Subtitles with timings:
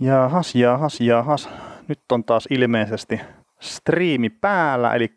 [0.00, 1.48] Jahas, jahas, jahas.
[1.88, 3.20] Nyt on taas ilmeisesti
[3.60, 5.08] striimi päällä, eli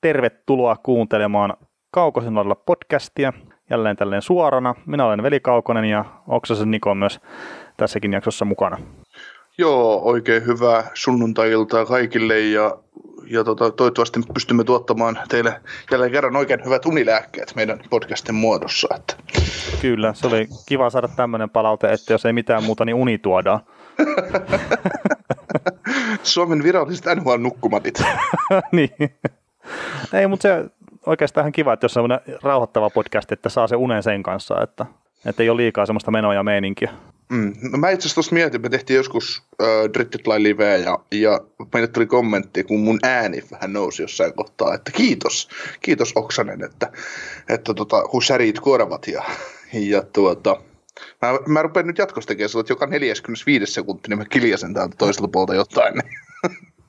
[0.00, 1.56] tervetuloa kuuntelemaan
[1.90, 3.32] Kaukosen lailla podcastia.
[3.70, 4.74] Jälleen tälleen suorana.
[4.86, 7.20] Minä olen Veli Kaukonen ja Oksasen Niko on myös
[7.76, 8.78] tässäkin jaksossa mukana.
[9.58, 12.78] Joo, oikein hyvää sunnuntai-iltaa kaikille ja,
[13.30, 15.60] ja tota, toivottavasti pystymme tuottamaan teille
[15.90, 18.88] jälleen kerran oikein hyvät unilääkkeet meidän podcastin muodossa.
[18.96, 19.14] Että.
[19.80, 23.60] Kyllä, se oli kiva saada tämmöinen palaute, että jos ei mitään muuta, niin uni tuodaan.
[26.22, 28.02] Suomen viralliset NHL-nukkumatit.
[28.72, 28.90] niin.
[30.12, 30.64] Ei, mutta se
[31.06, 32.10] oikeastaan kiva, että jos on
[32.42, 34.86] rauhoittava podcast, että saa se unen sen kanssa, että,
[35.26, 36.90] että ei ole liikaa semmoista menoa ja meininkiä.
[37.28, 37.52] Mm.
[37.72, 41.40] No mä itse asiassa tuossa mietin, me tehtiin joskus äh, Drittitline liveä ja, ja
[41.72, 45.48] meille tuli kommentti, kun mun ääni vähän nousi jossain kohtaa, että kiitos,
[45.80, 46.92] kiitos Oksanen, että,
[47.48, 49.24] että tota, kun särit korvat ja,
[49.72, 50.56] ja tuota,
[51.22, 54.96] Mä, mä rupean nyt jatkossa tekemään sillä, että joka 45 sekuntia niin mä kiljasen täältä
[54.98, 55.94] toiselta puolta jotain.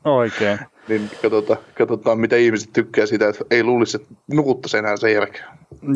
[0.05, 0.59] Oikein.
[0.87, 5.45] niin katsotaan, katsotaan, mitä ihmiset tykkää siitä, että ei luulisi, että nukuttaisi enää sen jälkeen.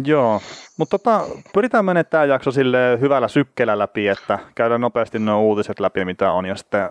[0.05, 0.41] Joo,
[0.77, 5.80] mutta tota, pyritään menemään tämä jakso sille hyvällä sykkeellä läpi, että käydään nopeasti nuo uutiset
[5.80, 6.89] läpi, mitä on, ja sitten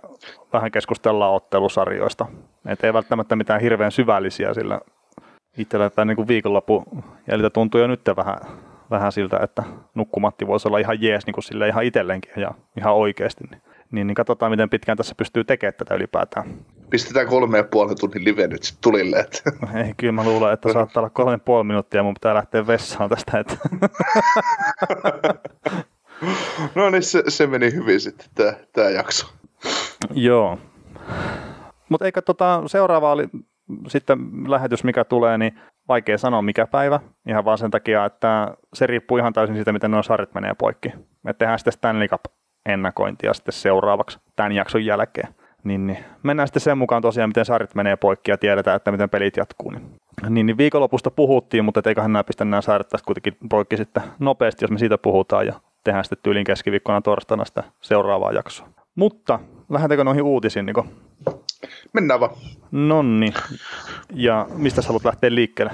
[0.52, 2.26] vähän keskustellaan ottelusarjoista.
[2.66, 4.80] Että ei välttämättä mitään hirveän syvällisiä, sillä
[5.58, 6.84] itsellä tämä niin viikonloppu
[7.28, 8.40] jäljiltä tuntuu jo nyt vähän
[8.90, 9.62] vähän siltä, että
[9.94, 13.44] nukkumatti voisi olla ihan jees niin kuin sille ihan itselleenkin ja ihan oikeasti.
[13.50, 16.54] Niin, niin, niin katsotaan, miten pitkään tässä pystyy tekemään tätä ylipäätään.
[16.90, 19.16] Pistetään kolme ja puoli tunnin live nyt sitten tulille.
[19.16, 19.42] Että.
[19.84, 22.66] Ei, kyllä mä luulen, että saattaa olla kolme ja puoli minuuttia ja mun pitää lähteä
[22.66, 23.38] vessaan tästä.
[23.38, 23.56] Että.
[26.74, 29.26] no niin, se, se, meni hyvin sitten tämä, tämä jakso.
[30.10, 30.58] Joo.
[31.88, 33.28] Mutta eikä tota, seuraava oli
[33.88, 34.18] sitten
[34.50, 35.58] lähetys, mikä tulee, niin
[35.88, 39.90] vaikea sanoa mikä päivä, ihan vaan sen takia, että se riippuu ihan täysin siitä, miten
[39.90, 40.92] nuo sarjat menee poikki.
[41.22, 42.24] Me tehdään sitten Stanley Cup
[42.66, 45.34] ennakointia sitten seuraavaksi tämän jakson jälkeen.
[45.64, 45.98] Niin, niin.
[46.22, 49.70] Mennään sitten sen mukaan tosiaan, miten sarjat menee poikki ja tiedetään, että miten pelit jatkuu.
[49.70, 49.96] Niin,
[50.28, 54.64] niin, niin viikonlopusta puhuttiin, mutta eiköhän nämä pistä nämä sarjat tästä kuitenkin poikki sitten nopeasti,
[54.64, 55.52] jos me siitä puhutaan ja
[55.84, 58.68] tehdään sitten tyylin keskiviikkona torstaina sitä seuraavaa jaksoa.
[58.98, 60.86] Mutta lähdetäänkö noihin uutisiin, Niko?
[61.92, 62.36] Mennään vaan.
[62.70, 63.34] Nonni.
[64.14, 65.72] Ja mistä sä haluat lähteä liikkeelle?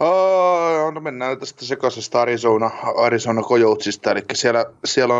[0.00, 5.14] Oh, no mennään tästä sekaisesta Arizona, Arizona Coyotesista, eli siellä, siellä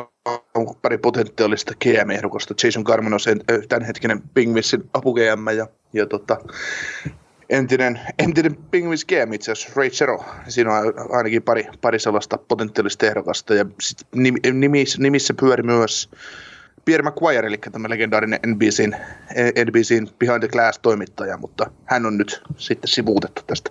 [0.54, 2.54] on pari potentiaalista GM-ehdokasta.
[2.64, 6.36] Jason Garman on sen tämänhetkinen Pingvissin apu GM ja, ja tota,
[7.50, 10.24] entinen, entinen Pingvis GM itse asiassa, Ray Zero.
[10.48, 14.06] Siinä on ainakin pari, pari sellaista potentiaalista ehdokasta ja sit
[14.52, 16.10] nimissä, nimissä pyöri myös
[16.84, 18.96] Pierre McGuire, eli tämä legendaarinen NBCin,
[19.68, 23.70] NBCin Behind the Glass-toimittaja, mutta hän on nyt sitten sivuutettu tästä,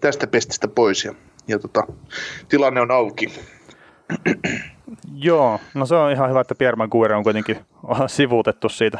[0.00, 1.14] tästä pestistä pois ja,
[1.48, 1.86] ja tota,
[2.48, 3.26] tilanne on auki.
[5.14, 7.58] Joo, no se on ihan hyvä, että Pierre McGuire on kuitenkin
[8.06, 8.98] sivuutettu siitä,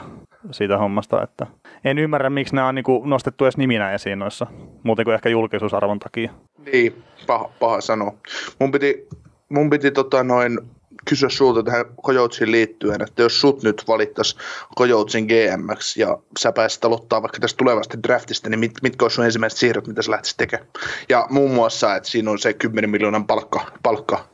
[0.50, 1.46] siitä hommasta, että
[1.84, 4.46] en ymmärrä, miksi nämä on niin nostettu edes niminä esiin noissa,
[4.82, 6.30] muuten kuin ehkä julkisuusarvon takia.
[6.72, 8.14] Niin, paha, paha sanoa.
[8.58, 9.08] Mun piti,
[9.48, 10.58] mun piti tota noin
[11.08, 14.36] kysyä sulta tähän Kojoutsiin liittyen, että jos sut nyt valittaisi
[14.74, 19.24] Kojoutsin GMX ja sä pääsit aloittaa vaikka tästä tulevasta draftista, niin mit, mitkä olisi sun
[19.24, 20.68] ensimmäiset siirrot, mitä sä lähtisit tekemään?
[21.08, 24.24] Ja muun muassa, että siinä on se 10 miljoonan palkka, palkka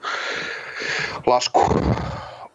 [1.26, 1.60] lasku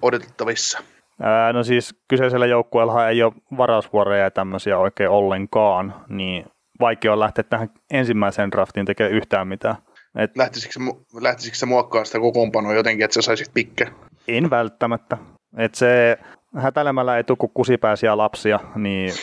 [0.02, 0.80] odotettavissa.
[1.22, 6.46] Ää, no siis kyseisellä joukkueella ei ole varausvuoroja ja tämmöisiä oikein ollenkaan, niin
[6.80, 9.76] vaikea on lähteä tähän ensimmäiseen draftiin tekemään yhtään mitään.
[10.16, 10.74] Et, lähtisikö,
[11.22, 13.88] lähtisikö sä muokkaa sitä kokoonpanoa jotenkin, että sä saisit pikke?
[14.28, 15.18] En välttämättä.
[15.58, 16.18] Et se
[16.58, 19.14] hätäilemällä ei tule kusipäisiä lapsia, niin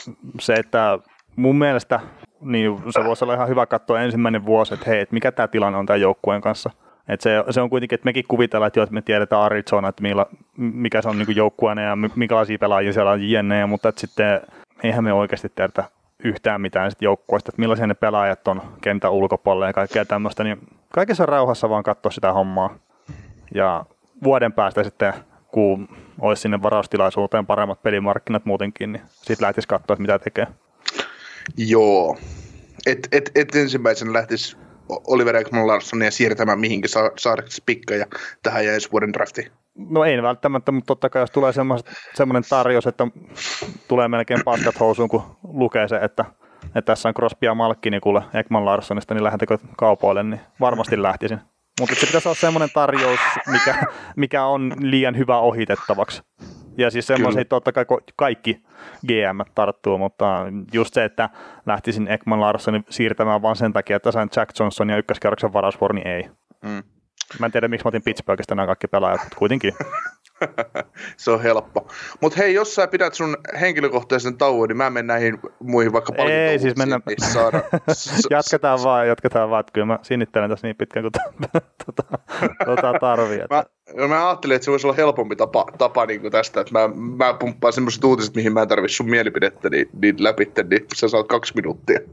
[0.40, 0.98] se, että
[1.36, 2.00] mun mielestä
[2.40, 5.78] niin se voisi olla ihan hyvä katsoa ensimmäinen vuosi, että hei, että mikä tämä tilanne
[5.78, 6.70] on tämän joukkueen kanssa.
[7.08, 10.02] Et se, se, on kuitenkin, että mekin kuvitellaan, että, jo, että me tiedetään Arizona, että
[10.02, 10.26] millä,
[10.56, 14.40] mikä se on niin joukkueena ja minkälaisia pelaajia siellä on jne, mutta että sitten
[14.82, 15.84] eihän me oikeasti tiedetä
[16.24, 20.58] yhtään mitään sit joukkueesta, että millaisia ne pelaajat on kentän ulkopuolella ja kaikkea tämmöistä, niin
[20.92, 22.78] kaikessa rauhassa vaan katsoa sitä hommaa.
[23.54, 23.84] Ja
[24.24, 25.12] vuoden päästä sitten,
[25.46, 25.88] kun
[26.20, 30.46] olisi sinne varaustilaisuuteen paremmat pelimarkkinat muutenkin, niin sitten lähtisi katsoa, että mitä tekee.
[31.56, 32.16] Joo.
[32.86, 34.56] Et, et, et ensimmäisenä lähtisi
[34.88, 38.06] Oliver Ekman Larssonia siirtämään mihinkä sa- saadaksesi pikkoja
[38.42, 39.52] tähän ja ensi vuoden draftiin.
[39.74, 41.52] No ei välttämättä, mutta totta kai jos tulee
[42.14, 43.06] semmoinen tarjous, että
[43.88, 46.24] tulee melkein paskat housuun, kun lukee se, että,
[46.64, 51.02] että tässä on Crosby ja Malkki, niin kuule Ekman Larssonista, niin lähdetkö kaupoille, niin varmasti
[51.02, 51.40] lähtisin.
[51.80, 56.22] Mutta se pitäisi olla semmoinen tarjous, mikä, mikä on liian hyvä ohitettavaksi.
[56.78, 57.84] Ja siis semmoisia totta kai
[58.16, 58.62] kaikki
[59.06, 61.30] GM tarttuu, mutta just se, että
[61.66, 66.06] lähtisin Ekman Larssonin siirtämään vain sen takia, että sain Jack Johnson ja ykköskerroksen varausvuoro, niin
[66.06, 66.30] ei.
[66.62, 66.82] Mm.
[67.38, 69.74] Mä en tiedä, miksi mä otin Pittsburghista nämä kaikki pelaajat, mutta kuitenkin.
[71.16, 71.88] se on helppo.
[72.20, 76.58] Mutta hei, jos sä pidät sun henkilökohtaisen tauon, niin mä menen näihin muihin vaikka Ei,
[76.58, 77.02] siis mennään...
[77.06, 77.62] Niin saada...
[78.30, 79.64] jatketaan vaan, jatketaan vaan.
[79.72, 81.12] Kyllä mä sinittelen tässä niin pitkään kuin
[82.64, 83.40] tuota, tarvii.
[83.40, 83.64] Että...
[83.96, 86.88] Mä, mä ajattelin, että se voisi olla helpompi tapa, tapa niin kuin tästä, että mä,
[87.24, 91.08] mä pumppaan semmoiset uutiset, mihin mä en tarvitse sun mielipidettä niin, niin läpi, niin sä
[91.08, 92.00] saat kaksi minuuttia.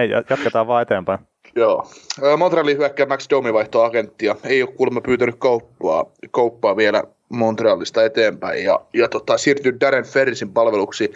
[0.00, 1.29] Ei, jatketaan vaan eteenpäin.
[1.56, 1.90] Joo.
[2.36, 4.36] Montrealin hyökkää Max Domi vaihtoi agenttia.
[4.44, 8.64] Ei ole kuulemma pyytänyt kauppaa, kauppaa vielä Montrealista eteenpäin.
[8.64, 11.12] Ja, ja tota, siirtyy Darren Ferrisin palveluksi,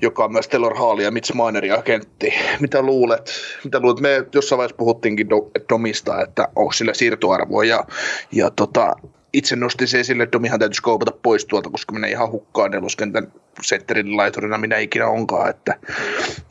[0.00, 2.34] joka on myös Taylor Hall ja Mitch Minerin agentti.
[2.60, 3.32] Mitä luulet?
[3.64, 4.00] Mitä luulet?
[4.00, 5.28] Me jossain vaiheessa puhuttiinkin
[5.68, 7.64] Domista, että onko sillä siirtoarvoa.
[7.64, 7.84] Ja,
[8.32, 8.96] ja tota,
[9.34, 13.32] itse nostin se esille, että Domihan täytyisi kaupata pois tuolta, koska menee ihan hukkaan neloskentän
[13.62, 15.76] setterin laiturina minä ikinä onkaan, että,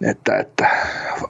[0.10, 0.70] että, että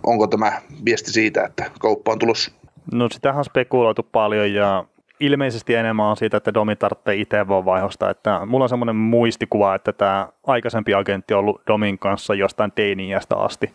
[0.04, 2.52] onko tämä viesti siitä, että kauppa on tulossa?
[2.92, 4.86] No sitähän on spekuloitu paljon ja
[5.20, 8.10] ilmeisesti enemmän on siitä, että Domi tarvitsee itse voi vaihosta.
[8.10, 13.36] Että mulla on semmoinen muistikuva, että tämä aikaisempi agentti on ollut Domin kanssa jostain teiniästä
[13.36, 13.74] asti.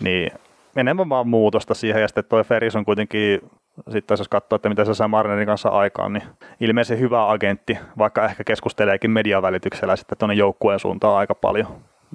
[0.00, 0.30] Niin
[0.76, 3.40] enemmän vaan muutosta siihen, ja sitten toi Ferris on kuitenkin
[3.90, 6.22] sitten jos katsoo, että mitä se saa Marnerin kanssa aikaan, niin
[6.60, 11.66] ilmeisesti hyvä agentti, vaikka ehkä keskusteleekin median välityksellä sitten tuonne joukkueen suuntaan aika paljon.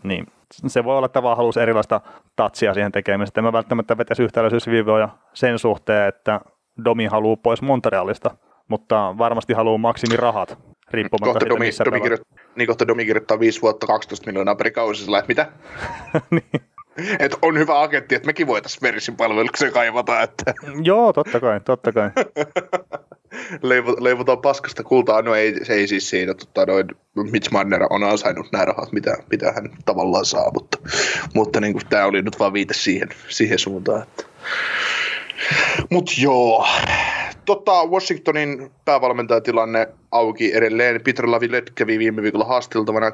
[0.04, 2.02] Niin se voi olla, että vaan halusi erilaista
[2.36, 3.34] tatsia siihen tekemiseen.
[3.38, 6.42] En mä välttämättä vetäisi yhtäläisyysviivoja sen suhteen, että
[6.86, 8.32] Domi haluaa pois Montrealista,
[8.68, 10.58] mutta varmasti haluaa maksimirahat
[10.92, 14.56] riippumatta kohta siitä, Domi, missä Domi kirjoittaa, Niin kohta Domi kirjoittaa 5 vuotta 12 miljoonaa
[14.56, 15.48] per kausi, että mitä?
[16.32, 16.73] niin.
[17.20, 20.22] Että on hyvä agentti, että mekin voitaisiin Verisin palvelukseen kaivata.
[20.22, 20.54] Että.
[20.84, 22.10] Joo, totta kai, totta kai.
[24.00, 26.88] leivotaan paskasta kultaa, no ei, se ei siis siinä, tota, noin,
[27.32, 30.78] Mitch Marner on ansainnut nämä rahat, mitä, mitä hän tavallaan saa, mutta,
[31.34, 34.04] mutta niin kuin, tämä oli nyt vaan viite siihen, siihen suuntaan.
[34.04, 34.24] Että.
[35.90, 36.68] Mut joo,
[37.46, 41.02] tota, Washingtonin päävalmentajatilanne auki edelleen.
[41.04, 43.12] Peter Lavillet kävi viime viikolla haasteltavana.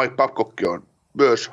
[0.00, 0.82] Mike Babcock on
[1.14, 1.50] myös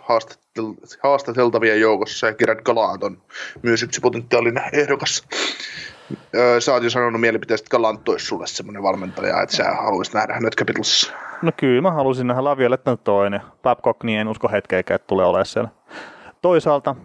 [1.03, 3.21] haastateltavien joukossa ja Gerard Galant on
[3.63, 5.27] myös yksi potentiaalinen ehdokas.
[6.59, 10.33] sä oot jo sanonut mielipiteestä, että Galant olisi sulle semmoinen valmentaja, että sä haluaisit nähdä
[10.33, 11.13] hänet Capitalsissa.
[11.41, 13.41] No kyllä, mä halusin nähdä Laviolette toinen.
[13.63, 15.69] Babcock, niin en usko hetkeäkään, että tulee olemaan siellä.
[16.41, 16.95] Toisaalta,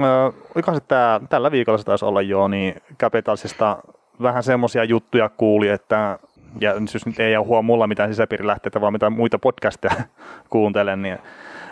[0.00, 3.78] äh, se tää, tällä viikolla se taisi olla jo, niin Capitalsista
[4.22, 6.18] vähän semmoisia juttuja kuuli, että
[6.60, 9.94] ja siis nyt ei ole mulla mitään sisäpiirilähteitä, vaan mitä muita podcasteja
[10.50, 11.18] kuuntelen, niin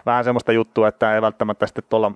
[0.06, 2.12] vähän semmoista juttua, että ei välttämättä sitten tuolla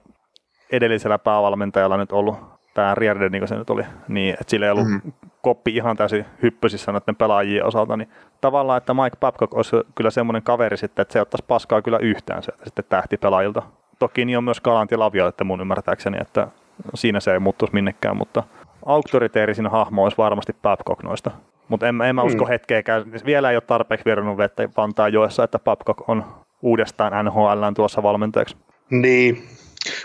[0.72, 2.38] edellisellä päävalmentajalla nyt ollut
[2.74, 5.12] tämä Rierde, niin kuin se nyt oli, niin että sillä ei ollut mm-hmm.
[5.42, 8.08] koppi ihan täysin hyppysissä noiden pelaajien osalta, niin
[8.40, 12.42] tavallaan, että Mike Babcock olisi kyllä semmoinen kaveri sitten, että se ottaisi paskaa kyllä yhtään
[12.42, 13.62] sieltä sitten tähtipelaajilta.
[13.98, 16.48] Toki niin on myös Kalanti Lavio, että mun ymmärtääkseni, että
[16.94, 18.42] siinä se ei muuttuisi minnekään, mutta
[18.86, 21.30] auktoriteerisin hahmo olisi varmasti Babcock noista.
[21.68, 22.48] Mutta en, en mä usko mm.
[22.48, 26.24] hetkeäkään, vielä ei ole tarpeeksi virunut vettä Vantaa joessa, että Babcock on
[26.62, 28.56] uudestaan NHL tuossa valmentajaksi.
[28.90, 29.48] Niin,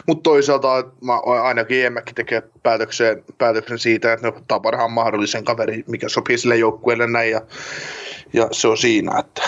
[0.07, 5.83] mutta toisaalta mä ainakin Emmäkin tekee päätöksen, päätöksen siitä, että ne ottaa parhaan mahdollisen kaveri,
[5.88, 7.41] mikä sopii sille joukkueelle näin, ja,
[8.33, 9.41] ja se on siinä, että...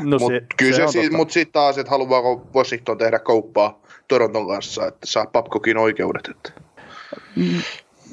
[0.00, 5.26] No mutta se mut sitten taas, että haluaako Washington tehdä kauppaa Toronton kanssa, että saa
[5.26, 6.28] Babcockin oikeudet.
[6.28, 6.52] Että.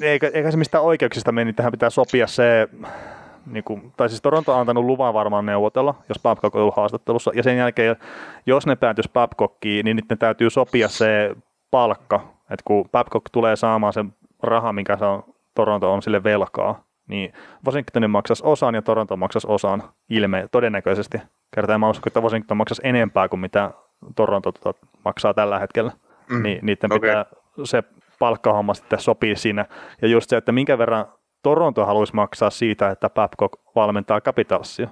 [0.00, 2.68] Eikä, eikä se mistä oikeuksista meni, tähän pitää sopia se
[3.48, 7.30] niin kuin, tai siis Toronto on antanut luvan varmaan neuvotella, jos Babcock on ollut haastattelussa,
[7.34, 7.96] ja sen jälkeen,
[8.46, 11.36] jos ne päätyisi Babcockiin, niin ne täytyy sopia se
[11.70, 14.12] palkka, että kun Babcock tulee saamaan sen
[14.42, 15.24] rahan, mikä se on,
[15.54, 17.32] Toronto on sille velkaa, niin
[17.66, 21.18] Washingtonin maksaisi osan ja Toronto maksaisi osan ilme todennäköisesti.
[21.54, 23.70] Kertaa mä uskon, että Washington maksaisi enempää kuin mitä
[24.16, 25.92] Toronto tota, maksaa tällä hetkellä.
[26.30, 26.98] Mm, niin niiden okay.
[26.98, 27.26] pitää
[27.64, 27.82] se
[28.18, 29.66] palkkahomma sitten sopii siinä.
[30.02, 31.06] Ja just se, että minkä verran
[31.42, 34.88] Toronto haluaisi maksaa siitä, että Babcock valmentaa Capitalsia.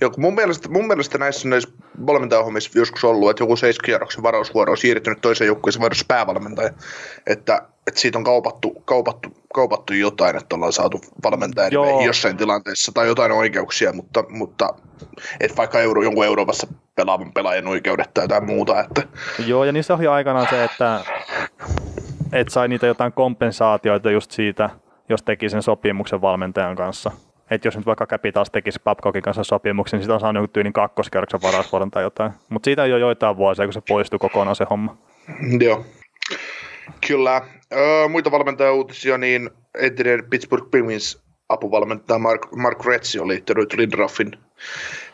[0.00, 1.68] Joo, mun mielestä, mun mielestä näissä, näissä
[2.06, 6.70] valmentajahommissa joskus ollut, että joku seiskierroksen varausvuoro on siirtynyt toiseen joukkueeseen varos päävalmentaja,
[7.26, 11.68] että, että siitä on kaupattu, kaupattu, kaupattu jotain, että ollaan saatu valmentaja
[12.06, 14.74] jossain tilanteessa tai jotain oikeuksia, mutta, mutta
[15.40, 18.80] että vaikka euro, jonkun Euroopassa pelaavan pelaajan oikeudet tai jotain muuta.
[18.80, 19.02] Että...
[19.46, 21.00] Joo, ja niissä oli aikanaan se, että,
[22.32, 24.70] että sai niitä jotain kompensaatioita just siitä,
[25.08, 27.10] jos teki sen sopimuksen valmentajan kanssa.
[27.50, 30.72] Että jos nyt vaikka Capitals tekisi Babcockin kanssa sopimuksen, niin sitä on saanut joku tyylin
[30.72, 32.32] kakkoskerroksen varausvuoron tai jotain.
[32.48, 34.96] Mutta siitä ole joitain vuosia, kun se poistui kokonaan se homma.
[35.60, 35.84] Joo.
[37.06, 37.42] Kyllä.
[37.72, 44.32] Öö, muita valmentajauutisia, niin entinen Pittsburgh Penguins apuvalmentaja Mark, Mark Retzi oli liittynyt Lindroffin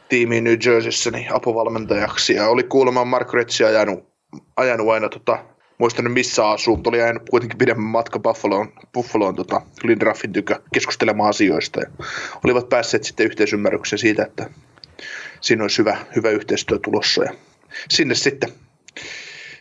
[0.08, 2.34] tiimiin New Jerseyssä niin apuvalmentajaksi.
[2.34, 4.08] Ja oli kuulemma Mark Retzi ajanut,
[4.56, 5.44] ajanut aina tota
[5.78, 10.60] muista nyt missä asuu, mutta oli jäänyt kuitenkin pidemmän matka Buffaloon, Buffaloon tota, Lindraffin tykö
[10.74, 11.80] keskustelemaan asioista.
[11.80, 11.86] Ja
[12.44, 14.50] olivat päässeet sitten yhteisymmärrykseen siitä, että
[15.40, 17.24] siinä olisi hyvä, hyvä yhteistyö tulossa.
[17.24, 17.32] Ja
[17.88, 18.52] sinne sitten,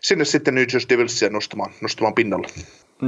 [0.02, 2.48] sinne sitten New Jersey Devilsia nostamaan, nostamaan pinnalle.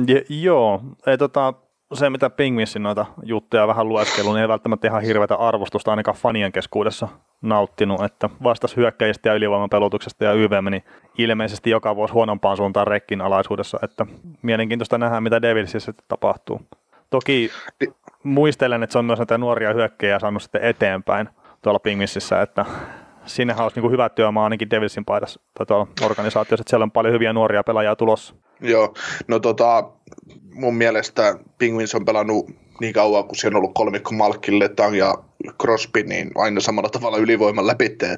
[0.07, 1.53] Je, joo, ei, tota,
[1.93, 6.51] se mitä Pingvissin noita juttuja vähän lueskelu, niin ei välttämättä ihan hirveätä arvostusta ainakaan fanien
[6.51, 7.07] keskuudessa
[7.41, 10.83] nauttinut, että vastas hyökkäjistä ja ylivoimapelutuksesta ja YV meni
[11.17, 14.05] ilmeisesti joka vuosi huonompaan suuntaan rekkin alaisuudessa, että
[14.41, 16.61] mielenkiintoista nähdä, mitä Devilsissä tapahtuu.
[17.09, 17.51] Toki
[18.23, 21.29] muistelen, että se on myös näitä nuoria hyökkäjiä saanut sitten eteenpäin
[21.61, 22.65] tuolla Pingvississä, että
[23.25, 27.13] sinnehän olisi niin hyvä työmaa ainakin Devilsin paidassa tai tuolla organisaatiossa, että siellä on paljon
[27.13, 28.35] hyviä nuoria pelaajia tulossa.
[28.61, 28.93] Joo,
[29.27, 29.83] no tota,
[30.59, 32.49] mun mielestä Penguins on pelannut
[32.79, 35.15] niin kauan, kun siellä on ollut kolmikko Malkille, Tang ja
[35.61, 38.13] Crosby, niin aina samalla tavalla ylivoiman läpi, että,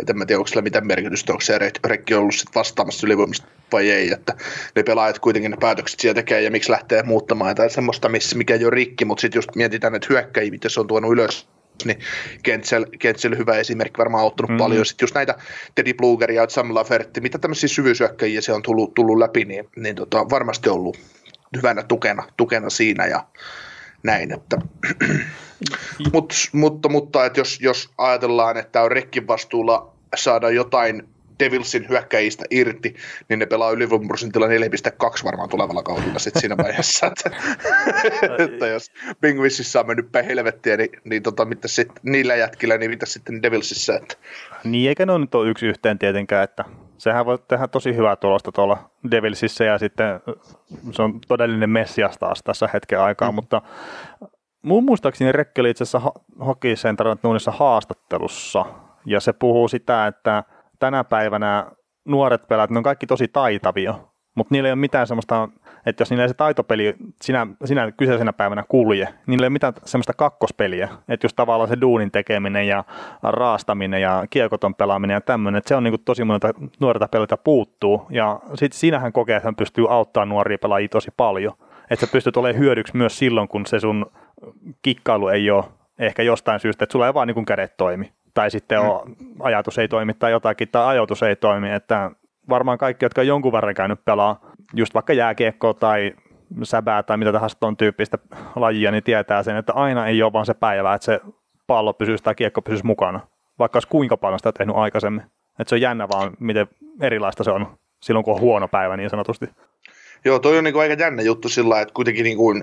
[0.00, 3.46] että en mä tiedä, onko sillä mitään merkitystä, onko se rekki ollut sit vastaamassa ylivoimasta
[3.72, 4.34] vai ei, että
[4.76, 8.54] ne pelaajat kuitenkin ne päätökset siellä tekee ja miksi lähtee muuttamaan tai semmoista, missä, mikä
[8.54, 11.48] ei ole rikki, mutta sitten just mietitään, että hyökkäjiä, miten se on tuonut ylös
[11.84, 11.98] niin
[12.42, 14.56] Kentsel, Kentsel hyvä esimerkki, varmaan auttanut mm.
[14.56, 14.86] paljon.
[14.86, 15.34] Sitten just näitä
[15.74, 19.96] Teddy Blugeria ja Sam Lafertti, mitä tämmöisiä syvyysyökkäjiä se on tullut, tullut läpi, niin, niin
[19.96, 20.96] tota, varmasti ollut
[21.56, 23.24] hyvänä tukena, tukena siinä ja
[24.02, 24.32] näin.
[24.32, 24.56] Että.
[26.12, 32.44] Mut, mutta, mutta että jos, jos ajatellaan, että on rekkin vastuulla saada jotain Devilsin hyökkäjistä
[32.50, 32.94] irti,
[33.28, 34.52] niin ne pelaa ylivoimaprosentilla 4,2
[35.24, 37.06] varmaan tulevalla kaudella sitten siinä vaiheessa.
[37.06, 37.30] Että,
[38.44, 38.90] että jos
[39.20, 43.42] Penguinsissa on mennyt päin helvettiä, niin, niin tota, mitä sit, niillä jätkillä, niin mitä sitten
[43.42, 43.96] Devilsissä.
[43.96, 44.14] Että.
[44.64, 46.64] Niin, eikä ne nyt ole yksi yhteen tietenkään, että
[46.98, 50.20] sehän voi tehdä tosi hyvää tulosta tuolla Devilsissä ja sitten
[50.92, 53.34] se on todellinen messias taas tässä hetken aikaa, mm.
[53.34, 53.62] mutta
[54.62, 56.12] mun muistaakseni Rekki oli itse asiassa
[56.46, 57.06] Hockey Center
[57.50, 58.64] haastattelussa
[59.06, 60.44] ja se puhuu sitä, että
[60.78, 61.70] tänä päivänä
[62.04, 63.94] nuoret pelaat, ne on kaikki tosi taitavia,
[64.38, 65.48] mutta niillä ei ole mitään semmoista,
[65.86, 69.52] että jos niillä ei se taitopeli sinä, sinä kyseisenä päivänä kulje, niin niillä ei ole
[69.52, 72.84] mitään semmoista kakkospeliä, että just tavallaan se duunin tekeminen ja
[73.22, 78.06] raastaminen ja kiekoton pelaaminen ja tämmöinen, että se on niin tosi monelta nuorta pelaajilta puuttuu,
[78.10, 81.54] ja sitten siinähän kokee, että hän pystyy auttamaan nuoria pelaajia tosi paljon,
[81.90, 84.06] että sä pystyt olemaan hyödyksi myös silloin, kun se sun
[84.82, 85.64] kikkailu ei ole
[85.98, 88.12] ehkä jostain syystä, että sulla ei vaan niin kädet toimi.
[88.34, 88.88] Tai sitten mm.
[88.88, 92.10] on, ajatus ei toimi tai jotakin, tai ajoitus ei toimi, että
[92.48, 94.40] varmaan kaikki, jotka on jonkun verran käynyt pelaa,
[94.74, 96.14] just vaikka jääkiekkoa tai
[96.62, 98.18] säbää tai mitä tahansa tuon tyyppistä
[98.56, 101.20] lajia, niin tietää sen, että aina ei ole vaan se päivä, että se
[101.66, 103.20] pallo pysyisi tai kiekko pysyisi mukana,
[103.58, 105.22] vaikka olisi kuinka paljon sitä tehnyt aikaisemmin.
[105.60, 106.68] Että se on jännä vaan, miten
[107.00, 107.66] erilaista se on
[108.02, 109.46] silloin, kun on huono päivä niin sanotusti.
[110.24, 112.62] Joo, toi on niin aika jännä juttu sillä että kuitenkin niin kuin,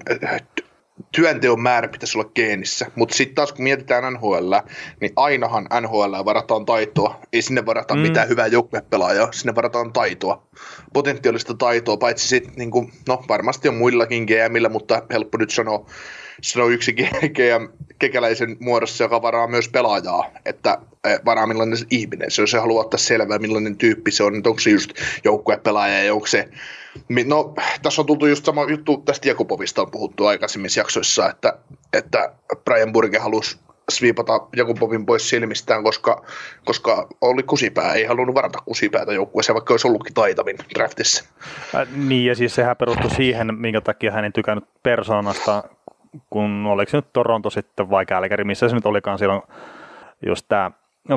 [1.11, 2.85] työnteon määrä pitäisi olla geenissä.
[2.95, 4.53] Mutta sitten taas kun mietitään NHL,
[5.01, 7.19] niin ainahan NHL varataan taitoa.
[7.33, 7.99] Ei sinne varata mm.
[7.99, 10.47] mitään hyvää joukkuepelaajaa, sinne varataan taitoa.
[10.93, 15.85] Potentiaalista taitoa, paitsi sitten, niin kuin, no varmasti on muillakin GMillä, mutta helppo nyt sanoa,
[16.42, 17.68] sanoa yksi GM
[18.00, 22.58] kekäläisen muodossa, joka varaa myös pelaajaa, että e, varaa millainen se ihminen se on, se
[22.58, 24.92] haluaa ottaa selvää, millainen tyyppi se on, että onko se just
[25.24, 26.50] joukkuepelaaja ja onko se
[27.25, 31.54] No, tässä on tultu just sama juttu, tästä Jakubovista on puhuttu aikaisemmissa jaksoissa, että,
[31.94, 32.34] että
[32.65, 33.58] Brian Burge halusi
[33.89, 36.25] sviipata Jakubovin pois silmistään, koska,
[36.65, 41.24] koska oli kusipää, ei halunnut varata kusipäätä joukkueeseen, vaikka olisi ollutkin taitavin draftissa.
[41.75, 45.63] Äh, niin, ja siis sehän perustui siihen, minkä takia hän ei tykännyt persoonasta,
[46.29, 49.41] kun oliko se nyt Toronto sitten vai Kälkäri, missä se nyt olikaan silloin
[50.25, 50.72] just tämä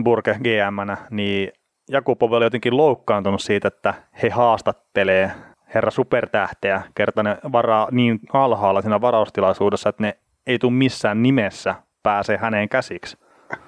[0.05, 1.53] Burke gm niin
[1.91, 5.33] Jakubov oli jotenkin loukkaantunut siitä, että he haastattelee
[5.75, 11.75] herra supertähteä, kerta ne varaa niin alhaalla siinä varaustilaisuudessa, että ne ei tule missään nimessä
[12.03, 13.17] pääse häneen käsiksi.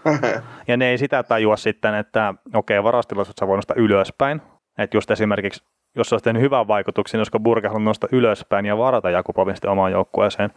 [0.68, 4.42] Ja ne ei sitä tajua sitten, että okei, okay, varaustilaisuudessa voi nostaa ylöspäin.
[4.78, 5.64] Että just esimerkiksi,
[5.96, 9.56] jos se olisi tehnyt hyvän vaikutuksen, niin olisiko Burke halunnut nostaa ylöspäin ja varata Jakubovin
[9.56, 10.50] sitten omaan joukkueeseen.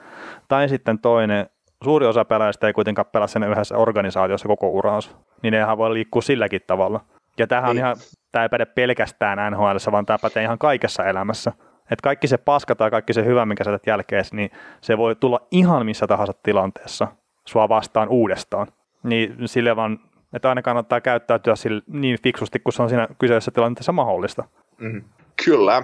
[0.47, 1.49] Tai sitten toinen,
[1.83, 5.11] suuri osa pelaajista ei kuitenkaan pelaa sen yhdessä organisaatiossa koko uraansa.
[5.43, 6.99] Niin nehän voi liikkua silläkin tavalla.
[7.37, 7.85] Ja tähän on niin.
[7.85, 7.95] ihan
[8.31, 11.51] tämä ei päde pelkästään NHL, vaan tämä pätee ihan kaikessa elämässä.
[11.91, 15.15] Et kaikki se paska tai kaikki se hyvä, mikä sä teet jälkeen, niin se voi
[15.15, 17.07] tulla ihan missä tahansa tilanteessa
[17.47, 18.67] sua vastaan uudestaan.
[19.03, 19.99] Niin sille vaan,
[20.33, 24.43] että aina kannattaa käyttäytyä sille niin fiksusti, kun se on siinä kyseisessä tilanteessa mahdollista.
[24.77, 25.03] Mm,
[25.45, 25.83] kyllä.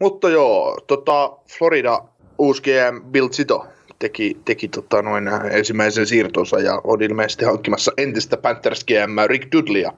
[0.00, 2.04] Mutta joo, tota, Florida
[2.38, 3.66] uusi GM Bill Zito
[4.00, 9.92] teki, teki tota noin ensimmäisen siirtonsa ja on ilmeisesti hankkimassa entistä Panthers GM Rick Dudleya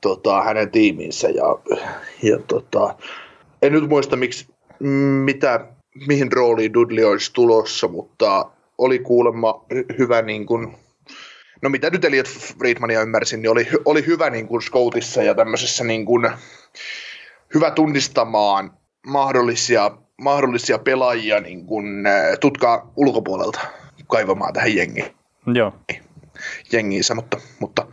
[0.00, 1.28] tota, hänen tiimiinsä.
[1.28, 1.58] Ja,
[2.22, 2.94] ja tota,
[3.62, 4.46] en nyt muista, miksi,
[5.24, 5.66] mitä,
[6.06, 9.64] mihin rooliin Dudley olisi tulossa, mutta oli kuulemma
[9.98, 10.76] hyvä niin kuin,
[11.62, 15.84] no mitä nyt Elliot Friedmania ymmärsin, niin oli, oli hyvä niin kuin scoutissa ja tämmöisessä
[15.84, 16.30] niin kuin,
[17.54, 18.70] hyvä tunnistamaan
[19.06, 22.04] mahdollisia, mahdollisia pelaajia niin kun,
[22.40, 23.60] tutkaa ulkopuolelta
[24.06, 25.16] kaivamaan tähän jengiin.
[25.54, 25.72] Joo.
[26.72, 27.86] jengiinsä, mutta, mutta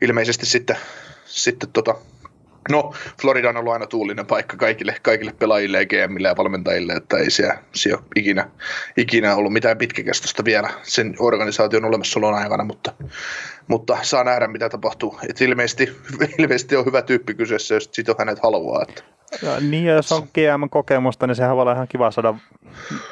[0.00, 0.76] ilmeisesti sitten,
[1.24, 1.94] sitten tota,
[2.70, 7.16] No, Florida on ollut aina tuulinen paikka kaikille, kaikille pelaajille ja GMille ja valmentajille, että
[7.16, 8.50] ei siellä, siellä ole ikinä,
[8.96, 12.92] ikinä ollut mitään pitkäkestoista vielä sen organisaation olemassaolon aikana, mutta,
[13.68, 15.18] mutta saa nähdä mitä tapahtuu.
[15.28, 15.96] Et ilmeisesti,
[16.38, 18.82] ilmeisesti on hyvä tyyppi kyseessä, jos sitä hänet haluaa.
[18.88, 19.02] Että.
[19.42, 22.34] Ja, niin, ja jos on GM-kokemusta, niin sehän voi olla ihan kiva saada,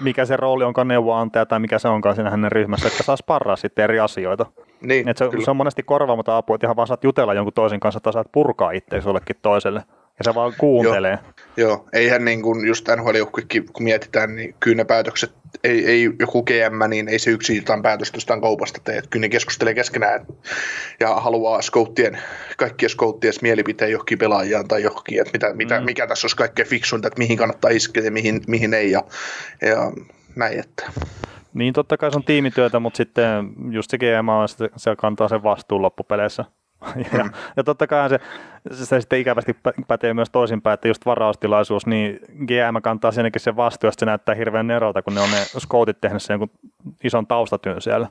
[0.01, 3.57] mikä se rooli onkaan neuvoantaja tai mikä se onkaan siinä hänen ryhmässä, että saa sparraa
[3.57, 4.47] sitten eri asioita.
[4.81, 7.81] Niin, Et se, se, on monesti korvaamaton apu, että ihan vaan saat jutella jonkun toisen
[7.81, 9.83] kanssa, tai saat purkaa itseäsi jollekin toiselle.
[10.19, 11.19] Ja se vaan kuuntelee.
[11.57, 11.89] Joo, joo.
[11.93, 13.25] eihän niin kuin just nhl
[13.73, 15.33] kun mietitään, niin kyllä ne päätökset,
[15.65, 19.03] ei, ei joku GM, niin ei se yksi jotain päätöstä jostain kaupasta tee.
[19.11, 20.27] Kyllä ne keskustelee keskenään
[21.01, 22.19] ja haluaa skouttien,
[22.57, 25.57] kaikkien skouttien mielipiteen johonkin pelaajaan tai johonkin, että mitä, mm.
[25.57, 29.03] mitä, mikä tässä olisi kaikkein fiksuinta, että mihin kannattaa iskeä ja mihin, mihin ei ja,
[29.63, 29.93] ja
[30.37, 30.93] näin, että
[31.57, 35.43] niin totta kai se on tiimityötä, mutta sitten just se GM on, se kantaa sen
[35.43, 36.45] vastuun loppupeleissä.
[37.13, 37.31] Ja, mm.
[37.57, 38.19] ja totta kai se,
[38.71, 39.57] se sitten ikävästi
[39.89, 44.35] pätee myös toisinpäin, että just varaustilaisuus, niin GM kantaa siinäkin sen vastuun, että se näyttää
[44.35, 46.41] hirveän erolta, kun ne on ne scoutit tehnyt sen
[47.05, 48.09] ison taustatyön siellä.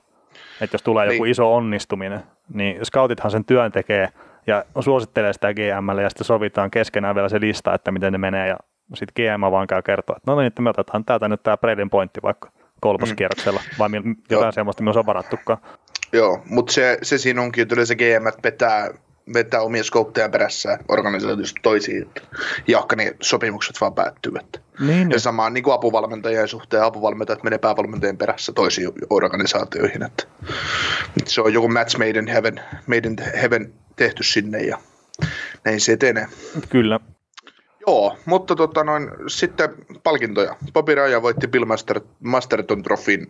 [0.61, 1.13] Että jos tulee niin.
[1.13, 2.23] joku iso onnistuminen,
[2.53, 4.09] niin scoutithan sen työn tekee
[4.47, 8.47] ja suosittelee sitä GMlle ja sitten sovitaan keskenään vielä se lista, että miten ne menee
[8.47, 8.57] ja
[8.93, 11.89] sitten GM vaan käy kertoa, että no niin, että me otetaan täältä nyt tämä Bredin
[11.89, 12.49] pointti vaikka
[12.85, 13.77] kolmoskierroksella, mm.
[13.79, 13.89] vai
[14.29, 15.59] jotain sellaista myös on varattukaan.
[16.13, 18.91] Joo, mutta se, se siinä onkin, että se GM vetää,
[19.33, 22.09] vetää omia skoutteja perässä organisaatiosta toisiin,
[22.67, 24.61] jahka ne sopimukset vaan päättyvät.
[24.79, 30.03] Niin, ja sama niin kuin apuvalmentajien suhteen, apuvalmentajat menee päävalmentajien perässä toisiin organisaatioihin.
[30.03, 30.23] Että,
[31.17, 34.77] että se on joku match made in heaven, made in heaven tehty sinne ja
[35.65, 36.27] näin se etenee.
[36.69, 36.99] Kyllä,
[37.87, 39.69] Joo, mutta tota noin, sitten
[40.03, 40.55] palkintoja.
[40.73, 43.27] Bobby Raya voitti Bill Master, Masterton Trophyn,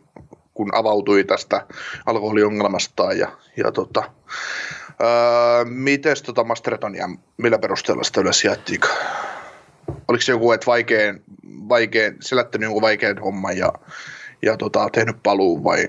[0.54, 1.66] kun avautui tästä
[2.06, 3.18] alkoholiongelmastaan.
[3.18, 4.04] Ja, ja tota,
[5.02, 8.88] öö, miten tota Mastertonia, millä perusteella sitä yleensä jaettiinko?
[10.08, 11.24] Oliko se joku, että vaikein,
[11.70, 13.74] vaikein, selättänyt jonkun vaikean homman ja,
[14.42, 15.88] ja tota, tehnyt paluun vai?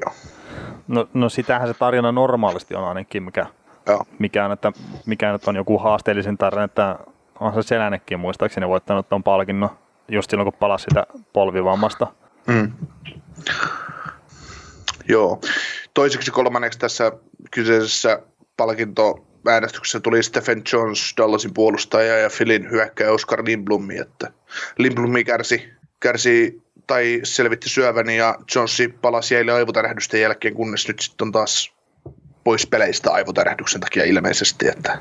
[0.88, 3.47] No, no sitähän se tarina normaalisti on ainakin, mikä,
[3.87, 4.07] Joo.
[4.19, 4.73] mikä, että,
[5.07, 6.99] mikä nyt on joku haasteellisen tarina, että
[7.40, 9.70] on se Selännekin muistaakseni voittanut tuon palkinnon
[10.09, 12.07] just silloin, kun palasi sitä polvivammasta.
[12.46, 12.72] Mm.
[15.09, 15.40] Joo.
[15.94, 17.12] Toiseksi kolmanneksi tässä
[17.51, 18.22] kyseisessä
[18.57, 24.33] palkinto äänestyksessä tuli Stephen Jones, Dallasin puolustaja ja Philin hyökkäjä Oscar Lindblumi, että
[24.79, 25.70] Lindblumi kärsi,
[26.01, 31.76] kärsi tai selvitti syövän ja Jonesi palasi eilen aivotärähdysten jälkeen, kunnes nyt sitten on taas
[32.47, 34.99] pois peleistä aivotärähdyksen takia ilmeisesti, että,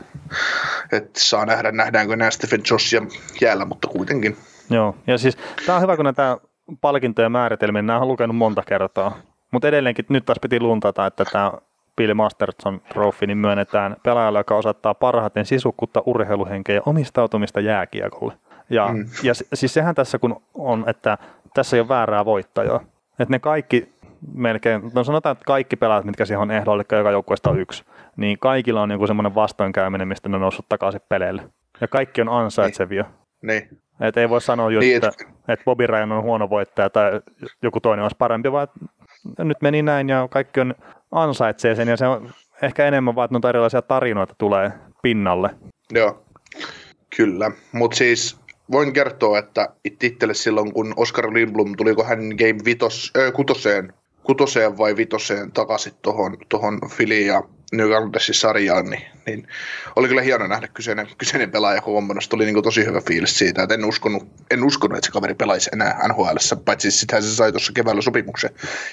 [0.91, 3.01] että saa nähdä, nähdäänkö nämä Stephen Josia
[3.41, 4.38] jäällä, mutta kuitenkin.
[4.69, 6.38] Joo, ja siis tämä on hyvä, kun näitä
[6.81, 9.17] palkintoja määritelmiä, nämä on lukenut monta kertaa,
[9.51, 11.51] mutta edelleenkin nyt taas piti luntata, että tämä
[11.95, 18.34] Bill Masterson Trophy niin myönnetään pelaajalle, joka osoittaa parhaiten sisukkuutta, urheiluhenkeä ja omistautumista jääkiekolle.
[18.69, 19.05] Ja, mm.
[19.23, 21.17] ja siis sehän tässä kun on, että
[21.53, 22.79] tässä ei ole väärää voittajaa.
[23.19, 23.94] Että ne kaikki
[24.33, 27.83] melkein, no sanotaan, että kaikki pelaajat, mitkä siihen on ehdolle, joka joukkueesta on yksi,
[28.17, 31.41] niin kaikilla on joku semmoinen vastoinkäyminen, mistä ne on noussut takaisin peleille.
[31.81, 33.05] Ja kaikki on ansaitsevia.
[33.41, 33.81] Niin.
[34.01, 35.27] Et ei voi sanoa just, niin, että, et...
[35.47, 37.21] että Bobby Ryan on huono voittaja tai
[37.61, 38.67] joku toinen olisi parempi, vaan
[39.38, 40.75] nyt meni näin ja kaikki on
[41.11, 42.29] ansaitsee sen ja se on
[42.61, 45.49] ehkä enemmän vaan, että noita erilaisia tarinoita tulee pinnalle.
[45.91, 46.23] Joo,
[47.17, 47.51] kyllä.
[47.71, 48.39] Mutta siis
[48.71, 53.93] voin kertoa, että itselle silloin, kun Oscar Lindblom, tuliko hän Game vitos, äh, kutoseen
[54.25, 59.47] kutoseen vai vitoseen takaisin tuohon tohon Fili ja Orleansin sarjaan, niin, niin,
[59.95, 62.29] oli kyllä hieno nähdä kyseinen, kyseinen pelaaja huomannut.
[62.29, 65.69] Tuli niin tosi hyvä fiilis siitä, että en uskonut, en uskonut, että se kaveri pelaisi
[65.73, 68.49] enää NHL, paitsi sitähän se sai tuossa keväällä sopimuksen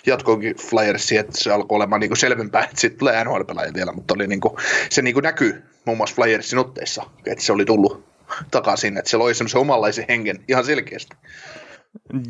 [0.06, 4.26] jatkoinkin Flyersiin, että se alkoi olemaan niin selvempää, että siitä tulee NHL-pelaaja vielä, mutta oli
[4.26, 4.54] niin kuin,
[4.90, 8.04] se niin kuin näkyy muun muassa Flyersin otteissa, että se oli tullut
[8.50, 11.16] takaisin, että se loi semmoisen omanlaisen hengen ihan selkeästi.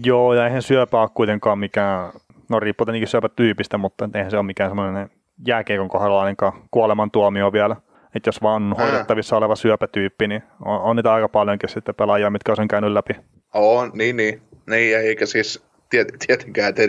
[0.05, 2.13] Joo, ja eihän syöpä ole kuitenkaan mikään
[2.53, 5.11] no riippuu tietenkin syöpätyypistä, mutta eihän se ole mikään semmoinen
[5.47, 7.77] jääkeikon kohdalla ainakaan kuolemantuomio vielä.
[8.15, 12.31] Että jos vaan on hoidettavissa oleva syöpätyyppi, niin on, on niitä aika paljonkin sitten pelaajia,
[12.31, 13.13] mitkä on sen käynyt läpi.
[13.55, 14.43] On, niin, niin.
[14.71, 16.83] niin eikä siis tiet, tietenkään, että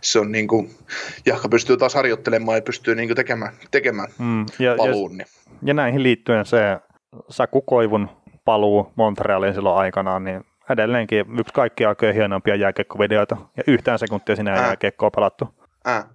[0.00, 0.70] se on niin kuin,
[1.26, 5.10] Jahka pystyy taas harjoittelemaan ja pystyy niin kuin tekemään, tekemään mm, ja, paluun.
[5.12, 5.26] Ja, niin.
[5.62, 6.78] ja näihin liittyen se
[7.28, 8.08] Saku Koivun
[8.44, 14.54] paluu Montrealiin silloin aikanaan, niin edelleenkin yksi kaikki aikojen hienompia jääkiekkovideoita, ja yhtään sekuntia sinä
[14.54, 15.54] ei jääkiekkoa pelattu.
[15.84, 16.08] Ää.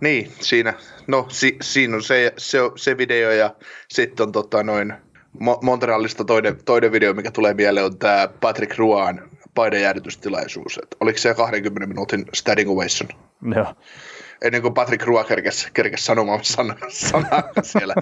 [0.00, 0.74] Niin, siinä,
[1.06, 3.54] no si, siinä on se, se, se video ja
[3.88, 4.94] sitten on tota noin
[5.62, 10.80] Montrealista toinen, toinen video, mikä tulee mieleen, on tämä Patrick Ruan painejäädytystilaisuus.
[10.82, 13.08] Et oliko se 20 minuutin standing ovation?
[13.54, 13.74] Joo.
[14.42, 17.94] Ennen kuin Patrick Rua kerkesi, kerkesi sanomaan sana, sanaa siellä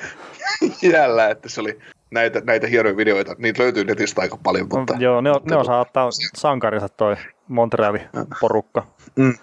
[0.83, 1.79] jäällä, että se oli
[2.11, 3.35] näitä, näitä hienoja videoita.
[3.39, 4.69] Niitä löytyy netistä aika paljon.
[4.73, 7.17] Mutta, Joo, ne, ne osaa ottaa sankarinsa toi
[7.49, 8.03] Montrealin
[8.41, 8.87] porukka.
[9.17, 9.35] Mm.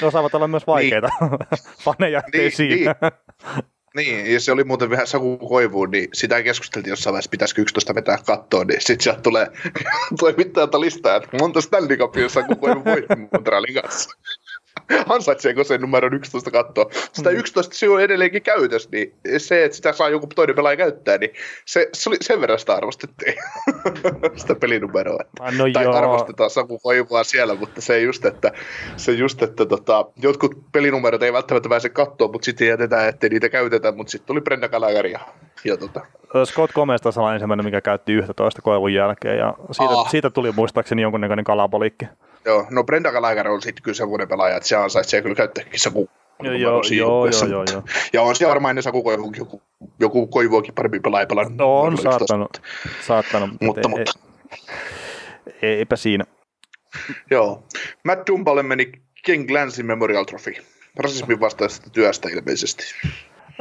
[0.00, 1.08] Ne osaavat olla myös vaikeita.
[1.84, 2.94] Faneja ettei Niin, siinä.
[3.96, 7.94] Niin, ja se oli muuten vähän Saku Koivuun, niin sitä keskusteltiin jossain vaiheessa, pitäisikö 11
[7.94, 9.46] vetää kattoon, niin sitten sieltä tulee
[10.20, 14.10] toimittajalta listaa, että monta Stanley Cupia Saku Koivu voitti Montrealin kanssa.
[15.14, 16.86] Ansaitseeko sen numeron 11 kattoa?
[17.12, 21.18] Sitä 11 se on edelleenkin käytös, niin se, että sitä saa joku toinen pelaaja käyttää,
[21.18, 21.30] niin
[21.64, 23.34] se, se oli sen verran sitä arvostettiin,
[24.36, 25.20] sitä pelinumeroa.
[25.40, 25.96] No tai joo.
[25.96, 28.52] arvostetaan Saku Koivua siellä, mutta se just, että,
[28.96, 33.48] se just, että tota, jotkut pelinumerot ei välttämättä pääse kattoon, mutta sitten jätetään, ettei niitä
[33.48, 35.20] käytetä, mutta sitten tuli Brenda Gallagher ja,
[35.64, 36.00] ja tota,
[36.44, 40.08] Scott Gomez taisi olla ensimmäinen, mikä käytti 11 koivun jälkeen, ja siitä, Aa.
[40.08, 42.06] siitä tuli muistaakseni jonkunnäköinen kalapolikki.
[42.44, 45.98] Joo, no Brenda Gallagher on sitten kyllä semmoinen pelaaja, että se ansaitsee kyllä käyttääkin Saku
[46.42, 47.82] Joo, numero joo, joo, joo, joo, mutta- joo.
[48.12, 49.62] Ja on siellä varmaan ennen Saku Koivu, joku,
[50.00, 51.56] joku Koivuakin parempi pelaaja pelannut.
[51.56, 52.62] No on numero 11, saattanut,
[53.06, 54.12] saattanut Mutta, mutta,
[55.62, 56.24] Ei, eipä siinä.
[57.30, 57.64] joo.
[58.04, 58.92] Matt Dumpalle meni
[59.24, 60.52] Ken Glansin Memorial Trophy.
[60.96, 62.84] Rasismin vastaisesta työstä ilmeisesti.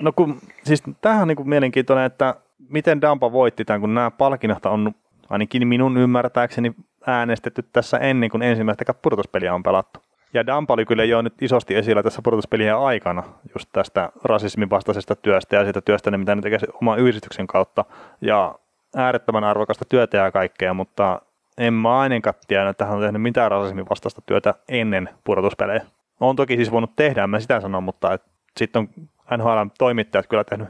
[0.01, 2.35] No kun, siis tämähän on niin kuin mielenkiintoinen, että
[2.69, 4.95] miten Dampa voitti tämän, kun nämä palkinnot on
[5.29, 6.71] ainakin minun ymmärtääkseni
[7.07, 9.99] äänestetty tässä ennen kuin ensimmäistä pudotuspeliä on pelattu.
[10.33, 15.15] Ja Dampa oli kyllä jo nyt isosti esillä tässä pudotuspelien aikana just tästä rasismin vastaisesta
[15.15, 17.85] työstä ja siitä työstä, mitä ne tekee oman yhdistyksen kautta.
[18.21, 18.55] Ja
[18.95, 21.21] äärettömän arvokasta työtä ja kaikkea, mutta
[21.57, 25.85] en mä ainakaan tiedä, että hän on tehnyt mitään rasismin vastaista työtä ennen pudotuspelejä.
[26.19, 28.19] On toki siis voinut tehdä, en mä sitä sano, mutta
[28.57, 28.89] sitten
[29.31, 30.67] on NHL-toimittajat kyllä tehnyt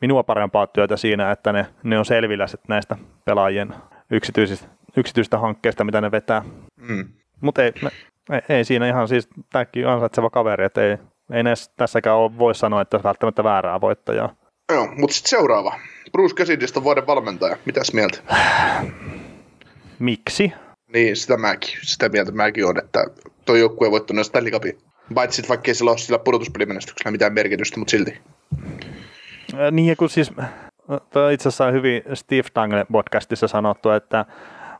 [0.00, 3.74] minua parempaa työtä siinä, että ne, ne on selvillä näistä pelaajien
[4.10, 6.42] yksityisistä, yksityisistä hankkeista, mitä ne vetää.
[6.80, 7.08] Mm.
[7.40, 7.90] Mutta ei, me-
[8.32, 10.98] ei, ei, siinä ihan siis tämäkin ansaitseva kaveri, että ei,
[11.32, 14.34] ei näissä, tässäkään ole, voi sanoa, että välttämättä väärää voittajaa.
[14.72, 15.78] Joo, mutta sitten seuraava.
[16.12, 17.56] Bruce Cassidystä on vuoden valmentaja.
[17.64, 18.18] Mitäs mieltä?
[19.98, 20.52] Miksi?
[20.92, 21.78] Niin, sitä mäkin.
[21.82, 23.04] Sitä mieltä mäkin on, että
[23.44, 24.72] toi joukkue ei voittanut Stanley Cupia.
[25.14, 28.18] Paitsi vaikka ei sillä ole sillä pudotuspelimenestyksellä mitään merkitystä, mutta silti.
[29.56, 30.32] Ää, Niin, ja kun siis,
[31.10, 34.24] toi itse asiassa hyvin Steve Dangle podcastissa sanottu, että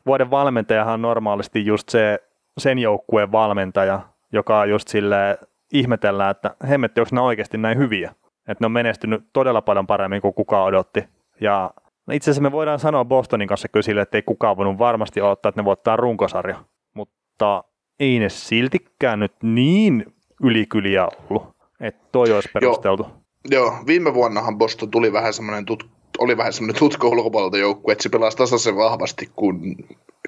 [0.07, 2.19] vuoden valmentajahan on normaalisti just se,
[2.59, 4.01] sen joukkueen valmentaja,
[4.33, 5.39] joka just sille
[5.73, 8.15] ihmetellään, että hemmetti, onko ne oikeasti näin hyviä.
[8.49, 11.05] Että ne on menestynyt todella paljon paremmin kuin kukaan odotti.
[11.41, 11.71] Ja
[12.07, 15.21] no itse asiassa me voidaan sanoa Bostonin kanssa kyllä sille, että ei kukaan voinut varmasti
[15.21, 16.65] odottaa, että ne voittaa runkosarja.
[16.95, 17.65] Mutta
[18.01, 23.07] ei ne siltikään nyt niin ylikyliä ollut, että toi olisi perusteltu.
[23.51, 28.03] Joo, viime vuonnahan Boston tuli vähän semmoinen tut- oli vähän semmoinen tutko ulkopuolelta joukkue, että
[28.03, 29.77] se pelasi tasaisen vahvasti, kun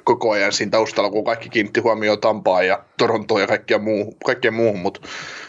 [0.05, 4.51] koko ajan siinä taustalla, kun kaikki kiinnitti huomioon Tampaa ja Torontoa ja kaikkia muu, kaikkea
[4.53, 5.01] muuhun, mutta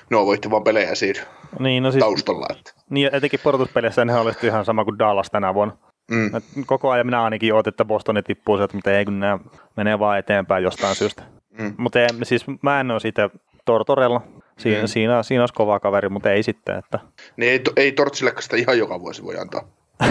[0.10, 1.21] ne voitti vaan pelejä siinä
[1.60, 2.45] Niin, no siis, taustalla.
[2.50, 2.71] Että.
[2.89, 5.78] niin ja etenkin pudotuspeleissä ne olisi ihan sama kuin Dallas tänä vuonna.
[6.12, 6.36] Mm.
[6.36, 9.39] Et koko ajan minä ainakin ootin, että Bostoni tippuu sieltä, mutta ei kun nämä
[9.78, 11.23] menee vaan eteenpäin jostain syystä.
[11.60, 11.73] Mm.
[11.78, 13.30] Mutta siis mä en ole siitä
[13.65, 14.21] Tortorella.
[14.58, 14.88] Siinä, Mm.
[14.88, 16.78] siinä, siinä olisi kova kaveri, mutta ei sitten.
[16.78, 17.00] Että.
[17.38, 19.62] Niin ei, ei Tortsillekaan sitä ihan joka vuosi voi antaa.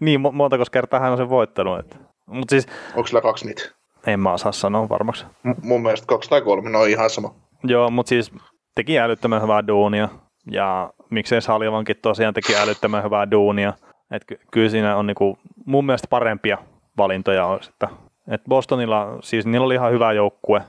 [0.00, 1.78] niin, mo- montako kertaa hän on sen voittanut.
[1.78, 1.96] Että.
[2.26, 3.62] Mutta siis Onko sillä kaksi niitä?
[4.06, 5.26] en mä osaa sanoa varmaksi.
[5.42, 7.34] M- mun mielestä kaksi tai kolme, ne on ihan sama.
[7.64, 8.32] Joo, mutta siis
[8.74, 10.08] teki älyttömän hyvää duunia.
[10.50, 13.72] Ja miksei Saljavankin tosiaan teki älyttömän hyvää duunia.
[14.10, 16.58] Et ky- kyllä siinä on niinku, mun mielestä parempia
[16.98, 17.70] valintoja olisi.
[17.70, 17.88] Että,
[18.30, 20.62] et Bostonilla, siis niillä oli ihan hyvä joukkue,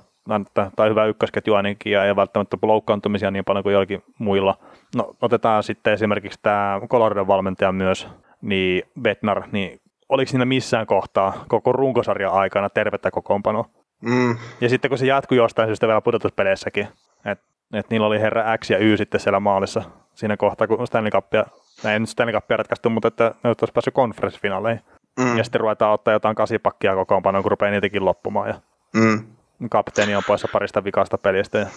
[0.54, 4.58] tai- tai hyvä ykkösketju ainakin, ja ei välttämättä loukkaantumisia niin paljon kuin joillakin muilla.
[4.96, 8.08] No otetaan sitten esimerkiksi tämä Coloradon valmentaja myös,
[8.42, 13.70] niin Betnar, niin oliko siinä missään kohtaa koko runkosarjan aikana tervettä kokoonpanoa?
[14.02, 14.38] Mm.
[14.62, 16.88] Ja sitten kun se jatkui jostain syystä vielä pudotuspeleissäkin,
[17.26, 19.82] että et niillä oli herra X ja Y sitten siellä maalissa
[20.14, 21.46] siinä kohtaa, kun Stanley Cupia,
[21.92, 24.82] ei nyt Stanley Cupia ratkaistu, mutta että ne olisi päässyt konferenssifinaaleihin.
[25.20, 25.38] Mm.
[25.38, 28.50] Ja sitten ruvetaan ottaa jotain kasipakkia kokoonpanoon, kun rupeaa niitäkin loppumaan.
[28.50, 28.56] Ja
[28.94, 29.28] Mm.
[29.70, 31.58] kapteeni on poissa parista vikasta pelistä.
[31.58, 31.68] Ja...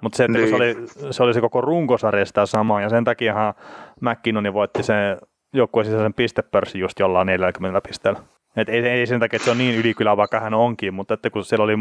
[0.00, 0.54] Mutta se, kun se, Niin.
[0.54, 0.76] oli,
[1.10, 3.54] se oli se koko runkosarja sitä samaa, ja sen takiahan
[4.00, 5.18] McKinnoni voitti sen
[5.52, 8.20] joukkueen sisäisen pistepörssin just jollain 40 pisteellä.
[8.56, 11.30] Et ei, ei sen takia, että se on niin ylikylä, vaikka hän onkin, mutta että
[11.30, 11.76] kun siellä oli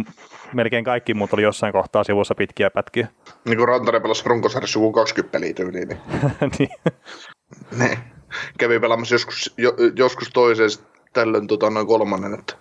[0.54, 3.08] melkein kaikki muut oli jossain kohtaa sivussa pitkiä pätkiä.
[3.46, 6.00] Niin kuin Rantanen pelasi runkosarjassa joku 20 peliä tyyliin, niin
[6.60, 6.70] niin.
[7.78, 7.98] ne
[8.58, 10.70] kävi pelaamassa joskus, jo, joskus toiseen
[11.14, 12.34] tällöin tota, noin kolmannen.
[12.34, 12.54] Että.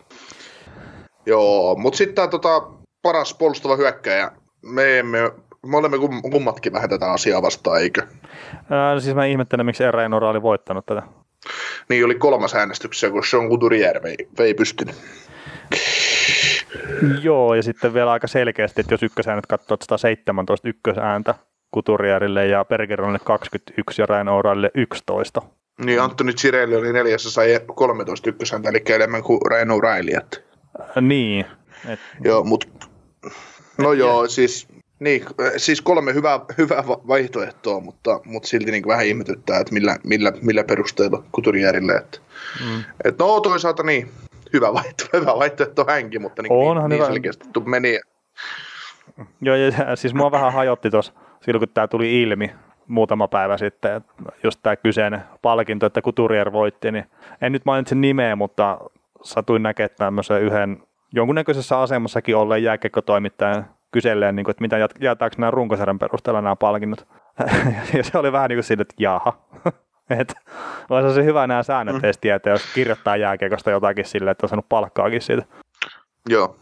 [1.27, 2.63] Joo, mutta sitten tämä tota,
[3.03, 4.31] paras puolustava hyökkäjä,
[4.63, 5.19] me, emme,
[5.69, 8.03] me olemme kum- kummatkin vähän tätä asiaa vastaan, eikö?
[8.71, 11.03] Ää, siis mä ihmettelen, miksi Eera Nora oli voittanut tätä.
[11.89, 14.95] Niin oli kolmas äänestyksessä, kun Sean Couturier vei, vei pystyyn.
[17.23, 21.35] Joo, ja sitten vielä aika selkeästi, että jos ykkösäänet katsoo 117 ykkösääntä
[21.71, 25.43] Kuturiärille ja Bergeronille 21 ja Ryan O'Reillylle 11.
[25.85, 29.41] Niin, Antoni Cirelli oli neljässä sai 13 ykkösäntä, eli enemmän kuin.
[30.19, 30.37] Että.
[30.81, 31.47] Äh, Niin.
[31.89, 32.67] Et, Joo, mutta
[33.79, 34.69] no joo, siis,
[35.01, 35.25] niin,
[35.57, 40.33] siis kolme hyvää, hyvää va- vaihtoehtoa, mutta, mutta silti niin vähän ihmetyttää, että millä, millä,
[40.43, 41.93] millä perusteella Kuturijärille.
[41.93, 42.19] Että,
[42.65, 42.85] mm.
[43.05, 44.09] et no toisaalta niin,
[44.53, 47.09] hyvä vaihtoehto, hyvä vaihtoehto hänkin, mutta niin, Onhan niin, hyvä.
[47.09, 48.01] niin selkeästi meni.
[49.41, 52.51] Joo, ja siis mua vähän hajotti tuossa silloin, kun tämä tuli ilmi
[52.87, 54.13] muutama päivä sitten, että
[54.45, 57.05] just tämä kyseinen palkinto, että Couturier voitti, niin
[57.43, 58.79] en nyt mainitse nimeä, mutta
[59.23, 60.83] satuin näkemään tämmöisen yhden
[61.13, 67.07] jonkunnäköisessä asemassakin olleen jääkiekkotoimittajan kyselleen, niin kuin, että mitä jaetaanko nämä runkosarjan perusteella nämä palkinnot.
[67.97, 69.39] ja se oli vähän niin kuin siinä, että jaha.
[70.21, 70.35] että
[70.91, 72.05] olisi se hyvä nämä säännöt mm.
[72.05, 75.43] edes tietää, jos kirjoittaa jääkiekosta jotakin silleen, että on saanut palkkaakin siitä.
[76.29, 76.57] Joo.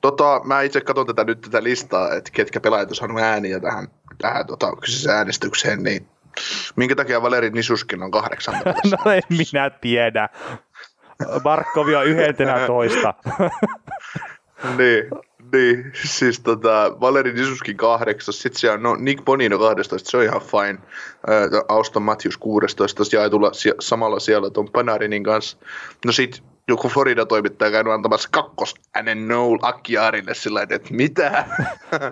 [0.00, 3.88] Tota, mä itse katson tätä nyt tätä listaa, että ketkä pelaajat on saanut ääniä tähän,
[4.18, 6.06] tähän tota, kyseiseen äänestykseen, niin
[6.76, 8.54] minkä takia Valeri Nisuskin on kahdeksan?
[9.04, 10.28] no en minä tiedä.
[11.42, 13.14] Barkovi on 11.
[14.78, 15.04] niin,
[15.52, 20.22] niin, siis tota, Valeri Nisuskin kahdeksas, sitten siellä on no, Nick Bonino 12, se on
[20.22, 20.78] ihan fine.
[21.26, 25.56] Ää, Auston Matthews 16, jaetulla sie- samalla siellä tuon Panarinin kanssa.
[26.06, 31.44] No sit joku Florida-toimittaja käynyt antamassa kakkos äänen Noel Akkiarille sillä että mitä?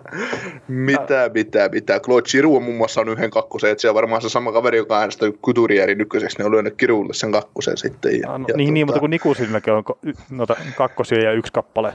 [0.68, 2.00] mitä, mitä, mitä?
[2.00, 4.78] Claude Giroux on muun muassa on yhden kakkosen, että se on varmaan se sama kaveri,
[4.78, 8.12] joka äänestää Couturieri ykköseksi, ne on lyönyt Girouxlle sen kakkosen sitten.
[8.12, 9.84] Ja, Ja, no, ja niin, niin, tota- mutta kun Nikusinillekin on
[10.30, 11.94] noita kakkosia ja yksi kappale.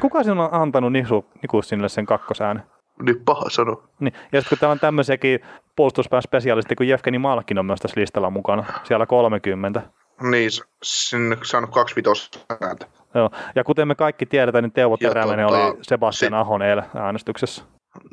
[0.00, 2.62] Kuka sinun on antanut Nisu, Nikussinille sen kakkosäänen?
[3.02, 3.82] Niin paha sano.
[4.00, 4.14] Niin.
[4.32, 5.40] Ja sitten kun täällä on tämmöisiäkin
[5.76, 9.82] puolustuspään spesialisti, kun Jefkeni Malkin on myös tässä listalla mukana, siellä 30.
[10.22, 10.50] Niin,
[10.82, 12.86] sinne saanut kaksi vitosta ääntä.
[13.14, 13.30] Joo.
[13.54, 16.84] Ja kuten me kaikki tiedetään, niin Teuvo Ja Teräväinen tota, oli Sebastian sit- Ahon eilen
[16.94, 17.62] äänestyksessä.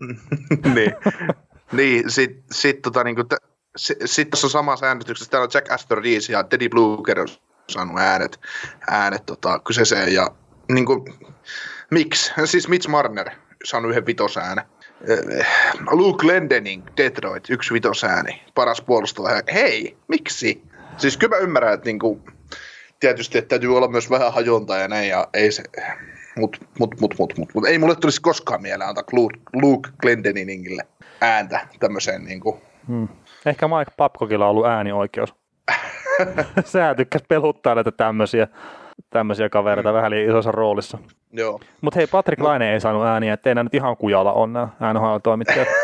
[0.75, 0.95] niin,
[1.71, 3.43] niin sit, sit, tota, niinku, t-
[3.77, 7.27] sit, sit tässä on samassa äänestyksessä, täällä on Jack Astor Reese ja Teddy Bluger on
[7.69, 8.39] saanut äänet,
[8.91, 10.27] äänet tota, kyseeseen ja
[10.71, 11.05] niinku,
[11.91, 12.33] miksi?
[12.45, 13.29] Siis Mitch Marner
[13.63, 14.65] saanut yhden vitosäänen.
[15.07, 15.47] Eh,
[15.91, 19.41] Luke Glendening, Detroit, yksi vitosääni, paras puolustaja.
[19.53, 20.63] Hei, miksi?
[20.97, 22.21] Siis kyllä mä ymmärrän, että niinku,
[22.99, 25.63] tietysti että täytyy olla myös vähän hajontaa ja näin, ja ei se,
[26.37, 30.83] mut, mut, mut, mut, mut, mut ei mulle tulisi koskaan mieleen antaa Luke, Luke Glendeningille
[31.21, 33.07] ääntä tämmöiseen niinku, Hmm.
[33.45, 35.33] Ehkä Mike Papkokilla on ollut äänioikeus.
[36.65, 38.47] Sä tykkäs peluttaa näitä tämmöisiä,
[39.13, 39.95] tämmöisiä kavereita mm.
[39.95, 40.97] vähän liian isossa roolissa.
[41.31, 41.59] joo.
[41.81, 45.67] Mutta hei, Patrick Laine ei saanut ääniä, ettei nämä nyt ihan kujalla on nämä NHL-toimittajat.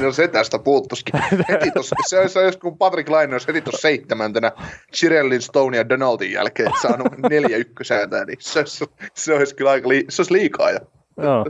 [0.00, 1.20] No se tästä puuttuisikin.
[1.48, 4.52] Heti tossa, se olisi, jos kun Patrick Laine olisi heti tuossa seitsemäntenä
[4.96, 9.88] Chirellin, Stone ja Donaldin jälkeen saanut neljä ykkösääntää, niin se olisi, se olisi kyllä aika
[9.88, 10.70] lii, se olisi liikaa.
[10.70, 10.80] Ja.
[11.22, 11.46] Joo.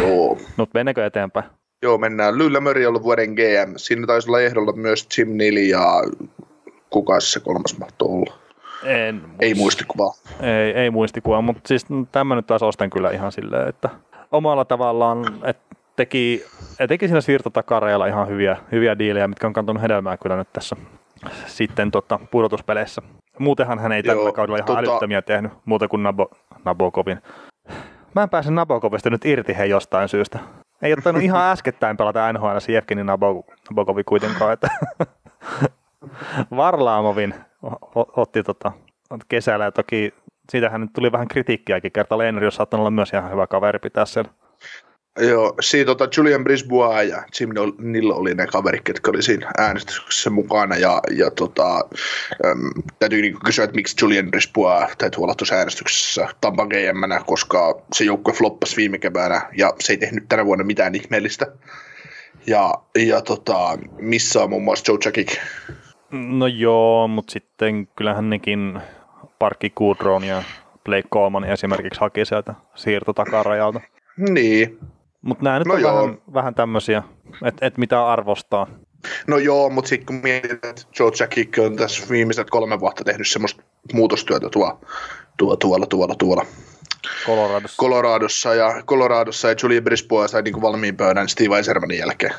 [0.00, 0.38] Joo.
[0.56, 1.46] Mutta mennäänkö eteenpäin?
[1.82, 2.38] Joo, mennään.
[2.38, 3.72] Lyllä Möri on ollut vuoden GM.
[3.76, 6.02] Siinä taisi olla ehdolla myös Jim Neal ja
[6.90, 8.43] kuka se kolmas mahtoi olla.
[8.84, 10.12] En, Ei muistikuvaa.
[10.40, 13.88] Ei, ei muistikuva, mutta siis tämmöinen taas ostan kyllä ihan silleen, että
[14.32, 16.44] omalla tavallaan, että teki,
[16.88, 20.76] teki siinä siirtotakareilla ihan hyviä, hyviä diilejä, mitkä on kantanut hedelmää kyllä nyt tässä
[21.46, 23.02] sitten tota, pudotuspeleissä.
[23.38, 26.30] Muutenhan hän ei tällä Joo, kaudella ihan tota- älyttömiä tehnyt, muuta kuin Nabo,
[26.64, 27.18] Nabokovin.
[28.14, 30.38] Mä en pääse Nabokovista nyt irti he jostain syystä.
[30.82, 34.68] Ei ottanut ihan äskettäin pelata NHL Jevgeni Nabo- Nabokovi kuitenkaan, että
[36.56, 37.34] Varlaamovin
[37.94, 38.72] otti tota,
[39.28, 40.14] kesällä ja toki
[40.50, 44.04] siitähän nyt tuli vähän kritiikkiäkin, kerta Leineri olisi saattanut olla myös ihan hyvä kaveri pitää
[44.06, 44.24] sen.
[45.18, 50.30] Joo, siitä tota Julian Brisbois ja Jim Neal oli ne kaverit, jotka oli siinä äänestyksessä
[50.30, 50.76] mukana.
[50.76, 51.76] Ja, ja tota,
[52.44, 57.80] äm, täytyy niinku kysyä, että miksi Julian Brisbois täytyy olla tuossa äänestyksessä Tampa gm koska
[57.92, 61.46] se joukkue floppasi viime keväänä ja se ei tehnyt tänä vuonna mitään ihmeellistä.
[62.46, 65.36] Ja, ja tota, missä on muun muassa Joe Jackik.
[66.14, 68.80] No joo, mutta sitten kyllähän nekin
[69.38, 70.42] Parkki Goodron ja
[70.84, 73.80] Blake Coleman esimerkiksi haki sieltä siirtotakarajalta.
[74.16, 74.78] Niin,
[75.22, 75.94] Mutta nämä nyt No on joo.
[75.94, 77.02] vähän, vähän tämmöisiä,
[77.44, 78.66] että et mitä arvostaa.
[79.26, 83.28] No joo, mutta sitten kun mietit, että Joe Jackik on tässä viimeiset kolme vuotta tehnyt
[83.28, 84.78] semmoista muutostyötä tuolla,
[85.36, 86.46] tuolla, tuolla, tuolla, tuolla
[87.26, 87.80] Coloradossa.
[87.80, 92.34] Coloradossa ja, Coloradossa ja Julian Brisbois sai niin valmiin pöydän Steve Eisermanin jälkeen.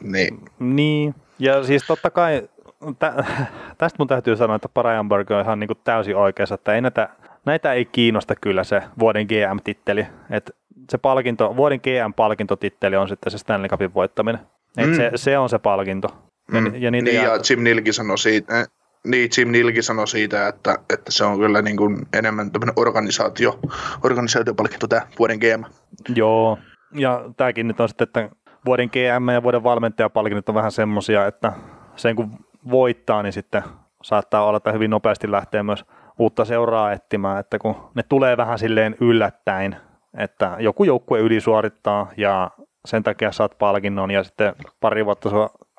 [0.00, 2.48] Niin, Niin, ja siis totta kai
[2.98, 3.24] tä,
[3.78, 7.08] tästä mun täytyy sanoa, että Parajanberg on ihan niin kuin täysin oikeassa, että ei näitä,
[7.44, 10.06] näitä ei kiinnosta kyllä se vuoden GM-titteli.
[10.30, 10.50] Et
[10.90, 14.40] se palkinto, vuoden GM-palkintotitteli on sitten se Stanley Cupin voittaminen.
[14.78, 14.94] Et Mm.
[14.94, 16.08] se, se, on se palkinto.
[16.52, 18.66] Ja, mm, ja niitä niin jää- ja Jim Nilkin sanoi siitä, eh,
[19.06, 23.58] Niin, Jim Nilki sanoi siitä, että, että se on kyllä niin kuin enemmän tämmöinen organisaatio,
[24.04, 25.64] organisaatiopalkinto tämä vuoden GM.
[26.14, 26.58] Joo,
[26.94, 28.28] ja tämäkin nyt on sitten, että
[28.66, 31.52] vuoden GM ja vuoden valmentajapalkinnot on vähän semmoisia, että
[31.96, 32.30] sen kun
[32.70, 33.62] voittaa, niin sitten
[34.02, 35.84] saattaa olla, että hyvin nopeasti lähtee myös
[36.18, 39.76] uutta seuraa etsimään, että kun ne tulee vähän silleen yllättäen,
[40.18, 42.50] että joku joukkue ylisuorittaa ja
[42.84, 45.30] sen takia saat palkinnon ja sitten pari vuotta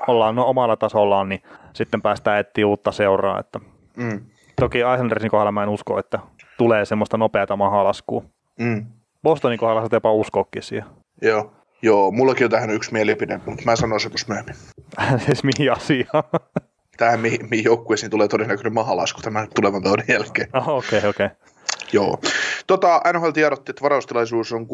[0.08, 1.42] ollaan no omalla tasollaan, niin
[1.74, 3.40] sitten päästään etsiä uutta seuraa.
[3.40, 3.60] Että
[3.98, 4.22] mm.
[4.60, 6.20] Toki Islandersin kohdalla mä en usko, että
[6.58, 8.24] tulee semmoista nopeata mahalaskua.
[8.60, 8.86] Mm.
[9.24, 10.90] Bostonin kohdalla sä jopa uskokin siihen.
[11.22, 11.52] Joo.
[11.82, 14.56] Joo, mullakin on tähän yksi mielipide, mutta mä sanon se tuossa myöhemmin.
[15.26, 16.24] siis mihin asiaan?
[16.98, 20.50] Tähän mihin, mihin joukkueisiin tulee todennäköinen mahalasku tämän tulevan kauden jälkeen.
[20.54, 21.00] Okei, oh, okei.
[21.00, 21.30] Okay, okay.
[21.94, 22.20] Joo.
[22.68, 24.68] Tota, NHL tiedotti, että varaustilaisuus on 6-7.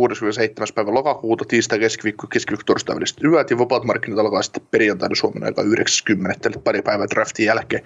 [0.75, 5.43] päivä lokakuuta, tiistai, keskiviikko, keskiviikko, torstai väliset yöt, ja vapaat markkinat alkaa sitten perjantaina Suomen
[5.43, 7.83] aika 90, eli pari päivää draftin jälkeen.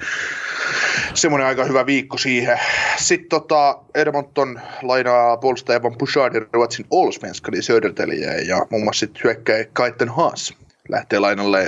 [1.14, 2.60] Semmoinen aika hyvä viikko siihen.
[2.98, 9.66] Sitten tota, Edmonton lainaa puolustaja Evan Bouchardin Ruotsin Allsvenskanin Söderteliä, ja muun muassa sitten hyökkäjä
[9.74, 10.54] Kaiten Haas
[10.90, 11.66] lähtee lainalle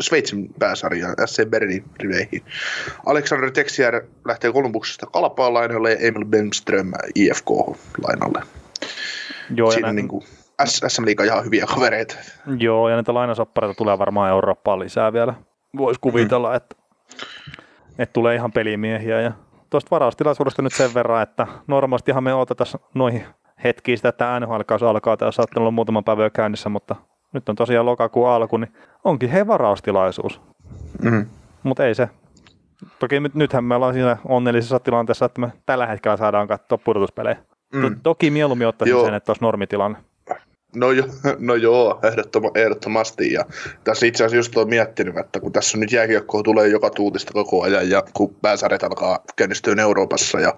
[0.00, 2.42] Sveitsin pääsarja SC Bernin riveihin.
[3.06, 7.50] Alexander Texier lähtee Kolumbuksesta Kalpaan lainalle ja Emil Benström IFK
[8.02, 8.42] lainalle.
[9.54, 9.96] Joo, Siinä näin...
[9.96, 10.24] niin kuin
[10.88, 12.16] SM Liiga ihan hyviä kavereita.
[12.58, 15.34] Joo, ja näitä lainasoppareita tulee varmaan Eurooppaan lisää vielä.
[15.76, 16.56] Voisi kuvitella, mm.
[16.56, 16.76] että,
[17.98, 19.20] että tulee ihan pelimiehiä.
[19.20, 19.32] Ja
[19.70, 23.24] tuosta varaustilaisuudesta nyt sen verran, että normaalistihan me otetaan noihin
[23.64, 26.96] hetkiä sitä, että nhl alkaa, tai jos ollut muutama päivä käynnissä, mutta
[27.32, 28.72] nyt on tosiaan lokakuun alku, niin
[29.04, 30.40] onkin he varaustilaisuus.
[31.02, 31.26] Mm.
[31.62, 32.08] Mutta ei se.
[32.98, 37.36] Toki nyt, nythän me ollaan siinä onnellisessa tilanteessa, että me tällä hetkellä saadaan katsoa pudotuspelejä.
[37.74, 38.00] Mm.
[38.02, 39.04] Toki mieluummin ottaisin Joo.
[39.04, 39.98] sen, että olisi normitilanne.
[40.76, 41.04] No, jo,
[41.38, 43.32] no joo, ehdottoma, ehdottomasti.
[43.32, 43.44] Ja
[43.84, 47.62] tässä itse asiassa just olen miettinyt, että kun tässä nyt jääkiekkoa tulee joka tuutista koko
[47.62, 50.54] ajan ja kun pääsarjat alkaa käynnistyä Euroopassa ja,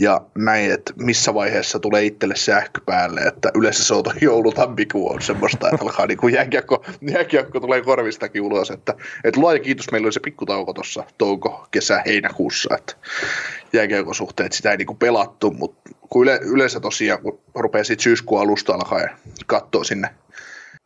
[0.00, 4.52] ja näin, että missä vaiheessa tulee itselle sähkö päälle, että yleensä se on joulu
[4.94, 9.90] on semmoista, että alkaa niin kuin jääkiekko, jääkiekko tulee korvistakin ulos, että, että luoja kiitos,
[9.92, 12.94] meillä oli se pikkutauko tuossa touko, kesä, heinäkuussa, että
[13.72, 18.02] jääkiekon suhteet sitä ei niin kuin pelattu, mutta kun yle, yleensä tosiaan, kun rupeaa sitten
[18.02, 19.10] syyskuun alusta alkaen
[19.46, 20.08] katsoa sinne,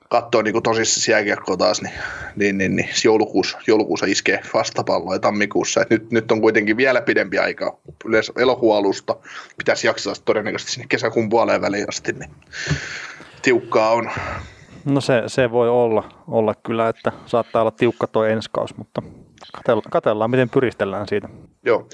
[0.08, 1.94] katsoa niin tosissaan jääkiekkoa taas, niin,
[2.36, 5.80] niin, niin, niin joulukuussa, joulukuussa iskee vastapalloa ja tammikuussa.
[5.80, 7.78] Et nyt, nyt on kuitenkin vielä pidempi aika.
[8.04, 9.16] Yleensä elokuun alusta
[9.58, 12.30] pitäisi jaksaa todennäköisesti sinne kesäkuun puoleen väliin asti, niin
[13.42, 14.10] tiukkaa on.
[14.84, 19.02] No se, se voi olla, olla kyllä, että saattaa olla tiukka tuo ensi kausi, mutta
[19.90, 21.28] katsellaan, miten pyristellään siitä.
[21.64, 21.88] Joo.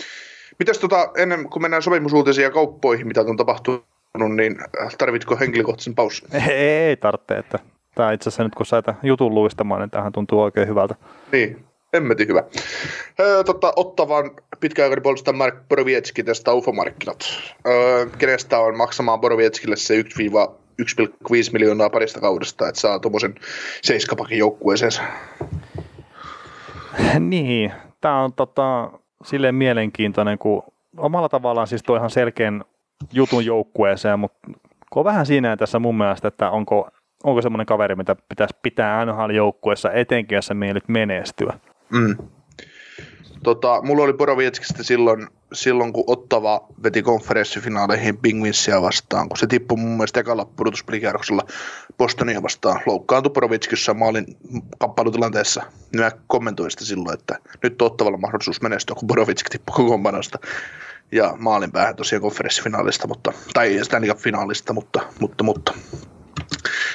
[0.62, 3.84] Mitäs tota, ennen kuin mennään sopimusuutisiin ja kauppoihin, mitä on tapahtunut,
[4.36, 4.58] niin
[4.98, 6.28] tarvitko henkilökohtaisen paussin?
[6.50, 7.58] Ei, ei tarvitse, että
[7.94, 10.94] tämä itse asiassa nyt kun sait jutun luistamaan, niin tähän tuntuu oikein hyvältä.
[11.32, 12.42] Niin, hemmetin hyvä.
[13.20, 17.24] Öö, tota, ottavan pitkäaikainen puolustaja Mark Borowiecki tästä UFO-markkinat.
[17.66, 20.06] Öö, kenestä on maksamaan Borovieckille se 1-1,5
[21.52, 23.34] miljoonaa parista kaudesta, että saa tuommoisen
[23.82, 25.02] seiskapakin joukkueeseensa.
[27.18, 28.90] niin, tämä on tota,
[29.24, 30.62] silleen mielenkiintoinen, kun
[30.96, 32.64] omalla tavallaan siis toi ihan selkeän
[33.12, 34.50] jutun joukkueeseen, mutta
[34.90, 36.88] kun vähän siinä tässä mun mielestä, että onko,
[37.24, 41.58] onko semmoinen kaveri, mitä pitäisi pitää NHL-joukkueessa, etenkin jos sä mielit menestyä.
[41.90, 42.16] Mm.
[43.42, 49.78] Tota, mulla oli Borovietskistä silloin, silloin, kun Ottava veti konferenssifinaaleihin Pingvinsia vastaan, kun se tippui
[49.78, 51.42] mun mielestä ekalla pudotuspelikierroksella
[51.98, 52.80] Bostonia vastaan.
[52.86, 54.26] Loukkaantui Borovitskissä maalin
[54.78, 55.62] kamppailutilanteessa.
[55.92, 60.38] Niin mä kommentoin sitä silloin, että nyt on Ottavalla mahdollisuus menestyä, kun Borovitski tippui kokoonpanosta
[61.12, 65.74] ja maalin päähän tosiaan konferenssifinaalista, mutta, tai Stanley finaalista, mutta, mutta, mutta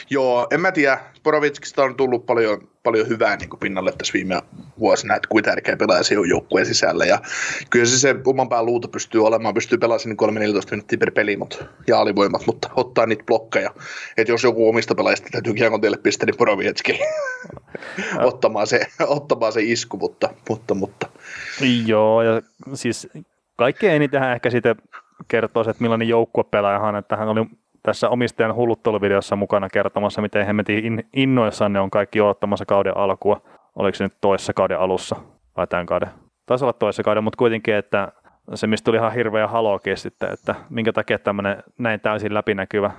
[0.09, 0.99] Joo, en mä tiedä.
[1.23, 4.41] Borovitskista on tullut paljon, paljon hyvää niin kuin pinnalle tässä viime
[4.79, 7.05] vuosina, että kuinka tärkeä pelaaja se on joukkueen sisällä.
[7.05, 7.19] Ja
[7.69, 11.37] kyllä se, se oman pään luuta pystyy olemaan, pystyy pelaamaan niin 3-14 minuuttia per peli
[11.87, 13.73] ja alivoimat, mutta ottaa niitä blokkeja.
[14.17, 16.99] Että jos joku omista pelaajista täytyy kiekon teille pistä, niin Borovitski
[18.23, 21.09] ottamaan, se, ottamaan se isku, mutta, mutta, mutta.
[21.85, 22.41] Joo, ja
[22.73, 23.07] siis
[23.55, 24.75] kaikkein eniten ehkä sitten
[25.27, 27.45] kertoo että millainen joukkuepelaajahan, että hän oli
[27.87, 33.41] tässä omistajan hullutteluvideossa mukana kertomassa, miten hemmetin innoissaan ne on kaikki odottamassa kauden alkua.
[33.75, 35.15] Oliko se nyt toisessa kauden alussa
[35.57, 36.09] vai tämän kauden?
[36.45, 38.11] Taisi olla toisessa kauden, mutta kuitenkin, että
[38.53, 42.91] se mistä tuli ihan hirveä halokin sitten, että minkä takia tämmöinen näin täysin läpinäkyvä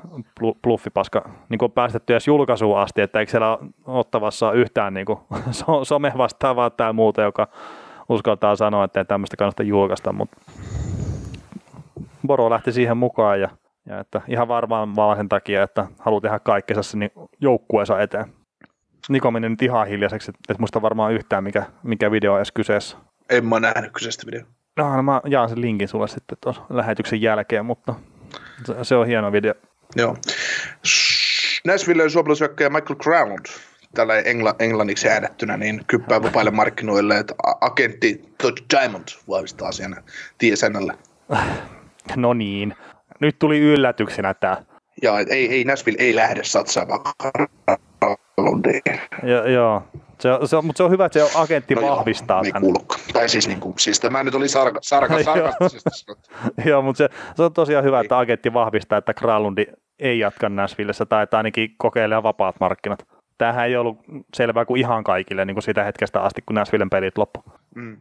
[0.62, 5.18] bluffipaska niin kuin päästetty edes julkaisuun asti, että eikö siellä ottavassa yhtään niin kuin,
[5.82, 7.49] some vastaavaa tai muuta, joka
[8.09, 10.36] uskaltaa sanoa, että ei tämmöistä kannata julkaista, mutta
[12.26, 13.49] Boro lähti siihen mukaan ja
[13.89, 18.32] ja että ihan varmaan vaan sen takia, että haluaa tehdä kaikkensa sen niin joukkueensa eteen.
[19.09, 22.97] Niko meni nyt ihan hiljaiseksi, että muista varmaan yhtään, mikä, mikä video on edes kyseessä.
[23.30, 24.43] En mä nähnyt kyseistä video.
[24.76, 27.95] No, no mä jaan sen linkin sulle sitten tuossa lähetyksen jälkeen, mutta
[28.64, 29.55] se, se on hieno video.
[29.97, 30.16] Joo.
[31.66, 33.39] Nashvilleen suomalaishyökkäjä Michael Crown,
[33.95, 39.97] tällä engla, englanniksi äänettynä, niin kyppää vapaille markkinoille, että agentti Todd Diamond vahvistaa asian
[40.39, 40.95] TSNlle.
[42.16, 42.74] No niin.
[43.21, 44.57] Nyt tuli yllätyksenä tämä.
[45.03, 47.01] Ja ei, ei Nashville ei lähde satsaamaan
[48.39, 48.83] Granlundiin.
[49.23, 49.83] Jo, joo,
[50.21, 52.73] se, se mutta se on hyvä, että se agentti no vahvistaa joo, tämän.
[53.12, 56.12] Tai siis, niin kuin, siis tämä nyt oli sarka, sarka, sarkastisesti
[56.69, 59.66] Joo, mutta se, se, on tosiaan hyvä, että agentti vahvistaa, että Kralundi
[59.99, 63.07] ei jatka Nashvillessä tai että ainakin kokeilee vapaat markkinat.
[63.39, 63.99] Tämähän ei ollut
[64.35, 67.45] selvää kuin ihan kaikille niin kuin sitä hetkestä asti, kun Nashvillen pelit loppu.
[67.75, 67.97] Mm.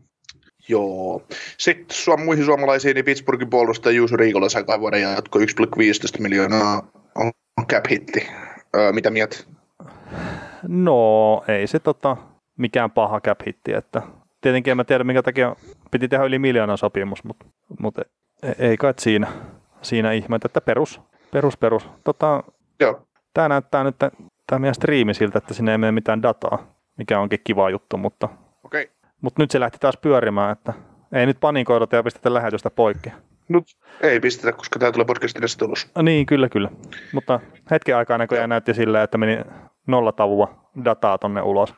[0.68, 1.22] Joo.
[1.58, 5.46] Sitten suom- muihin suomalaisiin, niin Pittsburghin puolustaja Juuso Riikola sai kai vuoden jatko 1,15
[6.22, 6.88] miljoonaa
[7.58, 8.28] on cap hitti.
[8.76, 9.38] Öö, mitä mieltä?
[10.68, 12.18] No, ei se tota,
[12.58, 14.02] mikään paha cap hitti, että
[14.42, 15.56] tietenkin en mä tiedä, minkä takia
[15.92, 17.46] piti tehdä yli miljoonan sopimus, mutta,
[17.80, 18.02] mutta
[18.60, 19.28] ei kai siinä,
[19.82, 21.02] siinä ihme, että perus,
[21.32, 21.90] perus, perus.
[22.04, 22.44] Tota,
[22.80, 23.02] Joo.
[23.34, 23.96] Tämä näyttää nyt
[24.48, 28.30] tämä meidän striimi siltä, että sinne ei mene mitään dataa, mikä onkin kiva juttu, mutta.
[29.22, 30.74] Mutta nyt se lähti taas pyörimään, että
[31.14, 33.10] ei nyt panikoida ja pistetä lähetystä poikki.
[33.50, 33.62] No,
[34.02, 35.92] ei pistetä, koska tämä tulee podcastin edessä tulos.
[36.02, 36.70] Niin, kyllä, kyllä.
[37.14, 37.40] Mutta
[37.72, 39.40] hetken aikaa näköjään näytti silleen, että meni
[39.88, 41.74] nolla tavua dataa tonne ulos.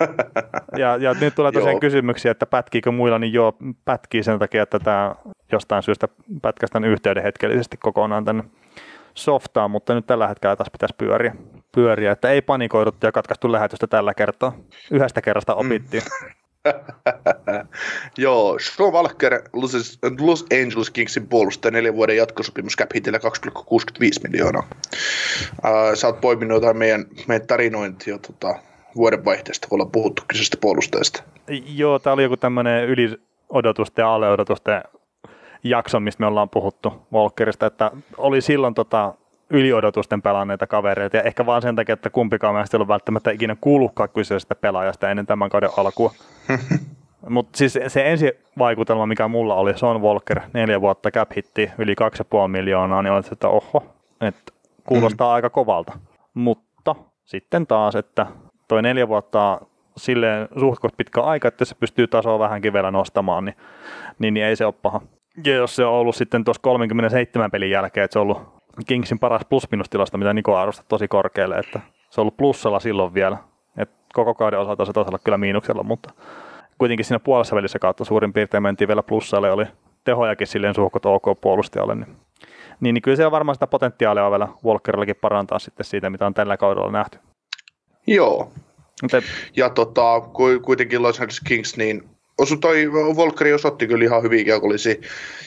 [0.78, 4.78] ja, ja nyt tulee tosiaan kysymyksiä, että pätkiikö muilla, niin joo, pätkii sen takia, että
[4.78, 5.14] tämä
[5.52, 6.08] jostain syystä
[6.42, 8.44] pätkästään yhteyden hetkellisesti kokonaan tänne
[9.14, 11.34] softaan, mutta nyt tällä hetkellä taas pitäisi pyöriä,
[11.76, 14.56] pyöriä että ei panikoiduttu ja katkaistu lähetystä tällä kertaa.
[14.90, 15.66] Yhdestä kerrasta mm.
[15.66, 16.02] opittiin.
[16.22, 16.28] Mm.
[18.18, 24.62] Joo, Sean Walker, Los, Los Angeles Kingsin puolustaja, neljän vuoden jatkosopimus cap hitillä 2,65 miljoonaa.
[24.70, 28.54] Uh, sä oot poiminut jotain meidän, meidän tarinointia tota,
[28.96, 31.22] vuodenvaihteesta, kun ollaan puhuttu kyseisestä puolustajasta.
[31.74, 34.82] Joo, tämä oli joku tämmöinen yli odotusten ja aleodotusten
[35.64, 39.14] jakso, mistä me ollaan puhuttu Walkerista, että oli silloin tota,
[39.50, 43.56] yliodotusten pelanneita kavereita, ja ehkä vaan sen takia, että kumpikaan meistä ei ollut välttämättä ikinä
[43.60, 46.12] kuullutkaan kyseisestä pelaajasta ennen tämän kauden alkua.
[47.28, 51.94] Mutta siis se ensi vaikutelma, mikä mulla oli, Son Walker, neljä vuotta cap hitti, yli
[52.42, 53.82] 2,5 miljoonaa, niin oli, että oho,
[54.20, 54.52] että
[54.84, 55.34] kuulostaa mm.
[55.34, 55.98] aika kovalta.
[56.34, 56.94] Mutta
[57.24, 58.26] sitten taas, että
[58.68, 59.60] toi neljä vuotta
[59.96, 63.56] silleen suht pitkä aika, että se pystyy tasoa vähänkin vielä nostamaan, niin,
[64.18, 65.00] niin, niin ei se ole paha.
[65.44, 68.55] Ja jos se on ollut sitten tuossa 37 pelin jälkeen, että se on ollut
[68.86, 73.38] Kingsin paras plus-minus-tilasta, mitä Niko arvostaa tosi korkealle, että se on ollut plussalla silloin vielä.
[73.78, 76.12] Et koko kauden osalta se taisi olla kyllä miinuksella, mutta
[76.78, 79.64] kuitenkin siinä puolessa välissä kautta suurin piirtein mentiin vielä plussalle, oli
[80.04, 81.94] tehojakin silleen suhkot OK puolustajalle.
[81.94, 82.16] Niin,
[82.80, 86.34] niin, niin kyllä siellä varmaan sitä potentiaalia on vielä Walkerillakin parantaa sitten siitä, mitä on
[86.34, 87.18] tällä kaudella nähty.
[88.06, 88.52] Joo.
[89.02, 89.22] Mutta,
[89.56, 90.20] ja tota,
[90.62, 92.08] kuitenkin Los Angeles Kings, niin
[92.38, 94.44] osu toi Volkeri osoitti kyllä ihan hyviä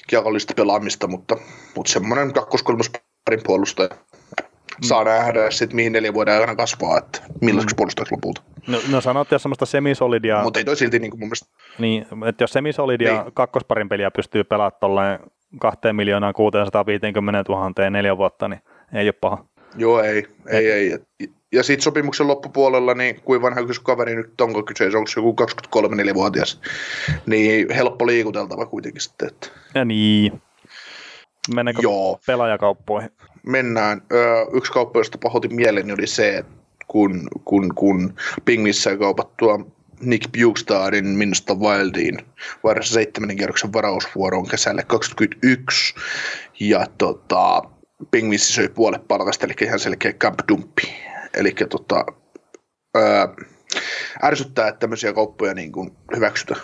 [0.08, 1.38] kiekollista pelaamista, mutta,
[1.76, 2.92] mutta semmoinen kakkoskolmos
[3.30, 3.90] parin puolustaja
[4.82, 5.10] saa mm.
[5.10, 7.78] nähdä sitten mihin neljän vuoden aikana kasvaa, että millaiseksi mm.
[7.78, 8.42] puolustajaksi lopulta.
[8.68, 10.44] No, no sanot, jos semmoista semisolidia...
[10.44, 11.50] Mutta ei toi silti niin kuin mun mielestä...
[11.80, 13.34] Niin, että jos semisolidia niin.
[13.34, 15.20] kakkosparin peliä pystyy pelaamaan tolleen
[15.60, 18.62] 2 miljoonaa 650 000 neljä vuotta, niin
[18.94, 19.46] ei ole paha.
[19.76, 21.00] Joo, ei, ei, ei.
[21.52, 25.36] Ja sitten sopimuksen loppupuolella, niin kuin vanha kaveri nyt onko kyseessä, onko se joku
[25.76, 26.62] 23-4-vuotias,
[27.26, 29.28] niin helppo liikuteltava kuitenkin sitten.
[29.28, 29.48] Että...
[29.76, 30.42] Ja niin.
[31.56, 32.20] Mennäänkö Joo.
[32.28, 33.10] pelaajakauppoihin?
[33.46, 34.02] Mennään.
[34.54, 36.52] yksi kauppa, josta pahoitin mieleni, oli se, että
[36.88, 38.14] kun, kun, kun
[38.46, 39.60] Pingissä kaupattua
[40.02, 42.18] Nick Bukestadin minusta Wildiin
[42.64, 45.96] varassa seitsemännen kierroksen varausvuoroon kesälle 2021.
[46.60, 47.62] Ja tota,
[48.12, 50.94] Pingvissi söi puolet palkasta, eli ihan selkeä camp dumpi.
[51.34, 52.06] Eli tota,
[52.96, 53.28] ää,
[54.24, 56.62] ärsyttää, että tämmöisiä kauppoja niin kuin hyväksytään.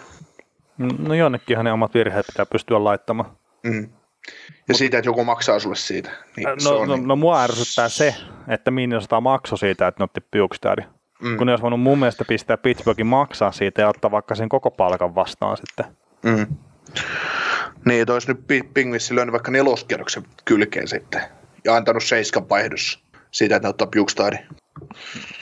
[0.77, 3.37] No jonnekin ne omat virheet pitää pystyä laittamaan.
[3.63, 3.89] Mm.
[4.27, 6.11] Ja Mut, siitä, että joku maksaa sulle siitä.
[6.37, 7.07] Niin no, no, niin...
[7.07, 8.15] no, mua ärsyttää se,
[8.47, 10.81] että Minnesota maksoi siitä, että ne otti Bukestadi.
[11.21, 11.37] Mm.
[11.37, 14.71] Kun ne olisi voinut mun mielestä pistää Pittsburghin maksaa siitä ja ottaa vaikka sen koko
[14.71, 15.85] palkan vastaan sitten.
[16.23, 16.55] Mm.
[17.85, 18.39] Niin, että olisi nyt
[18.73, 21.21] Pingvissi lyönyt vaikka neloskierroksen kylkeen sitten
[21.65, 22.99] ja antanut seiskan vaihdossa
[23.31, 24.37] siitä, että ne ottaa Bukestadi.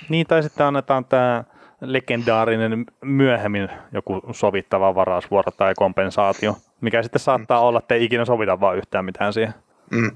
[0.09, 1.43] Niin, tai sitten annetaan tämä
[1.81, 7.65] legendaarinen myöhemmin joku sovittava varausvuoro tai kompensaatio, mikä sitten saattaa mm.
[7.65, 9.53] olla, että ei ikinä sovita vaan yhtään mitään siihen.
[9.91, 10.11] Mm.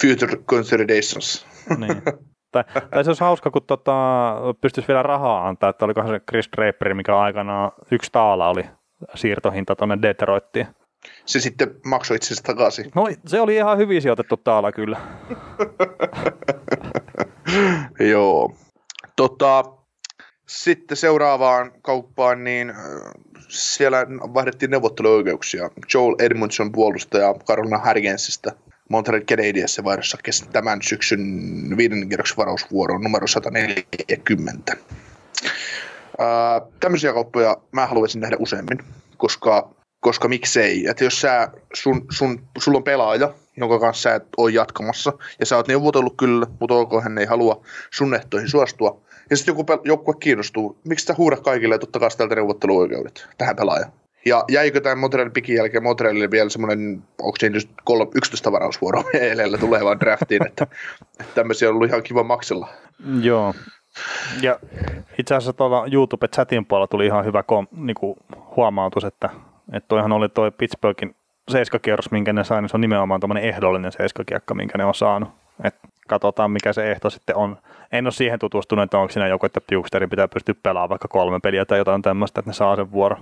[0.00, 1.46] Future consolidations.
[1.78, 2.02] niin.
[2.52, 3.94] Tai, tai se olisi hauska, kun tota,
[4.60, 8.64] pystyisi vielä rahaa antaa, että olikohan se Chris Draper, mikä aikanaan yksi taala oli
[9.14, 10.66] siirtohinta tuonne Detroittiin.
[11.26, 12.90] Se sitten maksoi itsensä takaisin.
[12.94, 15.00] No se oli ihan hyvin sijoitettu taala kyllä.
[18.12, 18.56] Joo.
[19.16, 19.64] Tota,
[20.48, 22.74] Sitten seuraavaan kauppaan, niin
[23.48, 25.70] siellä vaihdettiin neuvotteluoikeuksia.
[25.94, 28.52] Joel Edmundson puolustaja Carolina Hargensista
[28.88, 30.18] Montreal Canadiensin vaihdossa
[30.52, 31.20] tämän syksyn
[31.76, 34.76] viiden kierroksen varausvuoron numero 140.
[36.18, 38.78] Ää, tämmöisiä kauppoja mä haluaisin nähdä useammin,
[39.16, 40.86] koska, koska miksei.
[40.86, 45.46] Että jos sä, sun, sun, sulla on pelaaja, jonka kanssa sä et ole jatkamassa, ja
[45.46, 49.82] sä oot neuvotellut kyllä, mutta ok, hän ei halua sun ehtoihin suostua, ja sitten joku
[49.84, 53.92] joukkue kiinnostuu, miksi sä huuda kaikille, että ottakaa tältä neuvotteluoikeudet tähän pelaajaan.
[54.26, 57.70] Ja jäikö tämän Montrealin pikin jälkeen Montrealille vielä semmoinen, onko siinä just
[58.14, 60.66] 11 varausvuoroa edellä tulevaan draftiin, että,
[61.20, 62.68] että tämmöisiä on ollut ihan kiva maksella.
[63.20, 63.54] Joo.
[64.42, 64.58] Ja
[65.18, 68.16] itse asiassa tuolla YouTube-chatin puolella tuli ihan hyvä kom, niinku,
[68.56, 69.30] huomautus, että,
[69.72, 71.14] että toihan oli toi Pittsburghin
[71.50, 75.28] seiskakierros, minkä ne sai, niin se on nimenomaan tämmöinen ehdollinen seiskakiekka, minkä ne on saanut.
[75.64, 75.74] Et
[76.08, 77.56] katsotaan, mikä se ehto sitten on.
[77.92, 81.40] En ole siihen tutustunut, että onko siinä joku, että Pukesteri pitää pystyä pelaamaan vaikka kolme
[81.42, 83.16] peliä tai jotain tämmöistä, että ne saa sen vuoro.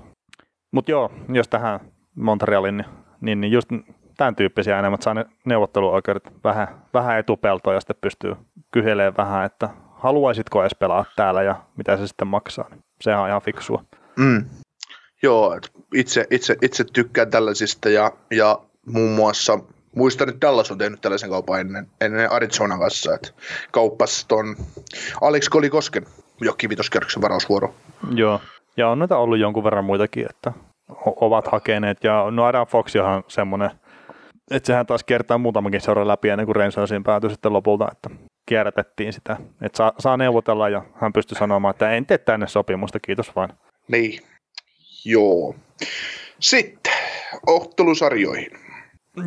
[0.71, 1.81] Mutta joo, jos tähän
[2.15, 2.87] Montrealin, niin,
[3.21, 3.69] niin, niin just
[4.17, 8.37] tämän tyyppisiä enemmän, että saa ne neuvotteluoikeudet vähän, vähän etupeltoa ja sitten pystyy
[8.73, 12.69] kyhelemään vähän, että haluaisitko edes pelaa täällä ja mitä se sitten maksaa.
[12.71, 13.85] Niin sehän on ihan fiksua.
[14.17, 14.45] Mm.
[15.23, 15.61] Joo,
[15.95, 19.59] itse, itse, itse tykkään tällaisista ja, ja muun muassa
[19.97, 23.29] muistan, että Dallas on tehnyt tällaisen kaupan ennen, ennen Arizonan kanssa, että
[23.71, 24.57] kauppasi ton
[25.21, 26.07] Alex Kolikosken
[26.41, 27.75] jo kivitoskerroksen varausvuoro.
[28.15, 28.41] Joo,
[28.77, 30.53] ja on noita ollut jonkun verran muitakin, että
[31.05, 33.71] ovat hakeneet, ja no Adam Fox on semmoinen,
[34.51, 38.11] että sehän taas kertaa muutamakin seura läpi ennen kuin Rangersiin päätyi sitten lopulta, että
[38.49, 43.01] kierrätettiin sitä, että saa, saa neuvotella ja hän pystyi sanomaan, että en tee tänne sopimusta,
[43.01, 43.51] kiitos vain.
[43.89, 44.21] Niin,
[45.05, 45.55] joo.
[46.41, 46.93] Sitten
[47.47, 48.66] ottelusarjoihin.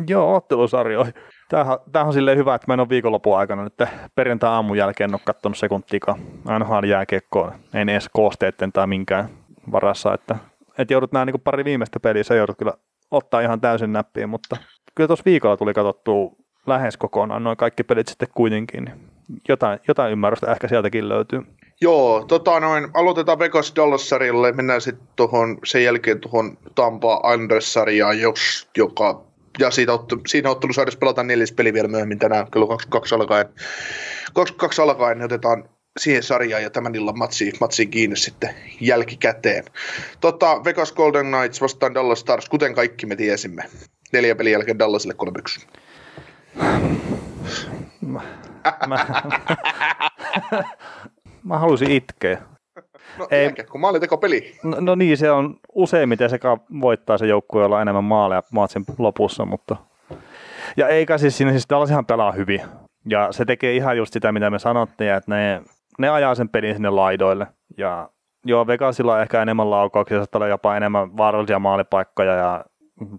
[0.08, 1.14] Joo, ottelusarjoihin.
[1.48, 3.74] Tämähän, on silleen hyvä, että mä en ole viikonlopun aikana nyt
[4.14, 6.18] perjantai-aamun jälkeen en ole katsonut sekuntiikaan
[6.58, 9.28] NHL jääkiekkoon, en edes koosteiden tai minkään
[9.72, 10.36] varassa, että,
[10.78, 12.72] että joudut nämä niin pari viimeistä peliä, se joudut kyllä
[13.10, 14.56] ottaa ihan täysin näppiin, mutta
[14.94, 16.32] kyllä tuossa viikolla tuli katsottua
[16.66, 19.00] lähes kokonaan noin kaikki pelit sitten kuitenkin, niin
[19.48, 21.42] jotain, jotain ymmärrystä ehkä sieltäkin löytyy.
[21.80, 28.68] Joo, tota noin, aloitetaan Vegas Dallas-sarjalle, mennään sitten tuohon, sen jälkeen tuohon Tampa Anders-sarjaan, jos,
[28.76, 29.92] joka ja siitä,
[30.26, 33.46] siinä ottelusarjassa pelataan neljäs peli vielä myöhemmin tänään kello 22 alkaen.
[34.34, 39.64] 22 alkaen niin otetaan siihen sarjaan ja tämän illan matsi, matsi kiinni sitten jälkikäteen.
[40.20, 43.62] Tota, Vegas Golden Knights vastaan Dallas Stars, kuten kaikki me tiesimme.
[44.12, 45.14] Neljä pelin jälkeen Dallasille
[45.62, 45.66] 3-1.
[48.00, 48.20] Mä,
[48.86, 48.96] mä,
[51.44, 52.42] mä halusin itkeä.
[53.18, 53.80] No ei, eikä, kun
[54.20, 54.54] peli.
[54.62, 58.84] No, no, niin, se on useimmiten sekä voittaa se joukkue, jolla on enemmän maaleja matsin
[58.98, 59.76] lopussa, mutta...
[60.76, 62.62] Ja eikä siis siinä siis Dallasihan pelaa hyvin.
[63.06, 65.62] Ja se tekee ihan just sitä, mitä me sanottiin, että ne,
[65.98, 67.46] ne ajaa sen pelin sinne laidoille.
[67.78, 68.08] Ja
[68.44, 72.64] joo, Vegasilla on ehkä enemmän laukauksia, saattaa olla jopa enemmän vaarallisia maalipaikkoja ja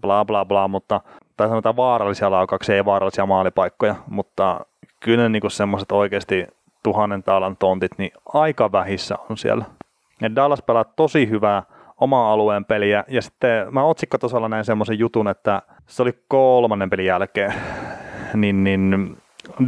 [0.00, 1.00] bla bla bla, mutta,
[1.36, 4.66] tai sanotaan vaarallisia laukauksia, ei vaarallisia maalipaikkoja, mutta
[5.00, 6.46] kyllä ne niinku semmoiset oikeasti
[6.82, 9.64] tuhannen taalan tontit, niin aika vähissä on siellä.
[10.22, 11.62] Ja Dallas pelaa tosi hyvää
[12.00, 17.06] oma alueen peliä, ja sitten mä otsikkotasolla näin semmoisen jutun, että se oli kolmannen pelin
[17.06, 17.54] jälkeen,
[18.34, 19.16] niin, niin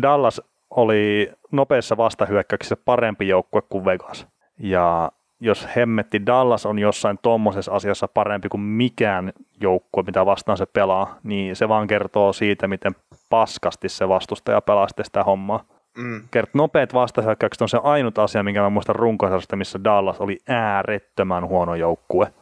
[0.02, 4.26] Dallas oli nopeassa vastahyökkäyksessä parempi joukkue kuin Vegas.
[4.58, 10.66] Ja jos hemmetti Dallas on jossain tuommoisessa asiassa parempi kuin mikään joukkue, mitä vastaan se
[10.66, 12.92] pelaa, niin se vaan kertoo siitä, miten
[13.30, 15.64] paskasti se vastustaja pelaa sitä hommaa.
[15.98, 16.22] Mm.
[16.30, 21.48] Kert, nopeat vastahyökkäykset on se ainut asia, minkä mä muistan runkosarjasta, missä Dallas oli äärettömän
[21.48, 22.32] huono joukkue.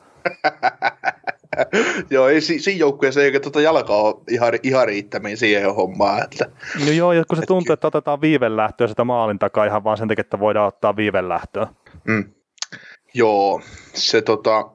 [2.11, 6.25] joo, ei si- siinä joukkueessa eikä tuota jalkaa ole ihan, ihan riittämiin siihen hommaan.
[6.25, 6.47] Että...
[6.87, 10.09] No joo, ja kun se tuntuu, että otetaan viivelähtöä sitä maalin takaa ihan vaan sen
[10.09, 11.67] takia, että voidaan ottaa viivelähtöä.
[12.05, 12.25] Mm.
[13.15, 13.61] Joo,
[13.95, 14.71] se tota,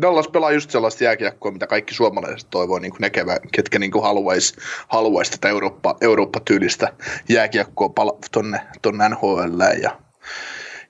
[0.00, 4.54] Dallas pelaa just sellaista jääkiekkoa, mitä kaikki suomalaiset toivoo niin näkevä, ketkä niin haluaisi
[4.88, 6.92] haluais tätä Eurooppa, Eurooppa-tyylistä
[7.28, 9.96] jääkiekkoa pala- tonne, tonne NHL ja,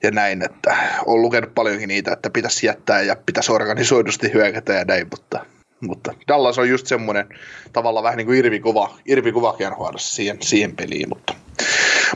[0.03, 4.85] ja näin, että on lukenut paljonkin niitä, että pitäisi jättää ja pitäisi organisoidusti hyökätä ja
[4.85, 5.45] näin, mutta,
[5.81, 7.29] mutta Dallas on just semmoinen
[7.73, 9.55] tavallaan vähän niin kuin irvikuva, irvikuva
[9.97, 11.33] siihen, siihen peliin, mutta,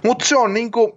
[0.03, 0.91] mutta se on niin kuin,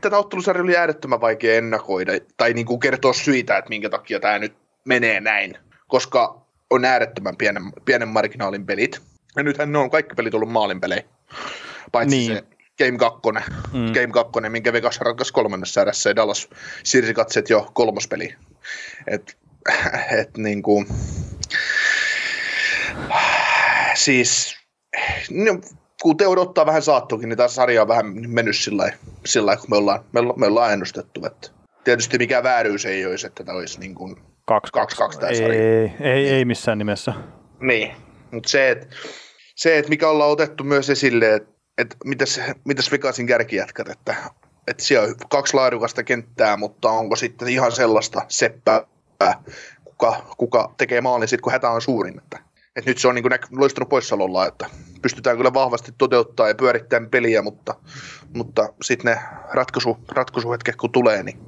[0.00, 4.38] tätä ottelusarjaa oli äärettömän vaikea ennakoida tai niin kuin kertoa syitä, että minkä takia tämä
[4.38, 5.58] nyt menee näin,
[5.88, 9.02] koska on äärettömän pienen, pienen marginaalin pelit.
[9.36, 11.02] Ja nythän ne on kaikki pelit ollut maalinpelejä.
[11.92, 12.36] Paitsi niin.
[12.36, 12.44] se
[12.78, 13.20] Game 2,
[13.72, 13.92] mm.
[13.92, 16.48] Game 2, minkä Vegas ratkaisi kolmannessa erässä ja Dallas
[16.84, 18.34] siirsi katseet jo kolmospeli.
[19.06, 19.36] Et,
[20.20, 20.86] et niin kuin,
[23.94, 24.56] siis
[25.30, 25.60] no,
[26.02, 28.92] kuten odottaa vähän saattokin, niin tämä sarja on vähän mennyt sillä
[29.34, 31.26] lailla, kun me ollaan, me, me ollaan ennustettu.
[31.26, 31.48] Että
[31.84, 34.16] tietysti mikä vääryys ei olisi, että tämä olisi niin kuin
[34.46, 37.12] Kaksi, Kaksi, tämä ei, ei, ei, ei missään nimessä.
[37.60, 37.92] Niin,
[38.30, 38.86] mutta se, että
[39.56, 44.14] se, et mikä ollaan otettu myös esille, että et mitäs, mitäs Vegasin kärkijätkät, että
[44.68, 48.84] et siellä on kaksi laadukasta kenttää, mutta onko sitten ihan sellaista seppää,
[49.84, 52.18] kuka, kuka tekee maalin sitten, kun hätä on suurin.
[52.18, 52.38] Että,
[52.76, 54.66] et nyt se on niin kuin loistunut poissaololla, että
[55.02, 57.74] pystytään kyllä vahvasti toteuttaa ja pyörittämään peliä, mutta,
[58.34, 59.20] mutta sitten ne
[59.52, 61.38] ratkaisu, ratkaisuhetket kun tulee, niin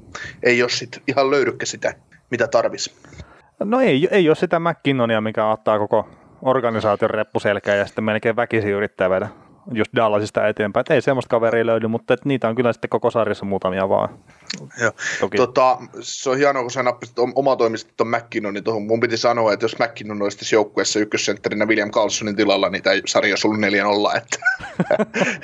[0.42, 1.94] ei ole sitten ihan löydykkä sitä,
[2.34, 2.92] mitä tarvisi.
[3.64, 6.08] No ei, ei ole sitä McKinnonia, mikä ottaa koko
[6.42, 9.28] organisaation reppuselkään ja sitten melkein väkisin yrittää vedä
[9.72, 10.80] just Dallasista eteenpäin.
[10.80, 14.18] Et ei semmoista kaveria löydy, mutta et niitä on kyllä sitten koko sarjassa muutamia vaan.
[14.80, 14.92] Joo.
[15.20, 15.36] Toki.
[15.36, 19.16] Tota, se on hienoa, kun sä nappasit oma toimista tuon McKinnon, niin tuohon mun piti
[19.16, 23.46] sanoa, että jos McKinnon olisi tässä joukkueessa ykkössentterinä William Carlsonin tilalla, niin tämä sarja olisi
[23.46, 23.60] ollut
[24.14, 24.16] 4-0.
[24.16, 24.38] Että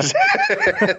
[0.09, 0.18] se,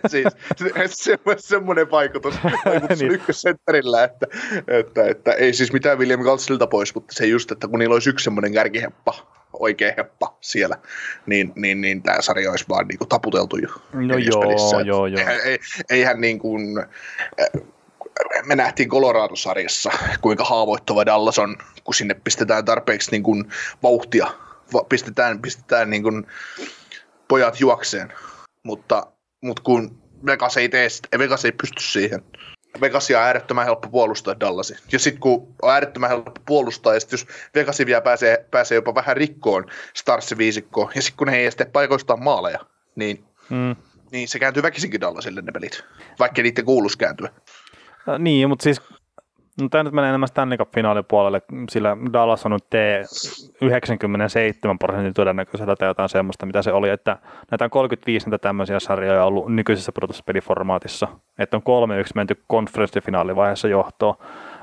[0.07, 3.11] siis, se, se, semmoinen vaikutus, vaikutus Niin.
[3.11, 4.26] ykkössentterillä, että,
[4.67, 8.09] että, että, ei siis mitään William Carlsonilta pois, mutta se just, että kun niillä olisi
[8.09, 9.13] yksi semmoinen kärkiheppa,
[9.53, 10.77] oikea heppa siellä,
[11.25, 13.69] niin, niin, niin tämä sarja olisi vaan niin kuin taputeltu jo.
[13.93, 15.19] No joo, joo, joo.
[15.19, 16.85] Eihän, ei, eihän niin kuin,
[18.45, 19.91] me nähtiin Colorado-sarjassa,
[20.21, 23.45] kuinka haavoittuva Dallas on, kun sinne pistetään tarpeeksi niin kuin
[23.83, 24.27] vauhtia,
[24.73, 26.27] va- pistetään, pistetään niin kuin
[27.27, 28.13] pojat juokseen,
[28.63, 29.07] mutta,
[29.41, 32.23] mutta kun Vegas ei tee sitä, Vegas ei pysty siihen.
[32.82, 34.78] Vegasia on äärettömän helppo puolustaa Dallasin.
[34.91, 38.95] Ja sitten kun on äärettömän helppo puolustaa, ja sit jos Vegasi vielä pääsee, pääsee jopa
[38.95, 42.59] vähän rikkoon Starsin viisikkoon, ja sitten kun he ei tee paikoistaan maaleja,
[42.95, 43.76] niin, Mm.
[44.11, 45.84] niin se kääntyy väkisinkin Dallasille ne pelit,
[46.19, 47.30] vaikka niiden kuuluisi kääntyä.
[48.05, 48.82] No, niin, mutta siis
[49.61, 53.03] no, tämä nyt menee enemmän Stanley Cup-finaalipuolelle, sillä Dallas on nyt tee
[53.61, 57.17] 97 prosentin todennäköisellä tai jotain semmoista, mitä se oli, että
[57.51, 61.07] näitä on 35 näitä tämmöisiä sarjoja ollut nykyisessä pudotuspeliformaatissa,
[61.39, 64.15] että on 3-1 menty konferenssifinaalivaiheessa johtoon,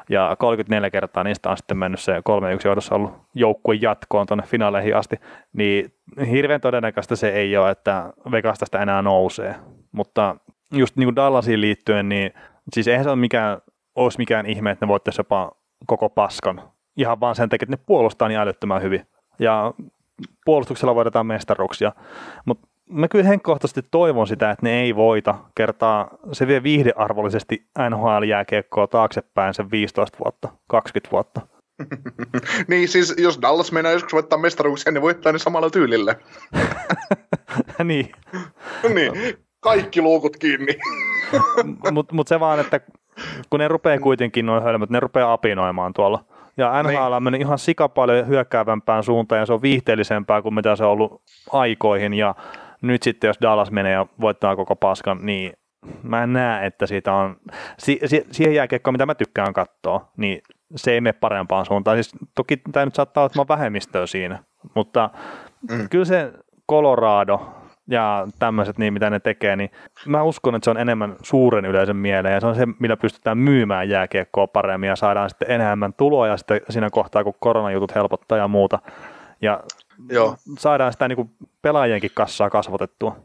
[0.08, 2.22] ja 34 kertaa niistä on sitten mennyt se 3-1
[2.64, 5.16] johdossa ollut joukkue jatkoon tuonne finaaleihin asti,
[5.52, 5.92] niin
[6.30, 9.54] hirveän todennäköistä se ei ole, että Vegas tästä enää nousee,
[9.92, 10.36] mutta
[10.72, 12.30] just niin kuin Dallasiin liittyen, niin
[12.72, 13.58] siis eihän se ole mikään,
[13.98, 15.52] olisi mikään ihme, että ne voittaisi jopa
[15.86, 16.62] koko paskan.
[16.96, 19.06] Ihan vaan sen takia, että ne puolustaa niin älyttömän hyvin.
[19.38, 19.74] Ja
[20.44, 21.92] puolustuksella voitetaan mestaruuksia.
[22.44, 26.08] Mutta mä kyllä henkkohtaisesti toivon sitä, että ne ei voita kertaa.
[26.32, 31.40] Se vie viihdearvollisesti NHL-jääkiekkoa taaksepäin sen 15 vuotta, 20 vuotta.
[32.68, 36.14] niin siis, jos Dallas meinaa joskus voittaa mestaruuksia, niin voittaa ne samalla tyylillä.
[37.84, 38.12] niin,
[38.94, 39.12] niin,
[39.60, 40.78] kaikki luukut kiinni.
[41.92, 42.80] mutta mut se vaan, että
[43.50, 46.24] kun ne rupeaa kuitenkin noin hölmöt, ne rupeaa apinoimaan tuolla.
[46.56, 50.76] Ja NHL on mennyt ihan sika paljon hyökkäävämpään suuntaan ja se on viihteellisempää kuin mitä
[50.76, 52.14] se on ollut aikoihin.
[52.14, 52.34] Ja
[52.82, 55.52] nyt sitten jos Dallas menee ja voittaa koko paskan, niin
[56.02, 57.36] mä en näe, että siitä on,
[57.78, 60.42] si, si, siihen jääkiekkoon, mitä mä tykkään katsoa, niin
[60.76, 61.96] se ei mene parempaan suuntaan.
[61.96, 64.38] Siis toki tämä nyt saattaa olla, että mä vähemmistöä siinä,
[64.74, 65.10] mutta
[65.70, 65.88] mm.
[65.88, 66.32] kyllä se
[66.70, 67.57] Colorado
[67.88, 69.70] ja tämmöiset, niin mitä ne tekee, niin
[70.06, 73.38] mä uskon, että se on enemmän suuren yleisön mieleen ja se on se, millä pystytään
[73.38, 78.48] myymään jääkiekkoa paremmin ja saadaan sitten enemmän tuloja sitten siinä kohtaa, kun koronajutut helpottaa ja
[78.48, 78.78] muuta.
[79.42, 79.60] Ja
[80.10, 80.36] Joo.
[80.58, 81.30] saadaan sitä niin kuin
[81.62, 83.16] pelaajienkin kassaa kasvatettua.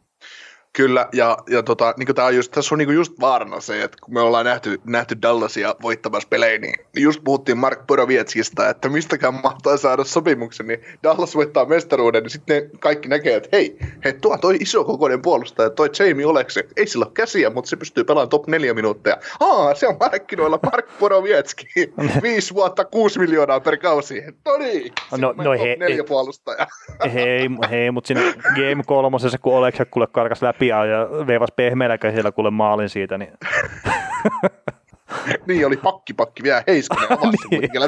[0.78, 3.98] Kyllä, ja, ja tota, niin tää on just, tässä on niin just vaarana se, että
[4.02, 9.34] kun me ollaan nähty, nähty Dallasia voittamassa pelejä, niin just puhuttiin Mark Borowiecista, että mistäkään
[9.44, 14.38] mahtaa saada sopimuksen, niin Dallas voittaa mestaruuden, niin sitten kaikki näkee, että hei, hei tuo
[14.38, 18.30] toi iso kokoinen puolustaja, toi Jamie Olekse, ei sillä ole käsiä, mutta se pystyy pelaamaan
[18.30, 19.18] top neljä minuuttia.
[19.40, 21.68] Aa, se on markkinoilla Mark Borowiecki,
[22.24, 24.24] viisi vuotta, kuusi miljoonaa per kausi.
[24.46, 26.68] No niin, No- no top he- neljä ei- puolustaja.
[27.14, 32.32] Hei, hei mutta siinä Game kolmosessa, kun Oleksa kuule karkas läpi ja veivas pehmeällä käsillä
[32.32, 33.32] kuule maalin siitä, niin
[35.47, 37.70] niin oli pakki pakki vielä Heiskanen avasi Niin.
[37.74, 37.80] ja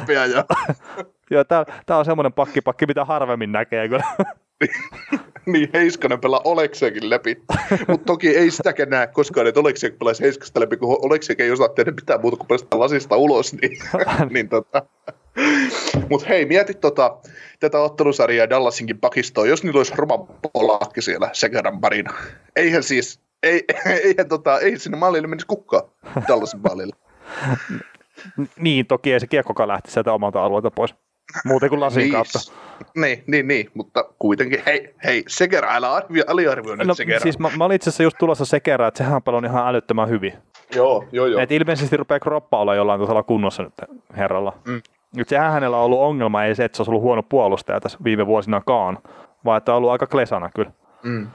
[1.32, 4.04] Joo, tää, tää on semmoinen pakkipakki, mitä harvemmin näkee kyllä.
[5.54, 7.42] niin Heiskanen pelaa Olekseekin läpi.
[7.88, 11.70] Mutta toki ei sitäkään näe koskaan, että Oleksek pelaisi Heiskasta läpi, kun Oleksek ei osaa
[11.70, 13.54] tehdä mitään muuta kuin päästä lasista ulos.
[13.54, 13.78] Niin,
[14.34, 14.86] niin tota.
[16.10, 17.18] Mutta hei, mieti tota,
[17.60, 22.14] tätä ottelusarjaa Dallasinkin pakistoa, jos niillä olisi Roman Polakki siellä Segeran parina.
[22.56, 23.64] Eihän siis, ei,
[24.04, 25.84] eihän tota, ei sinne maalille menisi kukaan
[26.28, 26.96] Dallasin maalille.
[28.58, 30.96] niin, toki ei se kiekkokaan lähti sieltä omalta alueelta pois.
[31.46, 32.40] Muuten kuin lasin kautta.
[32.96, 37.20] Niin, niin, niin, mutta kuitenkin, hei, hei, Segera, älä arvio, aliarvioi nyt No, Segera.
[37.20, 40.34] siis mä, mä olin itse asiassa just tulossa sekerään, että sehän on ihan älyttömän hyvin.
[40.76, 41.42] Joo, joo, joo.
[41.42, 43.74] Et ilmeisesti rupeaa kroppa olla jollain tasolla kunnossa nyt
[44.18, 44.54] herralla.
[44.66, 44.82] Mm.
[45.16, 47.98] Nyt sehän hänellä on ollut ongelma, ei se, että se olisi ollut huono puolustaja tässä
[48.04, 48.98] viime vuosinakaan,
[49.46, 50.72] vaan että on ollut aika klesana kyllä.
[51.04, 51.28] Mm.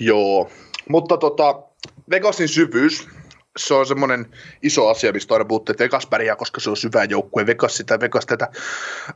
[0.00, 0.50] Joo,
[0.88, 1.62] mutta tota,
[2.10, 3.08] Vegasin syvyys,
[3.56, 4.26] se on semmoinen
[4.62, 8.00] iso asia, mistä aina puhuttiin, että Vegas pärjää, koska se on syvä joukkue, Vegas sitä,
[8.00, 8.48] Vegas tätä.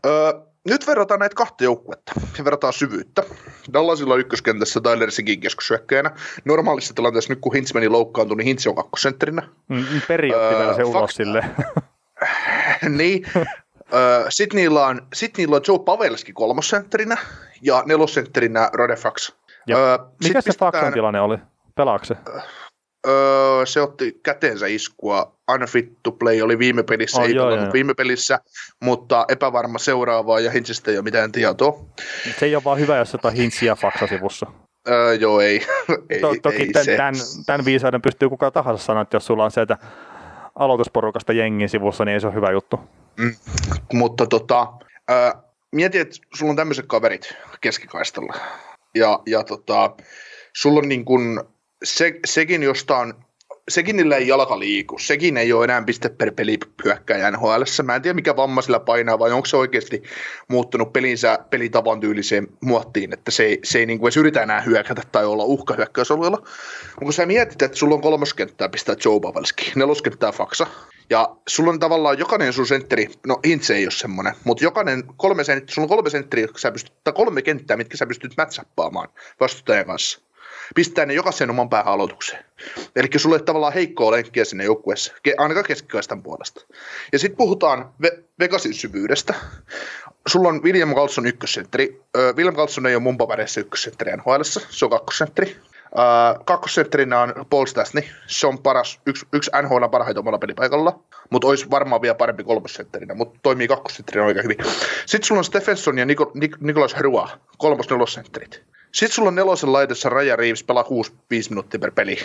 [0.06, 0.32] Öö,
[0.68, 3.22] nyt verrataan näitä kahta joukkuetta ja verrataan syvyyttä.
[3.72, 6.10] Dallasilla on ykköskentässä Tyler Sigin keskushyökkäjänä.
[6.44, 9.42] Normaalissa tilanteessa nyt kun Hintz meni loukkaantui, niin Hintz on kakkosentterinä.
[9.68, 11.44] Mm, Peri otti vielä se ulos sille.
[12.88, 13.26] niin.
[13.94, 17.16] Öö, Sitten niillä, on, sit niillä on Joe Pavelski kolmosentterinä
[17.62, 19.32] ja nelosentterinä Radefax.
[19.66, 21.38] Ja Öö, Mikä se pistetään- Faxan tilanne oli?
[21.74, 22.16] Pelaako se?
[23.06, 25.32] Öö, se otti käteensä iskua.
[25.54, 27.72] Unfit to play oli viime pelissä, Oh, ei joo, joo.
[27.72, 28.38] viime pelissä,
[28.82, 31.84] mutta epävarma seuraavaa ja Hintsistä ei ole mitään tietoa.
[32.38, 34.46] Se ei ole vaan hyvä, jos jotain hintsiä Faxa-sivussa.
[34.88, 35.66] Öö, joo, ei.
[36.10, 36.96] ei, To- toki ei tämän, se.
[36.96, 37.14] tämän,
[37.46, 39.78] tämän viisauden pystyy kuka tahansa sanoa, että jos sulla on sieltä
[40.54, 42.80] aloitusporukasta jengin sivussa, niin ei se ole hyvä juttu.
[43.92, 44.72] Mutta tota,
[45.10, 45.30] öö,
[45.72, 48.34] mieti, että sulla on tämmöiset kaverit keskikaistalla.
[48.94, 49.94] Ja, ja tota,
[50.56, 51.40] sulla on niin kuin,
[51.84, 53.14] se, sekin jostain,
[53.68, 54.98] sekin niillä ei jalka liiku.
[54.98, 58.80] Sekin ei ole enää piste per peli hyökkäjä nhl Mä en tiedä, mikä vamma sillä
[58.80, 60.02] painaa, vai onko se oikeasti
[60.48, 64.60] muuttunut pelinsä pelitavan tyyliseen muottiin, että se ei, se ei niin kuin edes yritä enää
[64.60, 66.38] hyökätä tai olla uhka hyökkäysalueella.
[66.38, 70.66] Mutta kun sä mietit, että sulla on kolmoskenttää pistää Joe Pavelski, neloskenttää Faksa,
[71.10, 75.44] ja sulla on tavallaan jokainen sun sentteri, no Hintz ei ole semmoinen, mutta jokainen kolme
[75.44, 79.08] sentteri, sulla on kolme sentteriä, jotka sä pystyt, tai kolme kenttää, mitkä sä pystyt matchappaamaan
[79.40, 80.29] vastustajan kanssa.
[80.74, 82.44] Pistää ne jokaisen oman päähän aloitukseen.
[82.96, 86.66] Eli ole tavallaan heikkoa lenkkiä sinne joukkueessa, ainakaan keskikaistan puolesta.
[87.12, 89.34] Ja sitten puhutaan Ve- Vegasin syvyydestä.
[90.28, 92.02] Sulla on William Carlson ykkössentteri.
[92.16, 95.56] Ö, William Carlson ei ole mun papereissa ykkössentteri nhl se on kakkosentteri.
[95.92, 98.02] Uh, kakkosentterinä on Paul Stastny.
[98.26, 103.14] Se on paras, yksi, yksi NHL parhaita omalla pelipaikalla, mutta olisi varmaan vielä parempi kolmosentterinä,
[103.14, 104.56] mutta toimii kakkosentterinä oikein hyvin.
[105.06, 108.62] Sitten sulla on Stephenson ja Niko, Nik, Nikolas Hrua, kolmos nelosentterit.
[108.92, 110.86] Sitten sulla on nelosen laitessa Raja Reeves, pelaa 6-5
[111.50, 112.16] minuuttia per peli.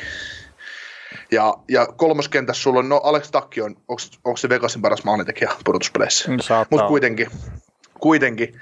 [1.32, 3.76] Ja, ja kolmoskentässä sulla on, no Alex Takki on,
[4.24, 6.32] onko se Vegasin paras maalintekijä pudotuspeleissä?
[6.42, 7.28] Saattaa Mutta kuitenkin,
[8.00, 8.60] kuitenkin,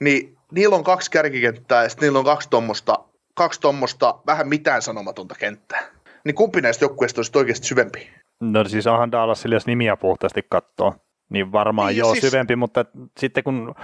[0.00, 2.98] niin niillä on kaksi kärkikenttää ja sitten niillä on kaksi tommosta,
[3.34, 5.82] kaksi tommosta vähän mitään sanomatonta kenttää.
[6.24, 8.10] Niin kumpi näistä joukkueista olisi oikeasti syvempi?
[8.40, 10.94] No siis onhan Dallasilla, jos nimiä puhtaasti katsoo,
[11.28, 12.30] niin varmaan Niin, joo siis...
[12.30, 12.84] syvempi, mutta
[13.18, 13.74] sitten kun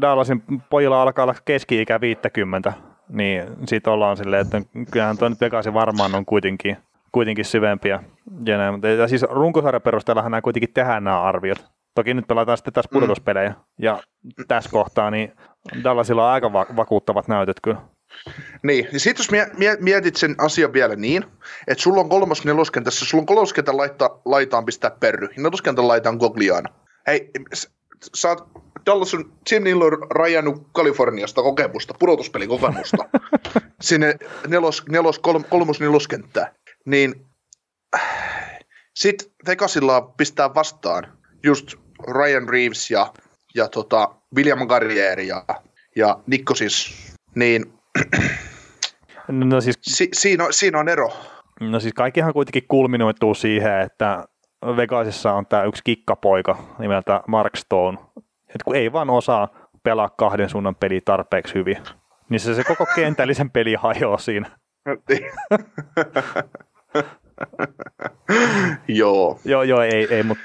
[0.00, 2.72] Dallasin pojilla alkaa olla keski-ikä 50,
[3.12, 6.76] niin siitä ollaan silleen, että kyllähän tuo nyt Vegasin varmaan on kuitenkin,
[7.12, 8.02] kuitenkin syvempiä.
[8.46, 11.64] Ja, näin, mutta, ja siis runkosarjan perusteellahan nämä kuitenkin tehdään nämä arviot.
[11.94, 14.02] Toki nyt pelataan sitten tässä pudotuspelejä, ja
[14.48, 15.32] tässä kohtaa niin
[15.84, 17.78] Dallasilla on aika va- vakuuttavat näytöt kyllä.
[18.62, 21.24] Niin, niin sitten jos mie- mie- mietit sen asian vielä niin,
[21.68, 26.16] että sulla on kolmos neloskentässä, sulla on kolmoskentän laita, laitaan pistää perry, ja neloskentän laitaan
[26.16, 26.68] Gogliana.
[27.06, 27.30] Hei,
[28.14, 33.04] sä oot, Dallas on, siinä niillä on rajannut Kaliforniasta kokemusta, pudotuspelikokemusta,
[33.80, 34.16] sinne
[34.46, 36.54] nelos, nelos, kolm, kolmos neloskenttää.
[36.86, 37.26] Niin
[38.94, 41.74] sitten Vegasilla pistää vastaan just
[42.08, 43.12] Ryan Reeves ja,
[43.54, 45.44] ja tota William Garrier ja,
[45.96, 46.94] ja Nikkosis,
[47.34, 47.72] niin
[49.28, 51.12] No siis si, siinä, on, siinä on ero.
[51.60, 54.24] No siis kaikkihan kuitenkin kulminoituu siihen, että
[54.76, 57.98] Vegasissa on tämä yksi kikkapoika nimeltä Mark Stone,
[58.54, 59.48] että kun ei vaan osaa
[59.82, 61.78] pelaa kahden suunnan peli tarpeeksi hyvin,
[62.28, 64.50] niin se, se koko kentällisen peli hajoaa siinä.
[68.88, 69.38] Joo.
[69.44, 70.44] Joo, joo, ei, ei mutta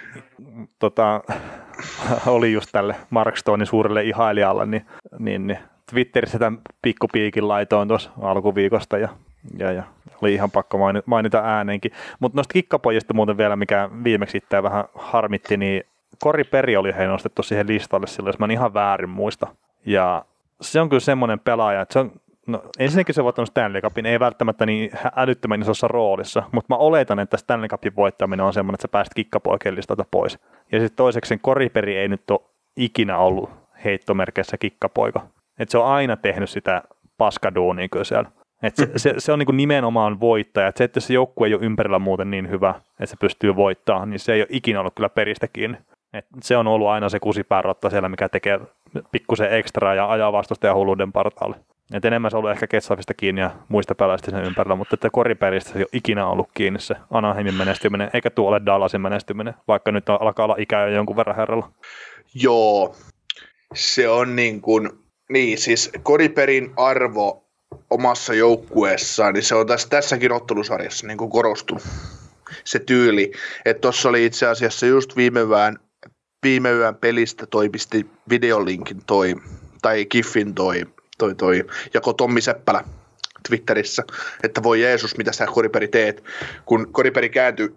[0.79, 1.21] tota,
[2.25, 4.85] oli just tälle Mark Stonein suurelle ihailijalle, niin,
[5.19, 5.59] niin, niin
[5.91, 9.09] Twitterissä tämän pikkupiikin laitoin tuossa alkuviikosta ja,
[9.57, 9.83] ja, ja
[10.21, 11.91] oli ihan pakko maini- mainita ääneenkin.
[12.19, 15.83] Mutta noista kikkapojista muuten vielä, mikä viimeksi itseä vähän harmitti, niin
[16.19, 19.47] Kori Peri oli he nostettu siihen listalle silloin, jos mä en ihan väärin muista.
[19.85, 20.25] Ja
[20.61, 22.11] se on kyllä semmoinen pelaaja, että se on,
[22.47, 27.19] no ensinnäkin se voittanut Stanley Cupin, ei välttämättä niin älyttömän isossa roolissa, mutta mä oletan,
[27.19, 30.39] että Stanley Cupin voittaminen on semmoinen, että sä pääst kikkapoikien listalta pois.
[30.71, 32.39] Ja sitten toiseksi sen Koriperi ei nyt ole
[32.75, 33.49] ikinä ollut
[33.83, 35.27] heittomerkeissä kikkapoika.
[35.59, 36.83] Et se on aina tehnyt sitä
[37.17, 38.31] paskaduunia kyllä siellä.
[38.63, 40.67] Et se, se, se, on niinku nimenomaan voittaja.
[40.67, 44.09] Et se, että se joukkue ei ole ympärillä muuten niin hyvä, että se pystyy voittamaan,
[44.09, 45.77] niin se ei ole ikinä ollut kyllä peristä kiinni.
[46.13, 48.59] Et se on ollut aina se kusipäärotta siellä, mikä tekee
[49.11, 51.55] pikkusen ekstraa ja ajaa vastustajan hulluuden partaalle.
[51.93, 55.09] Et enemmän se on ollut ehkä Ketsavista kiinni ja muista pelaajista sen ympärillä, mutta että
[55.09, 59.53] koriperistä se ei ole ikinä ollut kiinni se Anaheimin menestyminen, eikä tuo ole Dallasin menestyminen,
[59.67, 61.71] vaikka nyt alkaa olla ikää jo jonkun verran herralla.
[62.33, 62.95] Joo.
[63.73, 64.89] Se on niin kuin,
[65.29, 67.43] niin siis Koriperin arvo
[67.89, 71.83] omassa joukkueessaan, niin se on tässä, tässäkin ottelusarjassa niin kuin korostunut
[72.63, 73.31] se tyyli.
[73.65, 75.79] Että tuossa oli itse asiassa just viime yön,
[76.43, 79.35] viime yön pelistä toi pisti videolinkin toi,
[79.81, 80.85] tai Kiffin toi,
[81.17, 82.83] toi, toi jako Tommi Seppälä
[83.47, 84.03] Twitterissä,
[84.43, 86.23] että voi Jeesus, mitä sä Koriperi teet.
[86.65, 87.75] Kun Koriperi kääntyi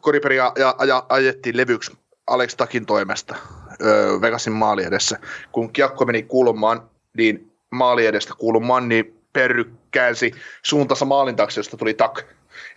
[0.00, 1.92] koriperia ja, ja, ajettiin levyksi
[2.26, 3.36] Alex Takin toimesta
[3.82, 5.18] öö, Vegasin maali edessä.
[5.52, 10.32] Kun kiekko meni kulmaan, niin maali edestä kulmaan, niin Perry käänsi
[10.62, 12.22] suuntansa maalin taakse, josta tuli Tak.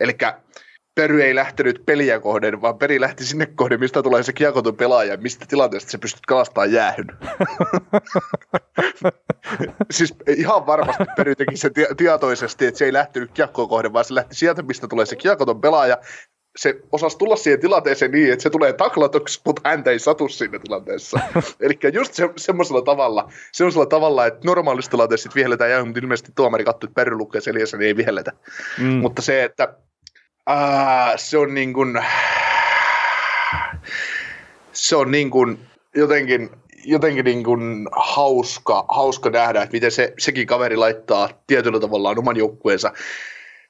[0.00, 0.12] Eli
[0.94, 5.16] Pery ei lähtenyt peliä kohden, vaan Peri lähti sinne kohden, mistä tulee se kiekotun pelaaja,
[5.16, 7.06] mistä tilanteesta se pystyt kalastamaan jäähyn.
[9.90, 14.14] siis ihan varmasti Pery teki se tietoisesti, että se ei lähtenyt kiekkoon kohden, vaan se
[14.14, 15.98] lähti sieltä, mistä tulee se kiekoton pelaaja,
[16.56, 20.58] se osasi tulla siihen tilanteeseen niin, että se tulee taklatuksi, mutta häntä ei satu siinä
[20.58, 21.20] tilanteessa.
[21.60, 26.32] Eli just se, semmoisella tavalla, semmoisella tavalla, että normaalissa tilanteessa sitten vihelletään ja mutta ilmeisesti
[26.34, 28.32] tuomari katsoi, että Perry lukee seljässä, niin ei vihelletä.
[28.78, 28.86] Mm.
[28.86, 29.74] Mutta se, että
[31.16, 32.02] se on niin kuin,
[34.72, 35.58] se on niin kuin
[35.94, 36.50] jotenkin,
[36.84, 42.36] jotenkin niin kuin hauska, hauska nähdä, että miten se, sekin kaveri laittaa tietyllä tavalla oman
[42.36, 42.92] joukkueensa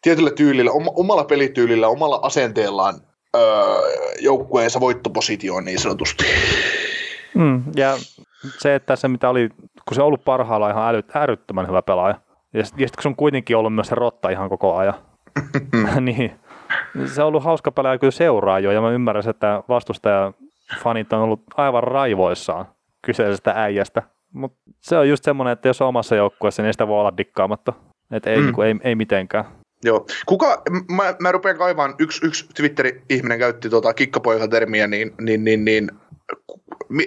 [0.03, 2.95] tietyllä tyylillä, omalla pelityylillä, omalla asenteellaan
[3.37, 3.43] öö,
[4.21, 6.25] joukkueensa voittopositioon niin sanotusti.
[7.35, 7.97] Mm, ja
[8.59, 9.49] se, että se mitä oli,
[9.89, 12.21] kun se on ollut parhaalla ihan äly, älyttömän hyvä pelaaja,
[12.55, 14.95] ja sitten sit, kun se on kuitenkin ollut myös se rotta ihan koko ajan,
[16.01, 16.41] niin
[17.05, 20.32] se on ollut hauska pelaaja kyllä seuraa jo, ja mä ymmärrän, että vastustaja
[20.82, 22.66] fanit on ollut aivan raivoissaan
[23.03, 24.03] kyseisestä äijästä.
[24.32, 27.72] Mutta se on just semmoinen, että jos on omassa joukkueessa, niin sitä voi olla dikkaamatta.
[28.12, 28.45] Että ei, mm.
[28.45, 29.45] niinku, ei, ei mitenkään.
[29.84, 30.07] Joo.
[30.26, 35.91] Kuka, mä, mä rupean kaivaan, yksi, yksi Twitter-ihminen käytti tuota kikkapoika-termiä, niin, niin, niin, niin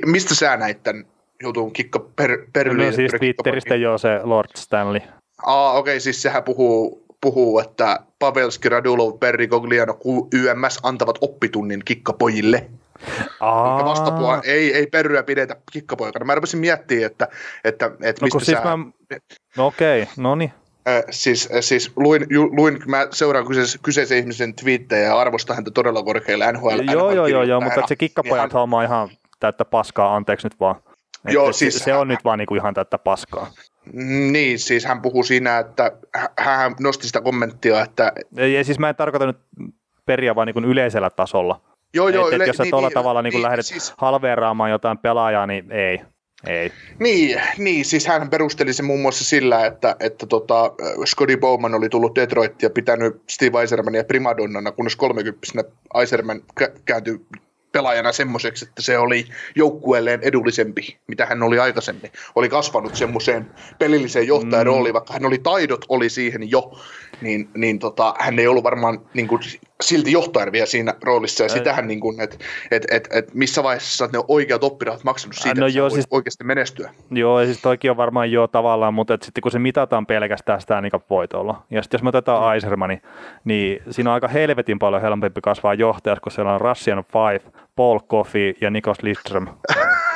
[0.06, 1.06] mistä sä näit tämän
[1.44, 5.02] jutun kikka per, per No siis Twitteristä joo se Lord Stanley.
[5.46, 9.98] Aa, okei, okay, siis sehän puhuu, puhuu että Pavelski, Radulov, Perri, Gogliano,
[10.34, 12.70] YMS antavat oppitunnin kikkapojille.
[13.40, 13.86] Aa.
[13.86, 16.26] Vastapuolella ei, ei perryä pidetä kikkapoikana.
[16.26, 17.28] Mä rupesin miettimään, että,
[17.64, 18.64] että, että no, mistä siis sä...
[18.64, 18.78] Mä...
[19.58, 20.52] No okei, okay, no niin.
[20.88, 25.72] Äh, siis, siis luin, ju, luin, mä seuraan kyseisen, kyseisen ihmisen twiittejä ja arvostan häntä
[25.72, 26.92] todella korkealle NHL.
[26.92, 28.60] Joo, joo, joo, joo, mutta se kikkapojat niin hän...
[28.60, 29.10] homma ihan
[29.40, 30.76] täyttä paskaa, anteeksi nyt vaan.
[31.28, 33.48] Joo, siis, se, se on nyt vaan niinku ihan täyttä paskaa.
[34.32, 35.92] Niin, siis hän puhuu siinä, että
[36.40, 38.12] hän nosti sitä kommenttia, että...
[38.38, 39.38] Ei, siis mä en tarkoita nyt
[40.06, 41.62] periä vaan niin yleisellä tasolla.
[41.94, 43.94] Joo, joo, et, yle, jos sä niin, tuolla niin, tavalla niin, niin lähdet siis...
[43.98, 46.02] halveeraamaan jotain pelaajaa, niin ei.
[46.48, 46.72] Ei.
[47.00, 50.72] Niin, niin, siis hän perusteli se muun muassa sillä, että, että tota,
[51.06, 55.64] Scotty Bowman oli tullut Detroit ja pitänyt Steve Eisermania primadonnana, kunnes 30
[56.00, 56.42] Eiserman
[56.86, 57.26] kääntyi
[57.74, 62.12] pelaajana semmoiseksi, että se oli joukkueelleen edullisempi, mitä hän oli aikaisemmin.
[62.36, 64.94] Oli kasvanut semmoiseen pelilliseen johtajan rooliin, mm.
[64.94, 66.72] vaikka hän oli taidot oli siihen jo,
[67.22, 69.42] niin, niin tota, hän ei ollut varmaan niin kuin,
[69.82, 71.58] silti johtajan vielä siinä roolissa, ja Ei.
[71.58, 72.38] sitähän, niin kuin, että
[72.72, 76.44] et, et, et missä vaiheessa ne oikeat oppirahat maksanut siitä, no että joo, siis, oikeasti
[76.44, 76.94] menestyä.
[77.12, 80.82] Joo, ja siis toikin on varmaan jo tavallaan, mutta sitten kun se mitataan pelkästään sitä
[80.82, 82.48] niin voitolla, ja sitten jos me otetaan mm.
[82.48, 83.02] Aisermani,
[83.46, 88.00] niin siinä on aika helvetin paljon helpompi kasvaa johtajassa, kun siellä on Russian Five, Paul
[88.00, 89.48] Coffey ja Nikos Lidström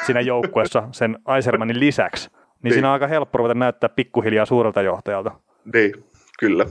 [0.06, 4.82] siinä joukkueessa sen Aisermanin lisäksi, niin, niin siinä on aika helppo ruveta näyttää pikkuhiljaa suurelta
[4.82, 5.32] johtajalta.
[5.74, 5.94] Niin,
[6.40, 6.66] kyllä.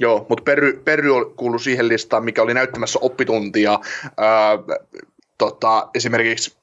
[0.00, 3.78] Joo, mutta Perry, Perry kuului siihen listaan, mikä oli näyttämässä oppituntia
[4.16, 4.58] ää,
[5.38, 6.56] tota, esimerkiksi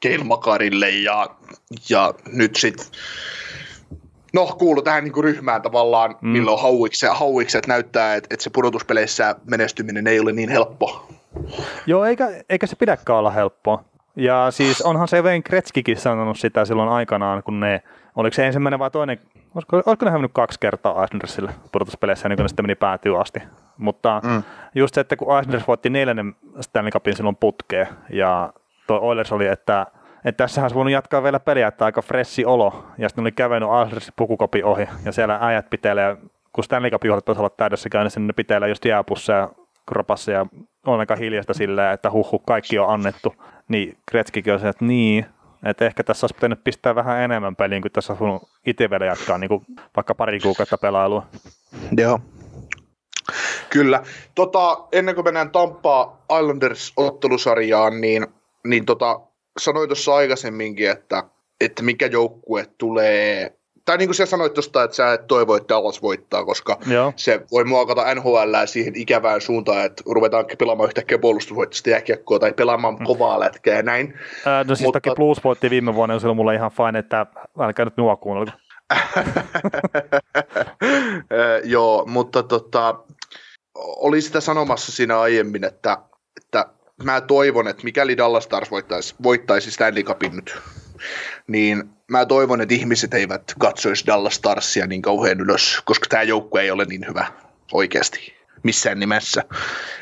[0.00, 1.26] Keil Makarille ja,
[1.88, 2.86] ja nyt sitten
[4.32, 6.28] no kuulu tähän niin ryhmään tavallaan, mm.
[6.28, 11.08] milloin hauikset, hauikset näyttää, että, että se pudotuspeleissä menestyminen ei ole niin helppo.
[11.86, 13.84] Joo, eikä, eikä se pidäkään olla helppoa.
[14.16, 17.82] Ja siis onhan se Wayne Kretskikin sanonut sitä silloin aikanaan, kun ne,
[18.16, 19.18] oliko se ensimmäinen vai toinen
[19.54, 23.42] olisiko, olisiko ne hävinnyt kaksi kertaa Eisnersille pudotuspeleissä, niin kun ne sitten meni päätyy asti.
[23.76, 24.42] Mutta mm.
[24.74, 28.52] just se, että kun Eisners voitti neljännen Stanley Cupin silloin putkeen, ja
[28.86, 29.86] tuo Oilers oli, että
[30.24, 33.70] että tässähän olisi voinut jatkaa vielä peliä, että aika fressi olo, ja sitten oli kävennyt
[33.80, 36.16] Eisnersin pukukopin ohi, ja siellä äijät pitelee,
[36.52, 39.48] kun Stanley Cup juhlat olla täydessä käynnissä, niin ne pitelee just jääpusseja
[39.86, 40.46] kropassa ja
[40.88, 43.34] on aika hiljasta silleen, että huhu, kaikki on annettu.
[43.68, 45.26] Niin Kretskikin on se, että niin,
[45.64, 49.38] että ehkä tässä olisi pitänyt pistää vähän enemmän peliin, kuin tässä on itse vielä jatkaa
[49.38, 49.64] niin kuin
[49.96, 51.26] vaikka pari kuukautta pelailua.
[51.96, 52.20] Joo.
[53.70, 54.02] Kyllä.
[54.34, 58.26] Tota, ennen kuin mennään Tampaa Islanders-ottelusarjaan, niin,
[58.66, 59.20] niin tota,
[59.58, 61.24] sanoin tuossa aikaisemminkin, että,
[61.60, 63.57] että mikä joukkue tulee
[63.88, 67.12] tai niin kuin sä sanoit tuosta, että sä et toivo, että Dallas voittaa, koska Joo.
[67.16, 72.94] se voi muokata NHL siihen ikävään suuntaan, että ruvetaan pelaamaan yhtäkkiä puolustusvoittoista jääkiekkoa tai pelaamaan
[72.94, 73.04] mm.
[73.04, 74.14] kovaa lätkää ja näin.
[74.46, 75.00] Ää, no siis Mutta...
[75.00, 77.26] toki Blues voitti viime vuonna, on silloin mulla ihan fine, että
[77.60, 78.52] älkää nyt minua kuunnella.
[81.74, 82.94] Joo, mutta tota,
[83.74, 85.98] oli sitä sanomassa siinä aiemmin, että,
[86.36, 86.66] että
[87.04, 90.58] mä toivon, että mikäli Dallas Stars voittaisi, voittaisi Stanley Cupin nyt,
[91.46, 96.62] niin mä toivon, että ihmiset eivät katsoisi Dallas Starsia niin kauhean ylös, koska tämä joukkue
[96.62, 97.26] ei ole niin hyvä
[97.72, 98.38] oikeasti.
[98.62, 99.44] missään nimessä.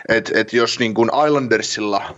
[0.09, 2.17] Et, et jos niin kuin Islandersilla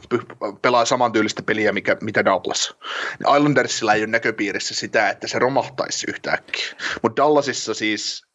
[0.62, 2.74] pelaa samantyylistä peliä, mikä, mitä Dallas,
[3.18, 6.66] niin Islandersilla ei ole näköpiirissä sitä, että se romahtaisi yhtäkkiä.
[7.02, 8.26] Mutta Dallasissa siis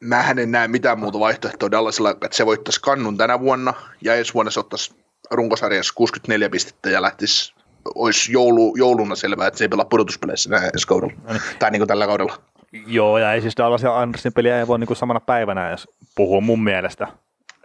[0.00, 4.34] mä en näe mitään muuta vaihtoehtoa Dallasilla, että se voittaisi kannun tänä vuonna ja ensi
[4.34, 4.94] vuonna se ottaisi
[5.30, 7.55] runkosarjassa 64 pistettä ja lähtisi
[7.94, 11.42] olisi joulu, jouluna selvää, että se ei pelaa pudotuspeleissä ensi kaudella, no niin.
[11.58, 12.38] tai niin kuin tällä kaudella.
[12.86, 15.88] Joo, ja ei siis Dallas ja Andersin peliä ei voi niin kuin samana päivänä edes
[16.14, 17.08] puhua mun mielestä.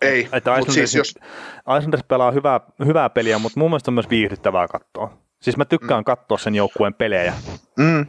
[0.01, 1.15] Ei, että mutta siis jos...
[1.77, 5.17] Islanders pelaa hyvää, hyvää peliä, mutta mun mielestä on myös viihdyttävää katsoa.
[5.41, 6.05] Siis mä tykkään mm.
[6.05, 7.33] katsoa sen joukkueen pelejä.
[7.77, 8.05] Mm.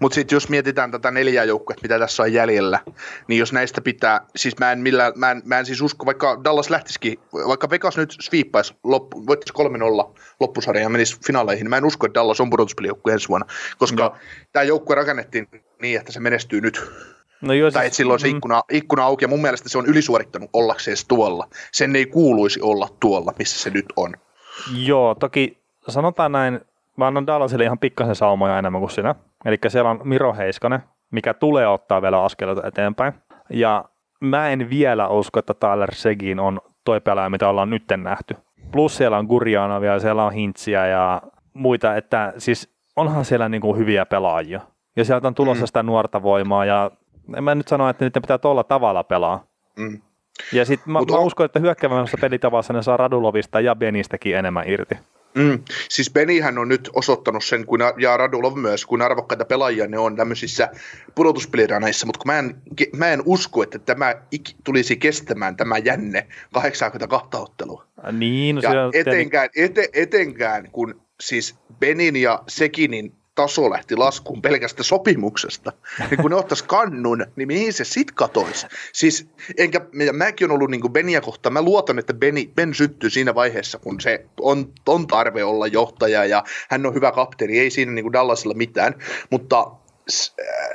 [0.00, 2.80] Mutta sitten jos mietitään tätä neljää joukkuetta, mitä tässä on jäljellä,
[3.28, 6.40] niin jos näistä pitää, siis mä en, millään, mä en, mä en siis usko, vaikka
[6.44, 7.18] Dallas lähtisikin,
[7.48, 12.06] vaikka Vegas nyt sviippaisi, loppu, voittaisi 3-0 loppusarjan ja menisi finaaleihin, niin mä en usko,
[12.06, 13.46] että Dallas on pudotuspelijoukkue ensi vuonna,
[13.78, 14.16] koska no.
[14.52, 15.48] tämä joukkue rakennettiin
[15.82, 16.90] niin, että se menestyy nyt.
[17.40, 18.36] No joo, tai siis, että silloin se mm.
[18.36, 21.48] ikkuna, ikkuna auki, ja mun mielestä se on ylisuorittanut ollakseen tuolla.
[21.72, 24.14] Sen ei kuuluisi olla tuolla, missä se nyt on.
[24.76, 25.58] Joo, toki
[25.88, 26.60] sanotaan näin,
[26.96, 29.14] mä annan Dallasille ihan pikkasen saumoja enemmän kuin sinä.
[29.44, 30.80] Eli siellä on Miro Heiskanen,
[31.10, 33.12] mikä tulee ottaa vielä askeleita eteenpäin.
[33.50, 33.84] Ja
[34.20, 38.36] mä en vielä usko, että Tyler Segin on toi pelaaja, mitä ollaan nytten nähty.
[38.72, 41.22] Plus siellä on Gurjanovia, siellä on Hintsiä ja
[41.54, 44.60] muita, että siis onhan siellä niin kuin hyviä pelaajia.
[44.96, 45.66] Ja sieltä on tulossa mm.
[45.66, 46.90] sitä nuorta voimaa ja
[47.36, 49.44] en mä nyt sano, että niiden pitää tuolla tavalla pelaa.
[49.76, 50.00] Mm.
[50.52, 54.98] Ja sitten mä, mä, uskon, että hyökkäävässä pelitavassa ne saa Radulovista ja Benistäkin enemmän irti.
[55.34, 55.58] Mm.
[55.88, 60.16] Siis Benihän on nyt osoittanut sen, kun, ja Radulov myös, kun arvokkaita pelaajia ne on
[60.16, 60.68] tämmöisissä
[61.14, 62.56] pudotuspeliraneissa, mutta kun mä en,
[62.96, 64.14] mä en usko, että tämä
[64.64, 67.86] tulisi kestämään tämä jänne 82 ottelua.
[68.12, 74.82] Niin, no ja etenkään, ete, etenkään, kun siis Benin ja Sekinin taso lähti laskuun pelkästä
[74.82, 75.72] sopimuksesta.
[76.10, 78.66] Niin kun ne ottais kannun, niin mihin se sit katoisi?
[78.92, 79.80] Siis, enkä,
[80.12, 84.00] mäkin on ollut niin Benia kohtaan, mä luotan, että Beni, Ben syttyy siinä vaiheessa, kun
[84.00, 88.54] se on, on tarve olla johtaja ja hän on hyvä kapteeni, ei siinä niin Dallasilla
[88.54, 88.94] mitään,
[89.30, 89.70] mutta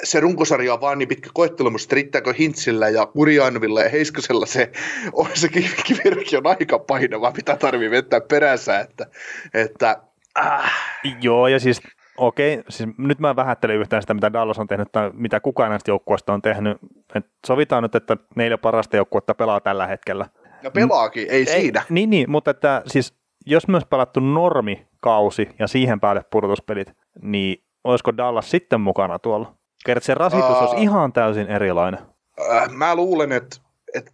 [0.03, 4.71] se runkosarja on vaan niin pitkä koettelemus, että riittääkö Hintsillä ja Kurjanovilla ja Heiskasella se,
[5.13, 5.49] on se
[5.83, 9.07] kivirki on aika painava, mitä tarvii vettää perässä, että,
[9.53, 10.01] että
[10.39, 10.73] äh.
[11.21, 11.81] Joo, ja siis
[12.19, 15.91] okei, siis nyt mä vähättelen yhtään sitä, mitä Dallas on tehnyt tai mitä kukaan näistä
[15.91, 16.77] joukkueista on tehnyt.
[17.15, 20.25] Et sovitaan nyt, että neljä parasta joukkuetta pelaa tällä hetkellä.
[20.63, 21.83] Ja pelaakin, ei, ei siinä.
[21.89, 23.13] Niin, niin, mutta että siis
[23.45, 29.53] jos myös pelattu normikausi ja siihen päälle pudotuspelit, niin olisiko Dallas sitten mukana tuolla?
[29.85, 31.99] Kerт se rasitus uh, olisi ihan täysin erilainen.
[32.39, 33.57] Uh, mä luulen, että,
[33.93, 34.11] että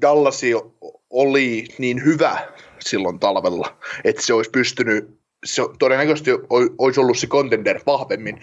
[0.00, 0.52] Dallasi
[1.10, 2.38] oli niin hyvä
[2.78, 6.30] silloin talvella, että se olisi pystynyt se todennäköisesti
[6.78, 8.40] olisi ollut se contender vahvemmin,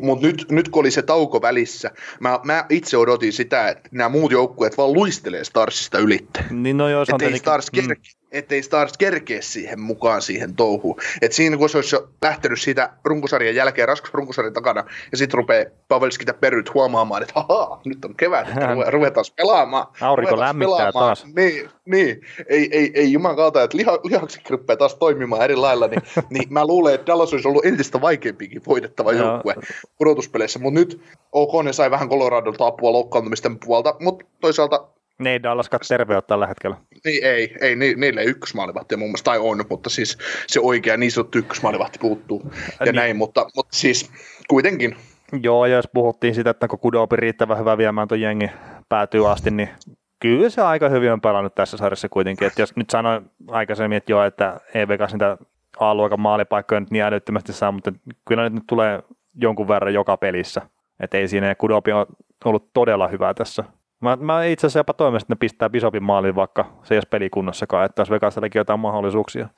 [0.00, 1.90] mutta nyt, nyt kun oli se tauko välissä,
[2.20, 6.44] mä, mä itse odotin sitä, että nämä muut joukkueet vaan luistelee Starsista ylitte.
[6.50, 7.40] Niin no joo, se on tietenkin...
[7.40, 7.94] Stars mm
[8.32, 11.00] ettei Stars kerkeä siihen mukaan siihen touhuun.
[11.22, 15.38] Et siinä kun se olisi jo lähtenyt siitä runkosarjan jälkeen, raskas runkosarjan takana, ja sitten
[15.38, 19.86] rupeaa Pavelski ja Perryt huomaamaan, että haha, nyt on kevät, että ruvetaan pelaamaan.
[20.00, 21.16] Aurinko ruvetaan lämmittää pelaamaan.
[21.16, 21.26] taas.
[21.36, 22.20] Niin, niin.
[22.48, 26.52] Ei, ei, ei juman kautta, että liha, lihakset rupeaa taas toimimaan eri lailla, niin, niin
[26.52, 29.54] mä luulen, että Dallas olisi ollut entistä vaikeampikin voitettava joukkue
[29.98, 31.00] pudotuspeleissä, mutta nyt
[31.32, 36.46] OK, ne sai vähän Coloradolta apua loukkaantumisten puolta, mutta toisaalta ne ei Dallaskaan terve tällä
[36.46, 36.76] hetkellä.
[37.04, 40.96] Niin, ei, ei ni, niille ei ykkösmaalivahti mun mielestä, tai on, mutta siis se oikea
[40.96, 42.94] niin sanottu ykkösmaalivahti puuttuu ja niin.
[42.94, 44.10] näin, mutta, mutta siis
[44.48, 44.96] kuitenkin.
[45.42, 48.50] Joo, ja jos puhuttiin sitä, että kun Kudopi riittävän hyvä viemään tuon jengi
[48.88, 49.68] päätyy asti, niin
[50.20, 52.46] kyllä se aika hyvin on pelannut tässä sarjassa kuitenkin.
[52.46, 55.36] Että jos nyt sanoin aikaisemmin, että joo, että ei Vegas niitä
[55.78, 57.92] A-luokan maalipaikkoja nyt niin älyttömästi saa, mutta
[58.28, 59.02] kyllä nyt tulee
[59.34, 60.62] jonkun verran joka pelissä.
[61.00, 62.06] Että ei siinä Kudopi on
[62.44, 63.64] ollut todella hyvä tässä
[64.00, 67.04] Mä, mä itse asiassa jopa toivon, että ne pistää Bisopin maaliin, vaikka se ei ole
[67.10, 69.48] pelikunnossakaan, että olisi Vegasellekin jotain mahdollisuuksia.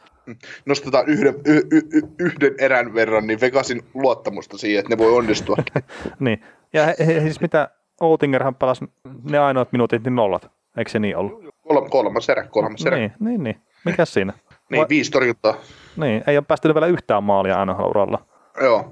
[0.66, 5.12] Nostetaan yhden, y, y, y, yhden erän verran, niin Vegasin luottamusta siihen, että ne voi
[5.12, 5.56] onnistua.
[6.20, 7.68] niin, ja he, he, siis mitä
[8.00, 8.84] Outingerhan pelasi
[9.30, 11.54] ne ainoat minuutit, niin nollat, eikö se niin ollut?
[11.68, 12.96] Kol- kolmas erä, kolmas erä.
[12.96, 13.60] Niin, niin, niin.
[13.84, 14.32] Mikä siinä?
[14.70, 15.54] niin, viisi torjuntaa.
[15.96, 18.18] Niin, ei ole päästy vielä yhtään maalia NHL-uralla.
[18.62, 18.90] Joo.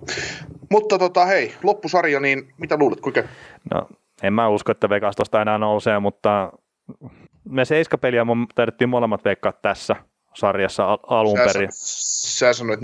[0.70, 3.22] Mutta tota, hei, loppusarja, niin mitä luulet, kuinka?
[3.74, 3.88] No,
[4.22, 6.52] en mä usko, että Vegas tuosta enää nousee, mutta
[7.44, 9.96] me seiskapeliä taidettiin molemmat veikkaa tässä
[10.34, 11.68] sarjassa al- alun perin.
[11.72, 12.82] Sä sanoit 4-2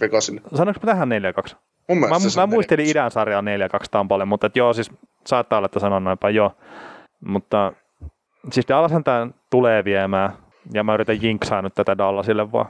[0.00, 0.40] Vegasille.
[0.54, 1.08] Sanoinko mä tähän
[1.52, 1.56] 4-2?
[1.88, 3.44] Mun mä, mä muistelin idän sarjaa 4-2
[3.90, 4.90] Tampalle, mutta et joo, siis
[5.26, 6.52] saattaa olla, että sanon noinpa joo.
[7.26, 7.72] Mutta
[8.52, 10.32] siis Dallashan tämä tulee viemään,
[10.74, 12.66] ja mä yritän jinksaa nyt tätä Dallasille vaan.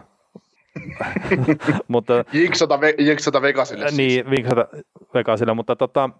[1.88, 2.94] mutta, jinksata, ve,
[3.42, 3.96] Vegasille siis.
[3.96, 4.68] Niin, jinksata
[5.14, 6.10] Vegasille, mutta tota,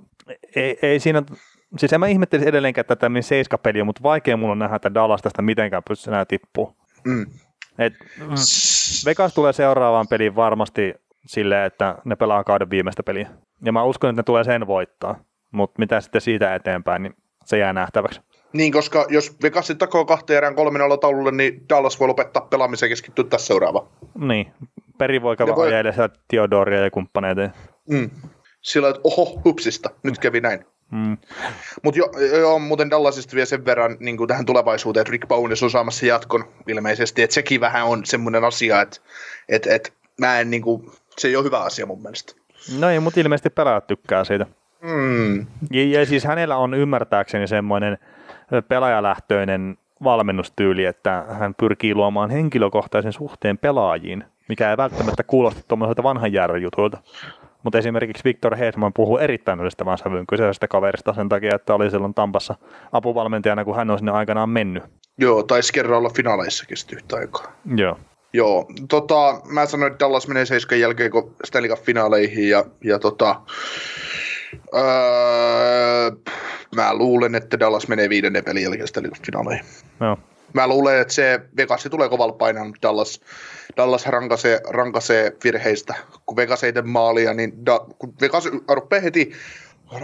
[0.57, 1.23] ei, ei siinä
[1.79, 5.43] siis en mä ihmettelisi edelleenkään tätä seiskapeliä, mutta vaikea mulla on nähdä, että Dallas tästä
[5.43, 6.77] mitenkään pystyy enää tippuu.
[7.05, 7.27] Mm.
[7.79, 8.35] Et, mm,
[9.07, 10.95] Vegas tulee seuraavaan peliin varmasti
[11.27, 13.29] silleen, että ne pelaa kauden viimeistä peliä.
[13.65, 15.25] Ja mä uskon, että ne tulee sen voittaa.
[15.51, 18.21] Mutta mitä sitten siitä eteenpäin, niin se jää nähtäväksi.
[18.55, 22.87] Niin, koska jos Vegas takoo kahteen erään kolmen olla taululle, niin Dallas voi lopettaa pelaamisen
[22.87, 23.87] ja keskittyä tässä seuraavaan.
[24.19, 24.53] Niin,
[24.99, 25.75] peri voi käydä voi...
[25.75, 27.51] ajaa Theodoria ja kumppaneita.
[27.89, 28.11] Mm.
[28.61, 30.67] Sillä että oho, hupsista, nyt kävi näin.
[30.91, 31.17] Mm.
[31.83, 35.63] Mutta jo, jo, muuten Dallasista vielä sen verran niin kuin tähän tulevaisuuteen, että Rick Bowness
[35.63, 39.01] on saamassa jatkon ilmeisesti, että sekin vähän on semmoinen asia, että
[39.49, 42.33] et, et, mä en, niin kuin, se ei ole hyvä asia mun mielestä.
[42.79, 44.47] No ei, mutta ilmeisesti pelaajat tykkää siitä.
[44.83, 45.47] Mm.
[45.71, 47.99] Ja, ja siis hänellä on ymmärtääkseni semmoinen
[48.69, 56.33] pelaajalähtöinen valmennustyyli, että hän pyrkii luomaan henkilökohtaisen suhteen pelaajiin, mikä ei välttämättä kuulosta tuommoiselta vanhan
[56.33, 56.99] järjen jutulta.
[57.63, 62.15] Mutta esimerkiksi Victor Hedman puhuu erittäin ylistävän sävyyn kyseisestä kaverista sen takia, että oli silloin
[62.15, 62.55] Tampassa
[62.93, 64.83] apuvalmentajana, kun hän on sinne aikanaan mennyt.
[65.19, 67.53] Joo, taisi kerran olla finaaleissakin sitten yhtä aikaa.
[67.77, 67.99] Joo.
[68.33, 72.99] Joo, tota, mä sanoin, että Dallas menee seiskan jälkeen kun Stanley Cup finaaleihin ja, ja
[72.99, 73.41] tota,
[74.75, 76.11] öö,
[76.75, 79.65] mä luulen, että Dallas menee viidennen pelin jälkeen finaaleihin.
[80.01, 80.19] Joo.
[80.53, 83.21] Mä luulen, että se Vegas tulee kovalla painaa, mutta Dallas,
[83.77, 85.95] Dallas rankasee, rankasee virheistä.
[86.27, 89.33] Kun Vegas ei tee maalia, niin da, kun Vegas rupeaa heti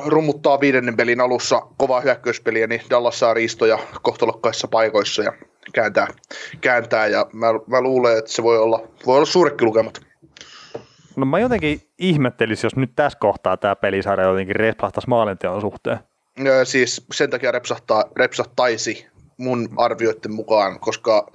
[0.06, 5.32] rummuttaa viidennen pelin alussa kovaa hyökkäyspeliä, niin Dallas saa riistoja kohtalokkaissa paikoissa ja
[5.72, 6.06] kääntää,
[6.60, 10.00] kääntää ja mä, mä luulen, että se voi olla, voi olla suurekki lukemat.
[11.16, 15.98] No mä jotenkin ihmettelisin, jos nyt tässä kohtaa tämä pelisarja jotenkin repsahtaisi maalinteon suhteen.
[16.44, 21.32] Ja siis sen takia repsahtaa, repsahtaisi mun arvioiden mukaan, koska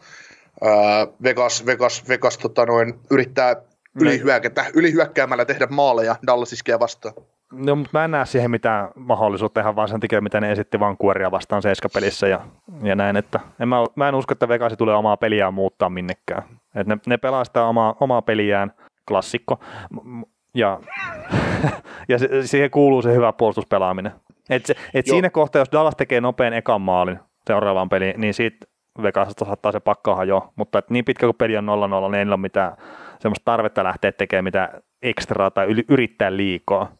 [0.61, 3.55] ää, Vegas, Vegas, Vegas tota noin, yrittää
[4.01, 7.13] ylihyökätä, ylihyökkäämällä tehdä maaleja Dallas iskee vastaan.
[7.51, 10.79] No, mutta mä en näe siihen mitään mahdollisuutta ihan vaan sen takia, mitä ne esitti
[10.79, 12.39] Vancouveria vastaan seiskapelissä ja,
[12.83, 16.43] ja näin, että en mä, mä en usko, että Vegas tulee omaa peliään muuttaa minnekään.
[16.75, 18.71] Et ne, ne pelaa sitä omaa, omaa peliään,
[19.07, 19.59] klassikko,
[20.53, 20.79] ja,
[22.09, 24.11] ja se, siihen kuuluu se hyvä puolustuspelaaminen.
[24.49, 28.65] Et, se, et siinä kohtaa, jos Dallas tekee nopean ekan maalin seuraavaan peliin, niin siitä
[29.03, 31.67] Vegasasta saattaa se pakkaa jo, mutta et niin pitkä kuin peli on 0-0,
[32.11, 32.77] niin ei ole mitään
[33.19, 36.91] semmoista tarvetta lähteä tekemään mitään ekstraa tai yrittää liikaa.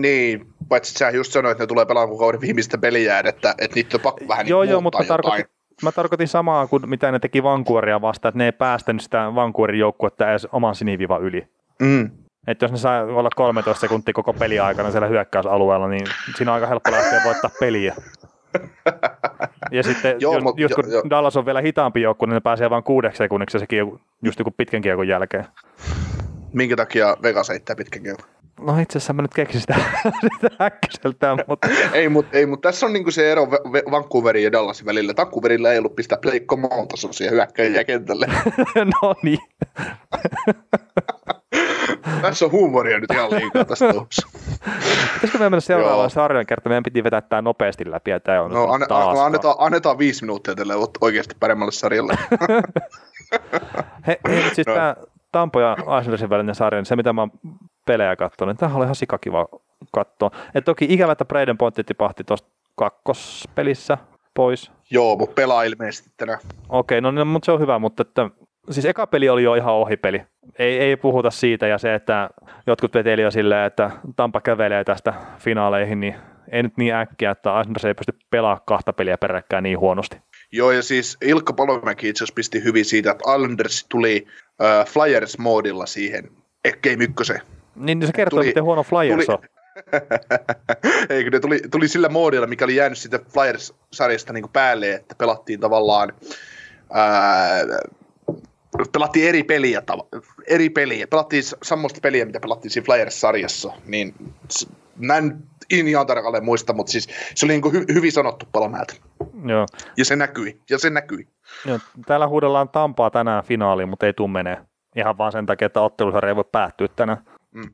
[0.00, 3.96] Niin, paitsi sä just sanoit, että ne tulee pelaamaan kauden viimeistä peliä, että, että niitä
[3.96, 5.44] on pakko vähän Joo, niin joo, mutta mä tarkoitin,
[5.82, 9.80] mä tarkoitin samaa kuin mitä ne teki Vankuoria vastaan, että ne ei päästänyt sitä Vankuorin
[9.80, 11.46] joukkuetta edes oman sinivivan yli.
[11.80, 12.10] Mm.
[12.46, 16.66] Että jos ne saa olla 13 sekuntia koko peliaikana siellä hyökkäysalueella, niin siinä on aika
[16.66, 17.94] helppo lähteä voittaa peliä.
[19.70, 21.02] Ja sitten Joo, jos, mut, just kun jo, jo.
[21.10, 24.82] Dallas on vielä hitaampi joukkue, niin ne pääsee vain kuudeksi sekunniksi sekin just joku pitkän
[24.82, 25.44] kiekon jälkeen.
[26.52, 28.26] Minkä takia Vegas heittää pitkän kiekon?
[28.60, 29.74] No itse asiassa mä nyt keksin sitä,
[30.22, 31.68] sitä äkkiseltään, mutta...
[31.92, 33.50] ei, mutta ei, mut tässä on niinku se ero
[33.90, 35.14] Vancouverin ja Dallasin välillä.
[35.16, 38.26] Vancouverilla ei ollut pistää Blake Comonta siihen hyökkäjiä kentälle.
[39.02, 39.38] no niin.
[42.22, 44.28] tässä on huumoria nyt ihan liikaa tässä touhussa.
[45.14, 46.70] Pitäisikö me mennä seuraavaan sarjan kertaan?
[46.70, 50.24] Meidän piti vetää tämä nopeasti läpi ja tämä on no, anne, taas annetaan, annetaan viisi
[50.24, 52.14] minuuttia tälle oikeasti paremmalle sarjalle.
[54.06, 54.74] Hei, he, siis no.
[54.74, 54.96] tämä
[55.32, 57.30] Tampo ja Islandersin välinen sarja, niin se mitä mä oon
[57.86, 59.46] pelejä katsonut, niin tämähän oli ihan sikakiva
[59.92, 60.30] katsoa.
[60.54, 63.98] Et toki ikävä, että Braden Pontti tipahti tuosta kakkospelissä
[64.34, 64.72] pois.
[64.90, 66.38] Joo, mutta pelaa ilmeisesti tänään.
[66.68, 68.30] Okei, okay, no niin, mutta se on hyvä, mutta että,
[68.70, 70.22] siis eka peli oli jo ihan ohipeli.
[70.58, 72.30] Ei, ei puhuta siitä ja se, että
[72.66, 76.14] jotkut veteli jo silleen, että Tampa kävelee tästä finaaleihin, niin
[76.52, 80.16] ei nyt niin äkkiä, että Islanders ei pysty pelaamaan kahta peliä peräkkäin niin huonosti.
[80.52, 84.26] Joo, ja siis Ilkka Palomäki itse asiassa pisti hyvin siitä, että Islanders tuli
[84.62, 86.30] äh, Flyers-moodilla siihen
[86.82, 87.32] Game 1.
[87.76, 89.48] Niin, niin se kertoo, tuli, miten huono Flyers tuli, on.
[91.16, 95.60] Eikö ne tuli, tuli sillä moodilla, mikä oli jäänyt siitä Flyers-sarjasta niin päälle, että pelattiin
[95.60, 96.12] tavallaan
[96.92, 97.60] ää,
[98.92, 99.82] pelattiin eri peliä,
[100.46, 101.06] eri peliä.
[101.06, 103.72] Pelattiin semmoista peliä, mitä pelattiin siinä Flyers-sarjassa.
[103.86, 104.14] Niin
[104.96, 108.94] mä en ihan tarkalleen muista, mutta siis se oli niin hy- hyvin sanottu Palomäeltä.
[109.44, 109.66] Joo.
[109.96, 111.28] Ja se näkyi, ja se näkyi.
[111.66, 114.58] Joo, täällä huudellaan Tampaa tänään finaaliin, mutta ei tule menee.
[114.96, 117.18] Ihan vaan sen takia, että ottelusarja ei voi päättyä tänään.
[117.52, 117.70] Mm.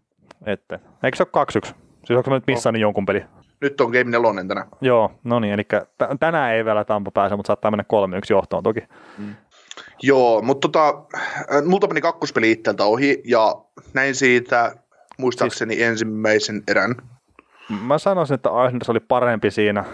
[0.47, 1.75] Että, eikö se ole 2-1?
[2.05, 2.81] Siis onko nyt missään oh.
[2.81, 3.25] jonkun peli?
[3.61, 4.67] Nyt on Game 4 tänään.
[4.81, 7.87] Joo, no niin, eli t- tänään ei vielä Tampa pääse, mutta saattaa mennä 3-1
[8.31, 8.81] johtoon toki.
[9.19, 9.35] Mm.
[10.03, 11.05] Joo, mutta tota,
[11.67, 13.55] multa meni kakkospeli itseltä ohi ja
[13.95, 14.75] näin siitä
[15.19, 16.95] muistaakseni siis, ensimmäisen erän.
[17.83, 19.85] Mä sanoisin, että Islanders oli parempi siinä,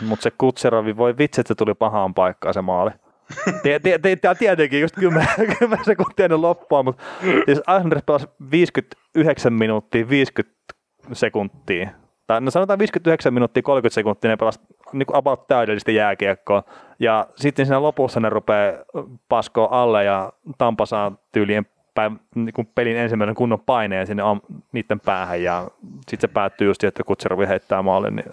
[0.00, 2.90] mutta se Kutserovi voi vitsi, että se tuli pahaan paikkaan se maali.
[4.38, 5.28] Tietenkin just 10,
[5.58, 7.02] 10 sekuntia ennen loppua, mutta
[7.44, 10.54] siis Islanders pelasi 59 minuuttia 50
[11.12, 11.90] sekuntia
[12.26, 14.60] tai no sanotaan 59 minuuttia 30 sekuntia ne pelasi
[14.92, 16.62] niin kuin about täydellistä jääkiekkoa.
[16.98, 18.72] Ja sitten siinä lopussa ne rupeaa
[19.28, 24.40] paskoa alle ja Tampa saa tyylien päin, niin kuin pelin ensimmäinen kunnon paineen sinne am,
[24.72, 25.68] niiden päähän ja
[26.08, 28.16] sitten se päättyy just että Kutserovi heittää maalin.
[28.16, 28.30] Niin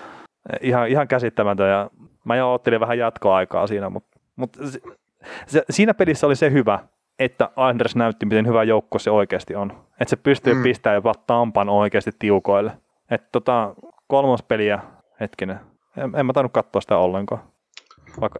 [0.60, 1.90] ihan, ihan käsittämätön ja
[2.24, 4.80] mä jo ottelin vähän jatkoaikaa siinä, mutta, mutta se,
[5.46, 6.78] se, siinä pelissä oli se hyvä,
[7.18, 9.72] että Anders näytti, miten hyvä joukko se oikeasti on.
[10.00, 10.62] Että se pystyy mm.
[10.62, 12.72] pistämään jopa Tampan oikeasti tiukoille.
[13.10, 13.74] Että tota,
[14.06, 14.80] kolmas peliä,
[15.20, 15.60] hetkinen,
[15.96, 17.42] en, en mä tainnut katsoa sitä ollenkaan.
[18.20, 18.38] Vaikka...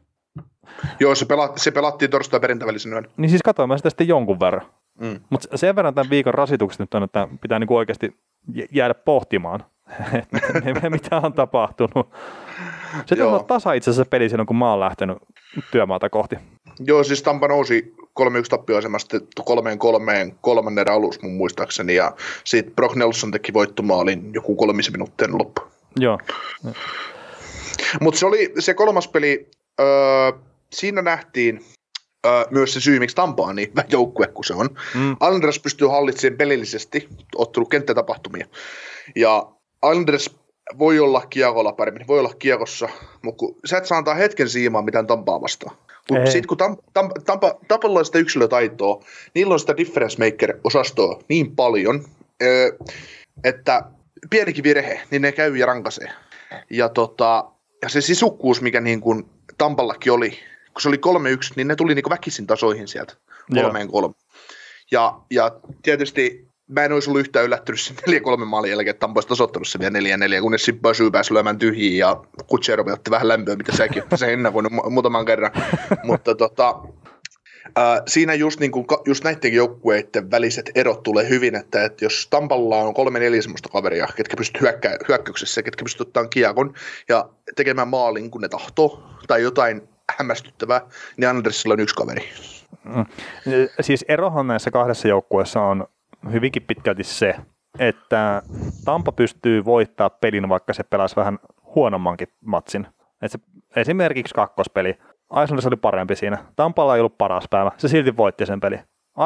[1.00, 3.08] Joo, se, pela, se pelattiin torstai perintävälisen yön.
[3.16, 4.66] Niin siis katsoin mä sitä sitten jonkun verran.
[5.00, 5.20] Mm.
[5.30, 8.16] Mutta sen verran tämän viikon rasitukset nyt on, että pitää niinku oikeasti
[8.72, 9.64] jäädä pohtimaan,
[10.90, 12.10] mitä on tapahtunut.
[13.06, 15.18] Se on tasa itse asiassa peli silloin, kun mä oon lähtenyt
[15.70, 16.36] työmaata kohti.
[16.80, 22.12] Joo, siis Tampa nousi 3-1 tappioasemasta 3-3 kolmannen alus mun muistaakseni, ja
[22.44, 25.62] sitten Brock Nelson teki voittomaalin joku kolmisen minuuttia loppu.
[26.00, 26.18] Joo.
[28.00, 30.32] Mutta se oli se kolmas peli, öö,
[30.72, 31.64] siinä nähtiin
[32.26, 34.68] öö, myös se syy, miksi Tampa on niin joukkue kuin se on.
[34.94, 35.16] Mm.
[35.20, 38.46] Anders pystyy hallitsemaan pelillisesti ottanut kenttätapahtumia.
[39.16, 39.46] Ja
[39.82, 40.30] Anders
[40.78, 42.88] voi olla kiekolla paremmin, voi olla kiekossa,
[43.22, 45.76] mutta kun sä et saa antaa hetken siimaa mitään Tampaa vastaan.
[46.24, 52.04] Sitten kun Tampa, Tampa, Tampalla on sitä yksilötaitoa, niillä on sitä difference maker-osastoa niin paljon,
[53.44, 53.82] että
[54.30, 56.08] pienikin virhe, niin ne käy ja rankasee.
[56.70, 57.44] Ja, tota,
[57.82, 59.24] ja se sisukkuus, mikä niin kuin
[59.58, 60.30] Tampallakin oli,
[60.72, 61.00] kun se oli 3-1,
[61.56, 63.14] niin ne tuli niin kuin väkisin tasoihin sieltä
[63.54, 64.14] kolmeen kolme.
[64.90, 69.18] Ja, ja tietysti mä en olisi ollut yhtään yllättynyt sen 4-3 maalin jälkeen, että Tampa
[69.18, 73.28] olisi tasoittanut se vielä 4-4, kunnes sitten Basu pääsi lyömään tyhjiin ja Kutserovi otti vähän
[73.28, 75.50] lämpöä, mitä säkin otti sen ennakoinut muutaman kerran.
[76.04, 76.80] Mutta tota,
[77.66, 82.26] Uh, siinä just, niin kuin, just näiden joukkueiden väliset erot tulee hyvin, että, että jos
[82.30, 86.74] Tampalla on kolme neljä semmoista kaveria, ketkä pystyvät hyökkä, hyökkäyksessä, ketkä pystyvät ottamaan kiekon
[87.08, 89.88] ja tekemään maalin, kun ne tahtoo, tai jotain
[90.18, 90.80] hämmästyttävää,
[91.16, 92.28] niin Andersilla on yksi kaveri.
[92.84, 93.06] Mm.
[93.80, 95.86] Siis erohan näissä kahdessa joukkueessa on
[96.32, 97.34] hyvinkin pitkälti se,
[97.78, 98.42] että
[98.84, 101.38] Tampa pystyy voittaa pelin, vaikka se pelasi vähän
[101.74, 102.86] huonommankin matsin.
[103.22, 103.38] Et se,
[103.76, 104.98] esimerkiksi kakkospeli.
[105.42, 106.38] Islanders oli parempi siinä.
[106.56, 107.72] Tampalla ei ollut paras päivä.
[107.76, 108.76] Se silti voitti sen peli.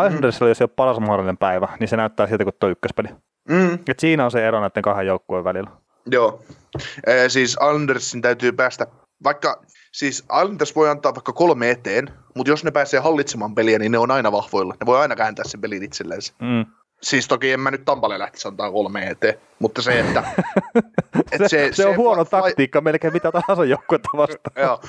[0.06, 0.48] Islanders mm.
[0.48, 3.08] jos ei ole paras mahdollinen päivä, niin se näyttää siltä kuin tuo ykköspeli.
[3.48, 3.78] Mm.
[3.88, 5.70] Et siinä on se ero näiden kahden joukkueen välillä.
[6.06, 6.42] Joo.
[7.06, 8.86] E, siis Andersin täytyy päästä,
[9.24, 9.62] vaikka
[9.92, 13.98] siis Islanders voi antaa vaikka kolme eteen, mutta jos ne pääsee hallitsemaan peliä, niin ne
[13.98, 14.74] on aina vahvoilla.
[14.80, 16.20] Ne voi aina kääntää sen pelin itselleen.
[16.40, 16.66] Mm.
[17.02, 20.24] Siis toki en mä nyt Tampalle lähtisi antaa kolme eteen, mutta se, että...
[21.32, 22.40] et se, se, se, on huono fly...
[22.40, 24.52] taktiikka melkein mitä tahansa joukkuetta vastaan.
[24.56, 24.80] Joo,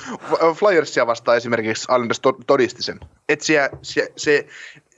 [0.54, 3.00] Flyersia vastaan esimerkiksi Islanders todisti sen.
[3.28, 4.46] Että se, se, se,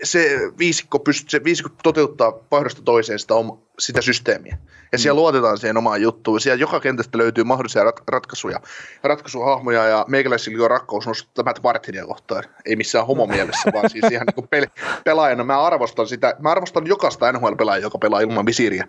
[0.03, 3.35] se, viisikko pyst, se viisikko toteuttaa vaihdosta toiseen sitä,
[3.79, 4.59] sitä systeemiä.
[4.93, 5.21] Ja siellä mm.
[5.21, 6.41] luotetaan siihen omaan juttuun.
[6.41, 8.61] Siellä joka kentästä löytyy mahdollisia rat, ratkaisuja,
[9.03, 12.45] ratkaisuhahmoja, ja meikäläisillä on rakkaus nostaa Matt Martinia kohtaan.
[12.65, 14.71] Ei missään homomielessä, vaan siis ihan niin pe-
[15.05, 15.45] pelaajana.
[15.45, 18.89] Mä arvostan sitä, mä arvostan jokaista NHL-pelaajaa, joka pelaa ilman visiiriä.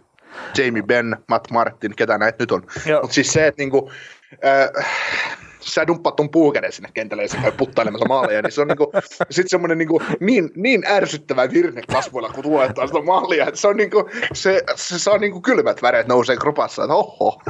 [0.57, 2.61] Jamie Benn, Matt Martin, ketä näitä nyt on.
[3.01, 3.91] Mutta siis se, että niinku,
[4.45, 4.85] äh,
[5.65, 8.91] sä dumppaat ton puukäden sinne kentälle ja sä käy puttailemassa maaleja, niin se on niinku,
[9.29, 13.77] sit semmoinen niinku, niin, niin ärsyttävä virne kasvoilla, kun tuotetaan sitä maalia, että se on
[13.77, 17.41] niinku, se, se saa niinku kylmät väreet nousee kropassa, että oho.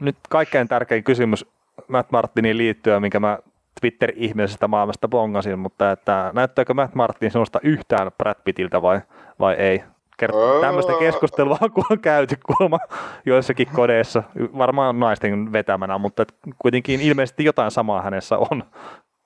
[0.00, 1.46] Nyt kaikkein tärkein kysymys
[1.88, 3.38] Matt Martiniin liittyen, minkä mä
[3.80, 9.00] Twitter-ihmisestä maailmasta bongasin, mutta että näyttääkö Matt Martin sinusta yhtään Brad Pittiltä vai,
[9.38, 9.82] vai ei?
[10.22, 12.78] Kert- tämmöistä keskustelua kun on käyty kuulemma
[13.26, 14.22] joissakin kodeissa,
[14.58, 16.24] varmaan naisten vetämänä, mutta
[16.58, 18.64] kuitenkin ilmeisesti jotain samaa hänessä on.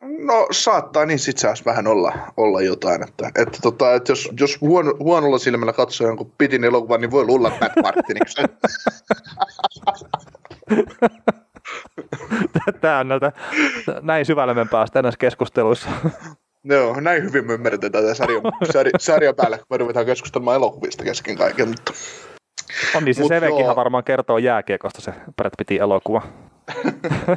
[0.03, 4.61] No saattaa niin sit saisi vähän olla, olla jotain, että, että, tota, että jos, jos
[4.61, 8.43] huono, huonolla silmällä katsoo jonkun pitin elokuvan, niin voi luulla Matt Martiniksi.
[12.81, 13.33] Tämä on näitä,
[14.03, 15.91] näin syvälle me päästään näissä keskusteluissa.
[16.65, 18.41] Joo, näin hyvin me ymmärretään tätä sarja,
[18.73, 21.69] sarja, sarja päällä, kun me ruvetaan keskustelemaan elokuvista kesken kaiken.
[21.69, 21.93] Mutta...
[22.95, 23.77] On niin, se joo.
[23.77, 26.23] varmaan kertoo jääkiekosta se Brad Pittin elokuva.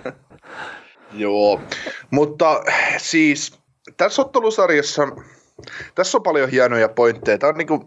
[1.14, 1.62] joo,
[2.12, 2.64] mutta
[2.98, 3.60] siis
[3.98, 5.08] tässä ottelusarjassa,
[5.96, 7.38] tässä on paljon hienoja pointteja.
[7.38, 7.82] Tämä on niin kuin,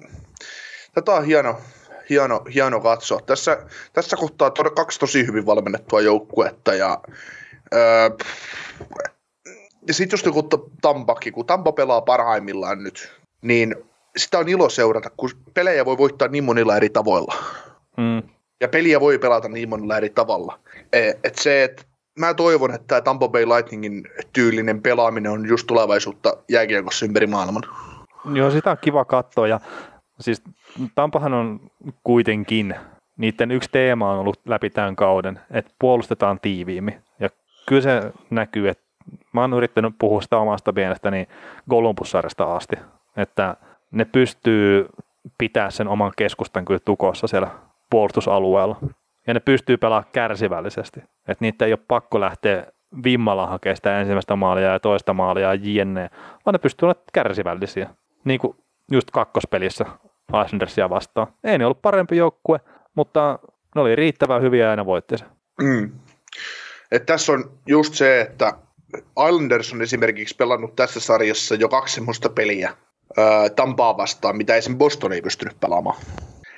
[0.95, 1.61] tätä on hieno,
[2.11, 3.21] hieno, hieno katsoa.
[3.21, 3.59] Tässä,
[3.93, 7.01] tässä kohtaa to, kaksi tosi hyvin valmennettua joukkuetta ja
[7.75, 8.11] öö,
[9.89, 10.43] ja sitten just joku
[10.83, 13.13] Tampakki, kun Tampa pelaa parhaimmillaan nyt,
[13.43, 13.75] niin
[14.17, 17.35] sitä on ilo seurata, kun pelejä voi voittaa niin monilla eri tavoilla.
[17.97, 18.23] Mm.
[18.61, 20.59] Ja peliä voi pelata niin monilla eri tavalla.
[20.93, 21.87] E, et se, et
[22.19, 27.63] mä toivon, että tämä Tampa Bay Lightningin tyylinen pelaaminen on just tulevaisuutta jääkiekossa ympäri maailman.
[28.33, 29.49] Joo, sitä on kiva katsoa.
[29.49, 29.61] Ja
[30.21, 30.43] siis
[30.95, 31.61] Tampahan on
[32.05, 32.75] kuitenkin
[33.17, 37.03] niiden yksi teema on ollut läpi tämän kauden, että puolustetaan tiiviimmin.
[37.21, 37.29] Ja
[37.69, 38.88] kyllä se näkyy, että
[39.33, 41.29] mä oon yrittänyt puhua sitä omasta mielestäni
[41.71, 42.77] Golumpussarjasta asti,
[43.17, 43.57] että
[43.91, 44.89] ne pystyy
[45.39, 47.51] pitää sen oman keskustan kyllä tukossa siellä
[47.91, 48.77] puolustusalueella.
[49.27, 51.01] Ja ne pystyy pelaamaan kärsivällisesti.
[51.01, 52.67] Että niitä ei ole pakko lähteä
[53.05, 56.11] vimmalla hakemaan sitä ensimmäistä maalia ja toista maalia ja jne,
[56.47, 57.91] vaan ne pystyy olemaan kärsivällisiä.
[58.25, 58.57] Niin kuin
[58.93, 59.85] just kakkospelissä
[60.45, 61.27] Islandersia vastaan.
[61.45, 62.61] Ei ne ollut parempi joukkue,
[62.95, 63.39] mutta
[63.75, 65.15] ne oli riittävän hyviä ja ne voitti.
[65.63, 65.91] Mm.
[66.93, 68.53] Et tässä on just se, että
[69.29, 72.71] Islanders on esimerkiksi pelannut tässä sarjassa jo kaksi semmoista peliä
[73.17, 74.79] ää, Tampaa vastaan, mitä esim.
[74.79, 75.97] Boston ei pystynyt pelaamaan.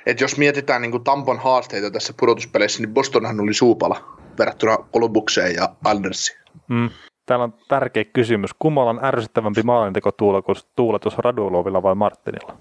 [0.05, 5.69] Et jos mietitään niin Tampon haasteita tässä pudotuspeleissä, niin Bostonhan oli suupala verrattuna Columbukseen ja
[5.87, 6.39] Islandersiin.
[6.67, 6.89] Mm.
[7.25, 8.51] Täällä on tärkeä kysymys.
[8.59, 12.57] Kummalla on ärsyttävämpi maalintekotuuletus tuuletus Radulovilla vai Martinilla?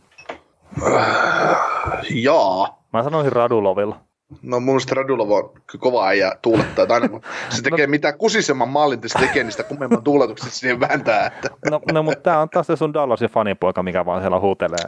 [2.10, 2.84] Jaa.
[2.92, 4.00] Mä sanoisin Radulovilla.
[4.42, 6.82] No mun mielestä Radulov on kova äijä tuulettaa.
[6.82, 10.80] Että aina kun se tekee no, mitä kusisemman maalin, se tekee niistä kummemman tuuletukset siihen
[10.80, 11.26] vääntää.
[11.26, 11.48] Että.
[11.70, 14.86] No, no mutta tämä on taas se sun Dallasin fanipoika, mikä vaan siellä huutelee.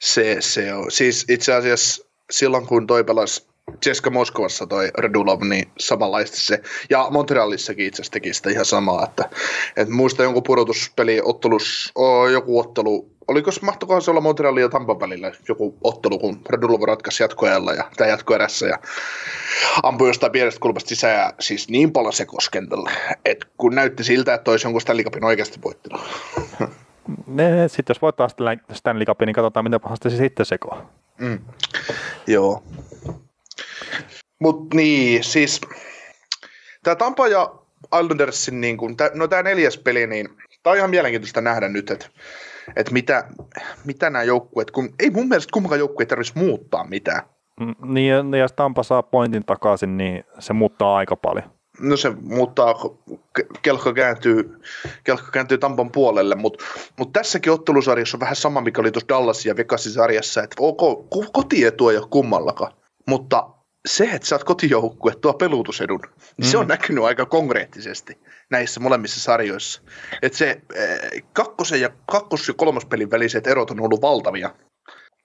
[0.00, 0.90] Se, se on.
[0.90, 3.48] Siis itse asiassa silloin kun toi pelasi
[3.84, 6.62] Ceska Moskovassa toi Radulov, niin samanlaista se.
[6.90, 9.04] Ja Montrealissakin itse asiassa teki sitä ihan samaa.
[9.04, 9.30] Että,
[9.76, 14.68] että muista jonkun pudotuspeli ottelus, oh, joku ottelu, oliko se, mahtokohan se olla Montrealin ja
[14.68, 18.78] Tampan välillä joku ottelu, kun Radulov ratkaisi jatkoajalla ja, tai jatkoerässä ja
[19.82, 22.90] ampui jostain pienestä kulmasta sisään ja siis niin paljon se koskentällä,
[23.24, 26.00] että kun näytti siltä, että olisi jonkun Stanley Cupin oikeasti voittanut.
[27.66, 28.28] Sitten jos voittaa
[28.72, 30.90] Stanley Cupin, niin katsotaan, mitä pahasti se sitten sekoaa.
[31.18, 31.38] Mm.
[32.26, 32.62] Joo.
[34.38, 35.60] Mutta niin, siis
[36.82, 37.54] tämä Tampa ja
[38.00, 40.28] Islandersin, niin kun, tää, no tämä neljäs peli, niin
[40.62, 42.06] tämä on ihan mielenkiintoista nähdä nyt, että
[42.76, 43.28] et mitä,
[43.84, 47.22] mitä nämä joukkueet, kun ei mun mielestä kummankaan joukkue ei tarvitsisi muuttaa mitään.
[47.60, 51.50] Mm, niin, ja jos Tampa saa pointin takaisin, niin se muuttaa aika paljon.
[51.80, 52.74] No se muuttaa,
[53.62, 54.60] kelkka kääntyy,
[55.04, 56.64] kelkka kääntyy Tampan puolelle, mutta
[56.98, 61.10] mut tässäkin ottelusarjassa on vähän sama, mikä oli tuossa Dallasin ja Vegasin sarjassa, että ok,
[61.32, 62.72] kotietu ei ole kummallakaan,
[63.06, 63.48] mutta
[63.86, 66.50] se, että sä oot kotijoukkue, tuo pelutusedun, niin mm.
[66.50, 66.68] se on mm.
[66.68, 68.18] näkynyt aika konkreettisesti
[68.50, 69.82] näissä molemmissa sarjoissa.
[70.22, 74.50] Että se eh, kakkosen ja kakkos- ja kolmospelin väliset erot on ollut valtavia.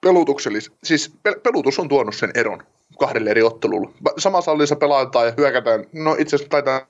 [0.02, 2.64] Pelutuksellis, siis pel- pelutus on tuonut sen eron
[2.99, 3.91] kahdelle eri ottelulla.
[4.18, 6.88] Samassa sallissa pelataan ja hyökätään, no itse asiassa taitaa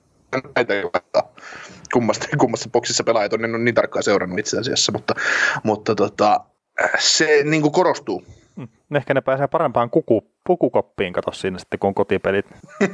[0.56, 1.34] näitä laittaa
[1.92, 5.14] kummasta, kummassa boksissa pelaajat on, en ole niin tarkkaan seurannut itse asiassa, mutta,
[5.62, 6.40] mutta tota,
[6.98, 8.24] se niin korostuu
[8.56, 8.68] Hmm.
[8.94, 12.46] Ehkä ne pääsee parempaan kuku, pukukoppiin, kato siinä sitten, kun on kotipelit.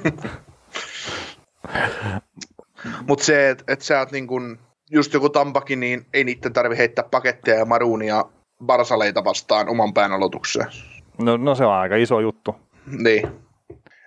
[3.08, 4.58] Mutta se, että et sä oot niin kun,
[4.90, 8.24] just joku Tampakin, niin ei niiden tarvi heittää paketteja ja maruunia
[8.66, 10.66] barsaleita vastaan oman pään aloitukseen.
[11.18, 12.56] No, no se on aika iso juttu.
[12.86, 13.28] Niin.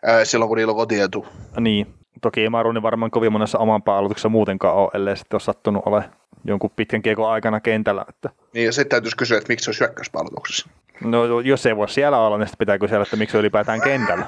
[0.09, 1.25] Äh, silloin kun niillä on kotietu.
[1.59, 1.93] Niin.
[2.21, 6.03] Toki ei Maruuni varmaan kovin monessa oman aloituksessa muutenkaan ole, ellei sitten ole sattunut ole
[6.45, 8.05] jonkun pitkän kiekon aikana kentällä.
[8.09, 8.29] Että...
[8.53, 10.69] Niin, ja sitten täytyisi kysyä, että miksi se olisi hyökkäyspalveluksessa.
[11.03, 14.25] No, jos ei voi siellä olla, niin sitten pitää kysyä, että miksi se ylipäätään kentällä.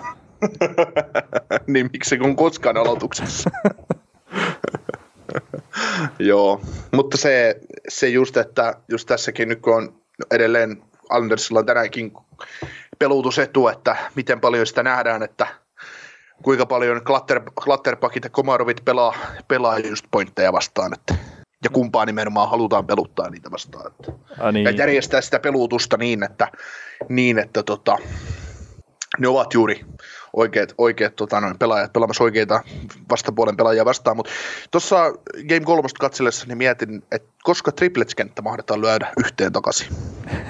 [1.68, 3.50] niin, miksi se on koskaan aloituksessa.
[6.20, 6.62] Joo,
[6.92, 9.94] mutta se, se just, että just tässäkin nyt kun on
[10.32, 12.14] edelleen Andersilla on tänäänkin
[13.00, 15.48] pelutusetu, että miten paljon sitä nähdään, että
[16.42, 19.16] kuinka paljon Klatter, Klatterpakit ja Komarovit pelaa,
[19.48, 21.16] pelaa just pointteja vastaan, että
[21.64, 23.88] ja kumpaa nimenomaan halutaan peluttaa niitä vastaan.
[23.88, 24.66] Että, A, niin.
[24.66, 26.48] Ja järjestää sitä pelutusta niin, että,
[27.10, 27.98] niin, että tota,
[29.20, 29.86] ne ovat juuri
[30.34, 32.62] oikeat, oikeat tota, noin, pelaajat pelaamassa oikeita
[33.10, 34.32] vastapuolen pelaajia vastaan, mutta
[34.72, 35.12] tuossa
[35.50, 39.88] Game 3 katsellessa niin mietin, että koska triplets-kenttä mahdetaan lyödä yhteen takaisin.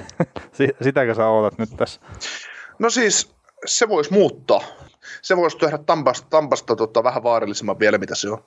[0.82, 2.02] Sitäkö sä ootat nyt tässä?
[2.80, 3.36] No siis
[3.66, 4.62] se voisi muuttaa.
[5.22, 8.44] Se voisi tehdä Tampasta, Tampasta tota, vähän vaarallisemman vielä, mitä se on.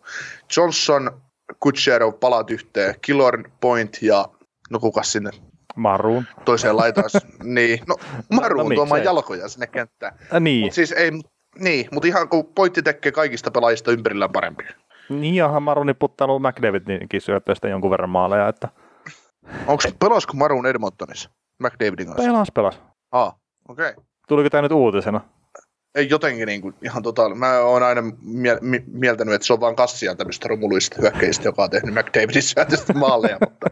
[0.56, 1.20] Johnson,
[1.60, 4.24] Kutcherov palaat yhteen, Killorn, Point ja
[4.70, 5.30] no kuka sinne
[5.76, 6.24] Maruun.
[6.44, 7.10] Toiseen laitaan.
[7.44, 7.96] niin, no
[8.30, 10.18] Maruun no, no tuomaan jalkoja sinne kenttään.
[10.32, 10.64] Ä, niin.
[10.64, 11.10] Mut siis ei,
[11.58, 14.64] niin, mutta ihan kun pointti tekee kaikista pelaajista ympärillään parempi.
[15.08, 18.68] Niin, jaha, Maruni puttailu McDavidinkin syöttää sitä jonkun verran maaleja, että...
[19.66, 22.22] Onko, pelasko Marun Edmontonissa McDavidin kanssa?
[22.24, 22.80] Pelas, pelas.
[23.12, 23.34] Ah,
[23.68, 23.90] okei.
[23.90, 24.04] Okay.
[24.28, 25.20] Tuliko tämä nyt uutisena?
[26.00, 27.34] Jotenkin niin kuin, ihan totaali.
[27.34, 31.62] Mä oon aina mie- mi- mieltänyt, että se on vaan kassia tämmöistä romuluista hyökkäistä, joka
[31.62, 33.38] on tehnyt McDavidin syötöstä maaleja.
[33.40, 33.66] mutta...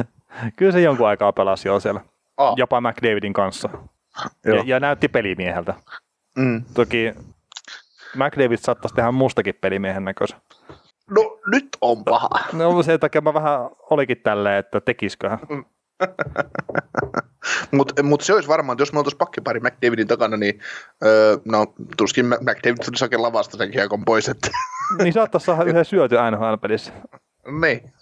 [0.56, 2.00] Kyllä se jonkun aikaa pelasi jo siellä.
[2.36, 2.54] Aa.
[2.56, 3.68] Jopa McDavidin kanssa.
[4.44, 5.74] Ja, ja, näytti pelimiehältä.
[6.38, 6.64] Mm.
[6.74, 7.14] Toki
[8.14, 10.38] McDavid saattaisi tehdä mustakin pelimiehen näköisen.
[11.10, 12.28] No nyt on paha.
[12.52, 15.38] No sen takia mä vähän olikin tälleen, että tekisiköhän.
[15.48, 15.64] Mm.
[17.70, 20.60] Mutta mut se olisi varmaan, että jos me oltaisiin pakkipari McDavidin takana, niin
[21.04, 21.66] öö, no
[21.96, 24.28] tuskin McDavid tulisi oikein lavasta sen kiekon pois.
[24.28, 24.50] Että.
[25.02, 26.92] niin saattaisi saada yhden syöty NHL-pelissä.
[27.60, 27.92] niin.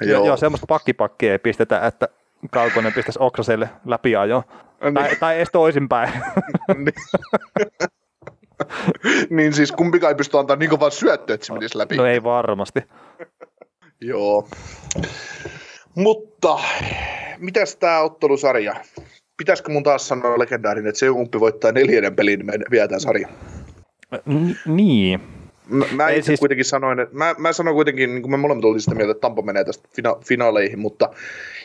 [0.00, 0.26] joo.
[0.26, 2.08] joo, semmoista pakkipakkia ei pistetä, että
[2.50, 4.42] Kaukonen pistäisi Oksaselle läpi ajoon.
[4.82, 4.94] Niin.
[4.94, 6.12] Tai, tai edes toisinpäin.
[6.76, 6.94] niin.
[9.30, 11.96] niin siis kumpikaan ei pysty antaa niin vaan syöttöä, että se menisi läpi.
[11.96, 12.80] No ei varmasti.
[14.00, 14.48] Joo.
[15.94, 16.58] Mutta,
[17.38, 18.74] mitäs tämä ottelusarja?
[19.36, 23.28] Pitäisikö mun taas sanoa legendaarinen, että se umpi voittaa neljännen pelin, me vietään sarja?
[24.28, 25.20] N- niin.
[25.68, 26.40] Mä, mä itse siis...
[26.40, 29.20] kuitenkin sanoin, että mä, mä sanoin kuitenkin, niin kuin me molemmat oltiin sitä mieltä, että
[29.20, 31.10] Tampa menee tästä fina- finaaleihin, mutta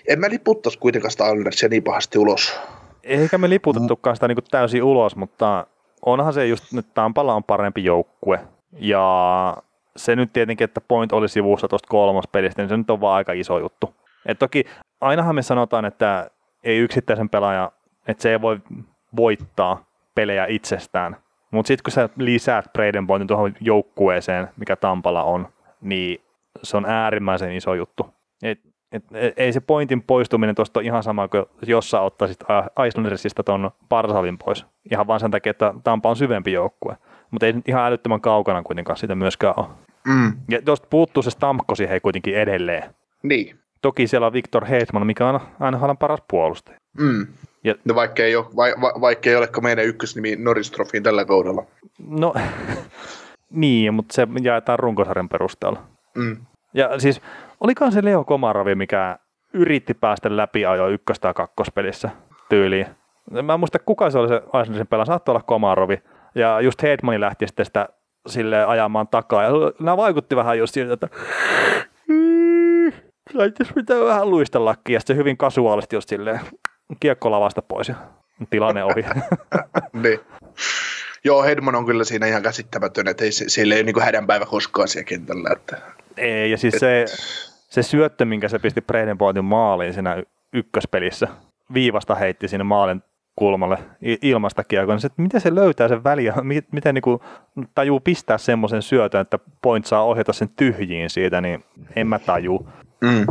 [0.07, 2.59] en mä liputtaisi kuitenkaan sitä Islandersia niin pahasti ulos.
[3.03, 5.67] Eikä me liputettukaan sitä niin kuin täysin ulos, mutta
[6.05, 8.39] onhan se just nyt Tampalla on parempi joukkue.
[8.79, 9.57] Ja
[9.95, 13.15] se nyt tietenkin, että point oli sivussa tuosta kolmas pelistä, niin se nyt on vaan
[13.15, 13.95] aika iso juttu.
[14.25, 14.65] Et toki
[15.01, 16.29] ainahan me sanotaan, että
[16.63, 17.71] ei yksittäisen pelaaja,
[18.07, 18.59] että se ei voi
[19.15, 19.85] voittaa
[20.15, 21.17] pelejä itsestään.
[21.51, 25.47] Mutta sitten kun sä lisäät Braden Pointin tuohon joukkueeseen, mikä Tampala on,
[25.81, 26.21] niin
[26.63, 28.13] se on äärimmäisen iso juttu.
[28.43, 28.59] Et,
[28.91, 32.39] et, et, ei se pointin poistuminen tuosta ihan sama kuin jos sä ottaisit
[32.87, 34.65] Islandersista tuon Parsalin pois.
[34.91, 36.97] Ihan vaan sen takia, että Tampa on syvempi joukkue.
[37.31, 39.67] Mutta ei ihan älyttömän kaukana kuitenkaan sitä myöskään ole.
[40.07, 40.33] Mm.
[40.49, 42.83] Ja tuosta puuttuu se Stamkosi hei kuitenkin edelleen.
[43.23, 43.59] Niin.
[43.81, 46.77] Toki siellä on Viktor Heitman, mikä on aina paras puolustaja.
[46.97, 47.27] Mm.
[47.63, 51.25] Ja, no vaikka ei, ole, va, va, vaikka ei olekaan meidän ykkösnimi Norris Trofiin tällä
[51.25, 51.65] kaudella.
[52.07, 52.33] No,
[53.49, 55.79] niin, mutta se jaetaan runkosarjan perusteella.
[56.15, 56.37] Mm.
[56.73, 57.21] Ja siis,
[57.59, 59.17] olikohan se Leo Komarovi, mikä
[59.53, 62.09] yritti päästä läpi ajo ykkös- tai kakkospelissä
[62.49, 62.85] tyyliin.
[63.43, 66.01] Mä en muista, kuka se oli se Aisenisen pelaa, saattoi olla Komarovi.
[66.35, 67.89] Ja just Heidmani lähti sitten sitä
[68.27, 69.43] sille ajamaan takaa.
[69.43, 69.49] Ja
[69.79, 71.09] nämä vaikutti vähän just siltä, että
[73.33, 76.39] Laittaisi pitää vähän luistellakin, ja se hyvin kasuaalisti just silleen
[76.99, 77.95] kiekko lavasta pois ja
[78.49, 79.05] tilanne ohi.
[80.03, 80.19] niin.
[81.23, 84.87] Joo, Hedman on kyllä siinä ihan käsittämätön, että ei, sillä ei ole niin hädänpäivä koskaan
[84.87, 85.49] siellä kentällä.
[85.51, 85.77] Että...
[86.17, 86.79] Ei, ja siis et...
[86.79, 87.05] se,
[87.69, 91.27] se syöttö, minkä se pisti Bradenpointin maaliin siinä ykköspelissä,
[91.73, 93.03] viivasta heitti sinne maalin
[93.41, 93.77] kulmalle
[94.21, 96.33] ilmasta kiekon, niin että miten se löytää sen väliä,
[96.71, 97.19] miten niin kuin
[97.75, 101.63] tajuu pistää semmoisen syötön, että point saa ohjata sen tyhjiin siitä, niin
[101.95, 102.67] en mä taju.
[103.01, 103.25] Mm.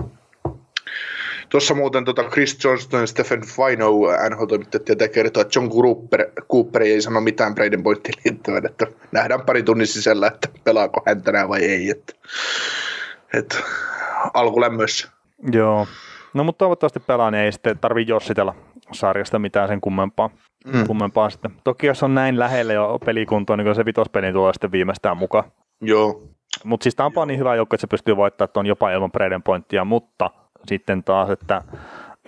[1.49, 3.91] Tuossa muuten tota Chris Johnston ja Stephen Fino
[4.31, 9.41] NHL-toimittajat tietää kertoa, että John Cooper, Cooper ei sano mitään Braden Pointin liittyen, että nähdään
[9.41, 11.91] pari tunnin sisällä, että pelaako hän tänään vai ei.
[11.91, 12.13] Että,
[13.35, 13.57] että
[14.35, 15.09] alkulämmössä.
[15.53, 15.87] Joo.
[16.35, 18.55] No mutta toivottavasti pelaa, niin ei sitten tarvii jossitella
[18.93, 20.31] sarjasta mitään sen kummempaa.
[20.73, 20.87] Mm.
[20.87, 21.51] kummempaa sitten.
[21.65, 25.45] Toki jos on näin lähellä jo pelikuntoon, niin se vitospeli tulee sitten viimeistään mukaan.
[25.81, 26.23] Joo.
[26.65, 29.43] Mutta siis Tampa on niin hyvä joukko, että se pystyy voittamaan on jopa ilman Braden
[29.43, 30.31] Pointtia, mutta
[30.67, 31.63] sitten taas, että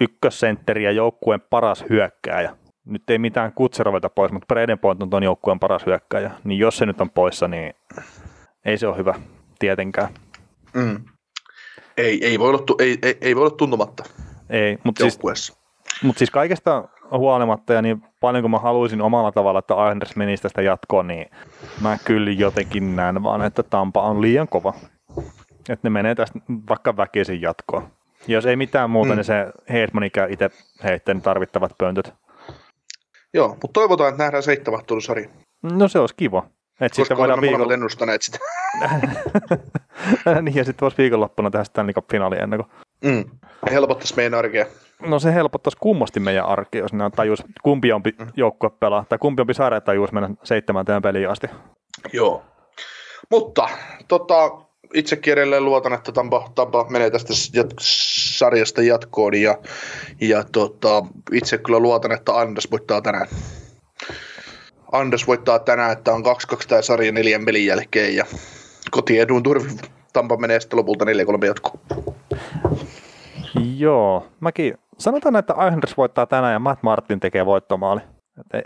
[0.00, 2.56] ykkössentteri ja joukkueen paras hyökkääjä.
[2.84, 6.30] Nyt ei mitään kutserovelta pois, mutta Braden Point on tuon joukkueen paras hyökkääjä.
[6.44, 7.74] Niin jos se nyt on poissa, niin
[8.64, 9.14] ei se ole hyvä
[9.58, 10.08] tietenkään.
[10.74, 11.04] Mm.
[11.96, 14.04] Ei, ei, voi olla, ei, ei, ei voi olla tuntumatta
[14.52, 15.52] ei, mutta siis,
[16.02, 20.42] mutta siis kaikesta huolimatta ja niin paljon kuin mä haluaisin omalla tavalla, että Anders menisi
[20.42, 21.30] tästä jatkoon, niin
[21.80, 24.74] mä kyllä jotenkin näen vaan, että Tampa on liian kova.
[25.68, 26.38] Että ne menee tästä
[26.68, 27.88] vaikka väkisin jatkoon.
[28.26, 29.16] Jos ei mitään muuta, mm.
[29.16, 30.50] niin se Heidman käy itse
[30.84, 32.14] heittäen tarvittavat pöntöt.
[33.34, 34.80] Joo, mutta toivotaan, että nähdään seitsemän
[35.62, 36.46] No se olisi kiva.
[36.80, 37.72] Et Koska voidaan viikon...
[37.72, 38.38] ennustaneet sitä.
[40.42, 42.70] niin, ja sitten voisi viikonloppuna tehdä Stanley Cup-finaali ennen kuin...
[43.04, 43.24] Mm.
[43.70, 44.66] Helpottaisi meidän arkea.
[45.06, 48.26] No se helpottaisi kummasti meidän arkea, jos ne tajus, kumpi on mm.
[48.36, 51.46] joukkue pelaa, tai kumpi on sarja tajus mennä seitsemänteen peliin asti.
[52.12, 52.42] Joo.
[53.30, 53.68] Mutta
[54.08, 54.50] tota,
[54.94, 59.58] itsekin edelleen luotan, että Tampa, Tampa menee tästä jat- sarjasta jatkoon ja,
[60.20, 63.26] ja tota, itse kyllä luotan, että Anders voittaa tänään.
[64.92, 66.22] Anders voittaa tänään, että on
[66.54, 68.24] 2-2 tämä sarja neljän pelin jälkeen ja
[68.90, 69.70] kotiedun turvi
[70.12, 71.08] Tampa menee sitten lopulta 4-3
[71.46, 71.78] jatkoon.
[73.76, 78.00] Joo, mäkin sanotaan, että Anders voittaa tänään ja Matt Martin tekee voittomaali.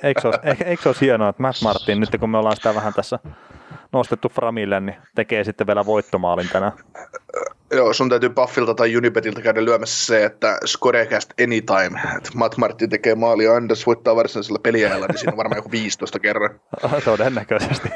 [0.02, 2.74] Eikö se, ole, eikö se ole hienoa, että Matt Martin, nyt kun me ollaan sitä
[2.74, 3.18] vähän tässä
[3.92, 6.72] nostettu Framille, niin tekee sitten vielä voittomaalin tänään.
[7.70, 12.90] Joo, sun täytyy Buffilta tai Unipetilta käydä lyömässä se, että Scorecast anytime, että Matt Martin
[12.90, 16.60] tekee maali ja Anders voittaa varsinaisella peliajalla, niin siinä on varmaan joku 15 kerran.
[17.04, 17.88] Todennäköisesti.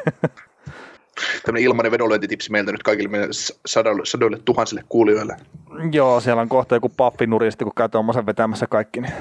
[1.44, 3.28] Tämmöinen ilmainen vedonlyöntitipsi meiltä nyt kaikille meidän
[3.66, 5.36] sadoille, sadoille tuhansille kuulijoille.
[5.92, 9.00] Joo, siellä on kohta joku paffi nuristi, kun käy tuommoisen vetämässä kaikki.
[9.00, 9.12] Niin,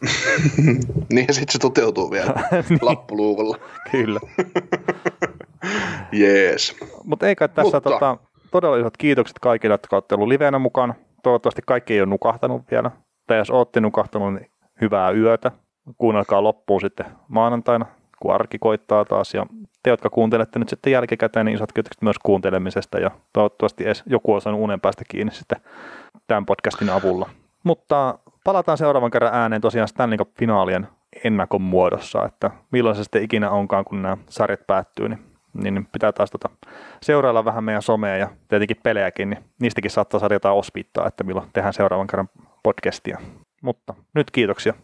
[1.12, 2.34] niin ja sitten se toteutuu vielä
[2.68, 2.78] niin.
[2.82, 3.56] lappuluuvulla.
[3.90, 4.20] Kyllä.
[6.12, 6.76] Jees.
[7.04, 7.90] Mutta ei kai tässä Mutta...
[7.90, 8.16] tota,
[8.50, 10.94] todella isot kiitokset kaikille, jotka olette olleet livenä mukana.
[11.22, 12.90] toivottavasti kaikki ei ole nukahtanut vielä.
[13.26, 14.50] Tai jos olette nukahtanut, niin
[14.80, 15.50] hyvää yötä.
[15.98, 17.86] Kuunnelkaa loppuun sitten maanantaina,
[18.22, 19.34] kun arki koittaa taas.
[19.34, 19.46] Ja
[19.82, 22.98] te, jotka kuuntelette nyt sitten jälkikäteen, niin isot kiitokset myös kuuntelemisesta.
[22.98, 25.60] Ja toivottavasti edes joku on saanut unen päästä kiinni sitten
[26.26, 27.30] tämän podcastin avulla.
[27.64, 30.86] Mutta palataan seuraavan kerran ääneen tosiaan Stanley Cup-finaalien
[31.24, 35.18] ennakon muodossa, että milloin se sitten ikinä onkaan, kun nämä sarjat päättyy, niin,
[35.54, 36.48] niin pitää taas tota,
[37.02, 41.74] seurailla vähän meidän somea ja tietenkin pelejäkin, niin niistäkin saattaa jotain ospittaa, että milloin tehdään
[41.74, 42.28] seuraavan kerran
[42.62, 43.18] podcastia.
[43.62, 44.74] Mutta nyt kiitoksia.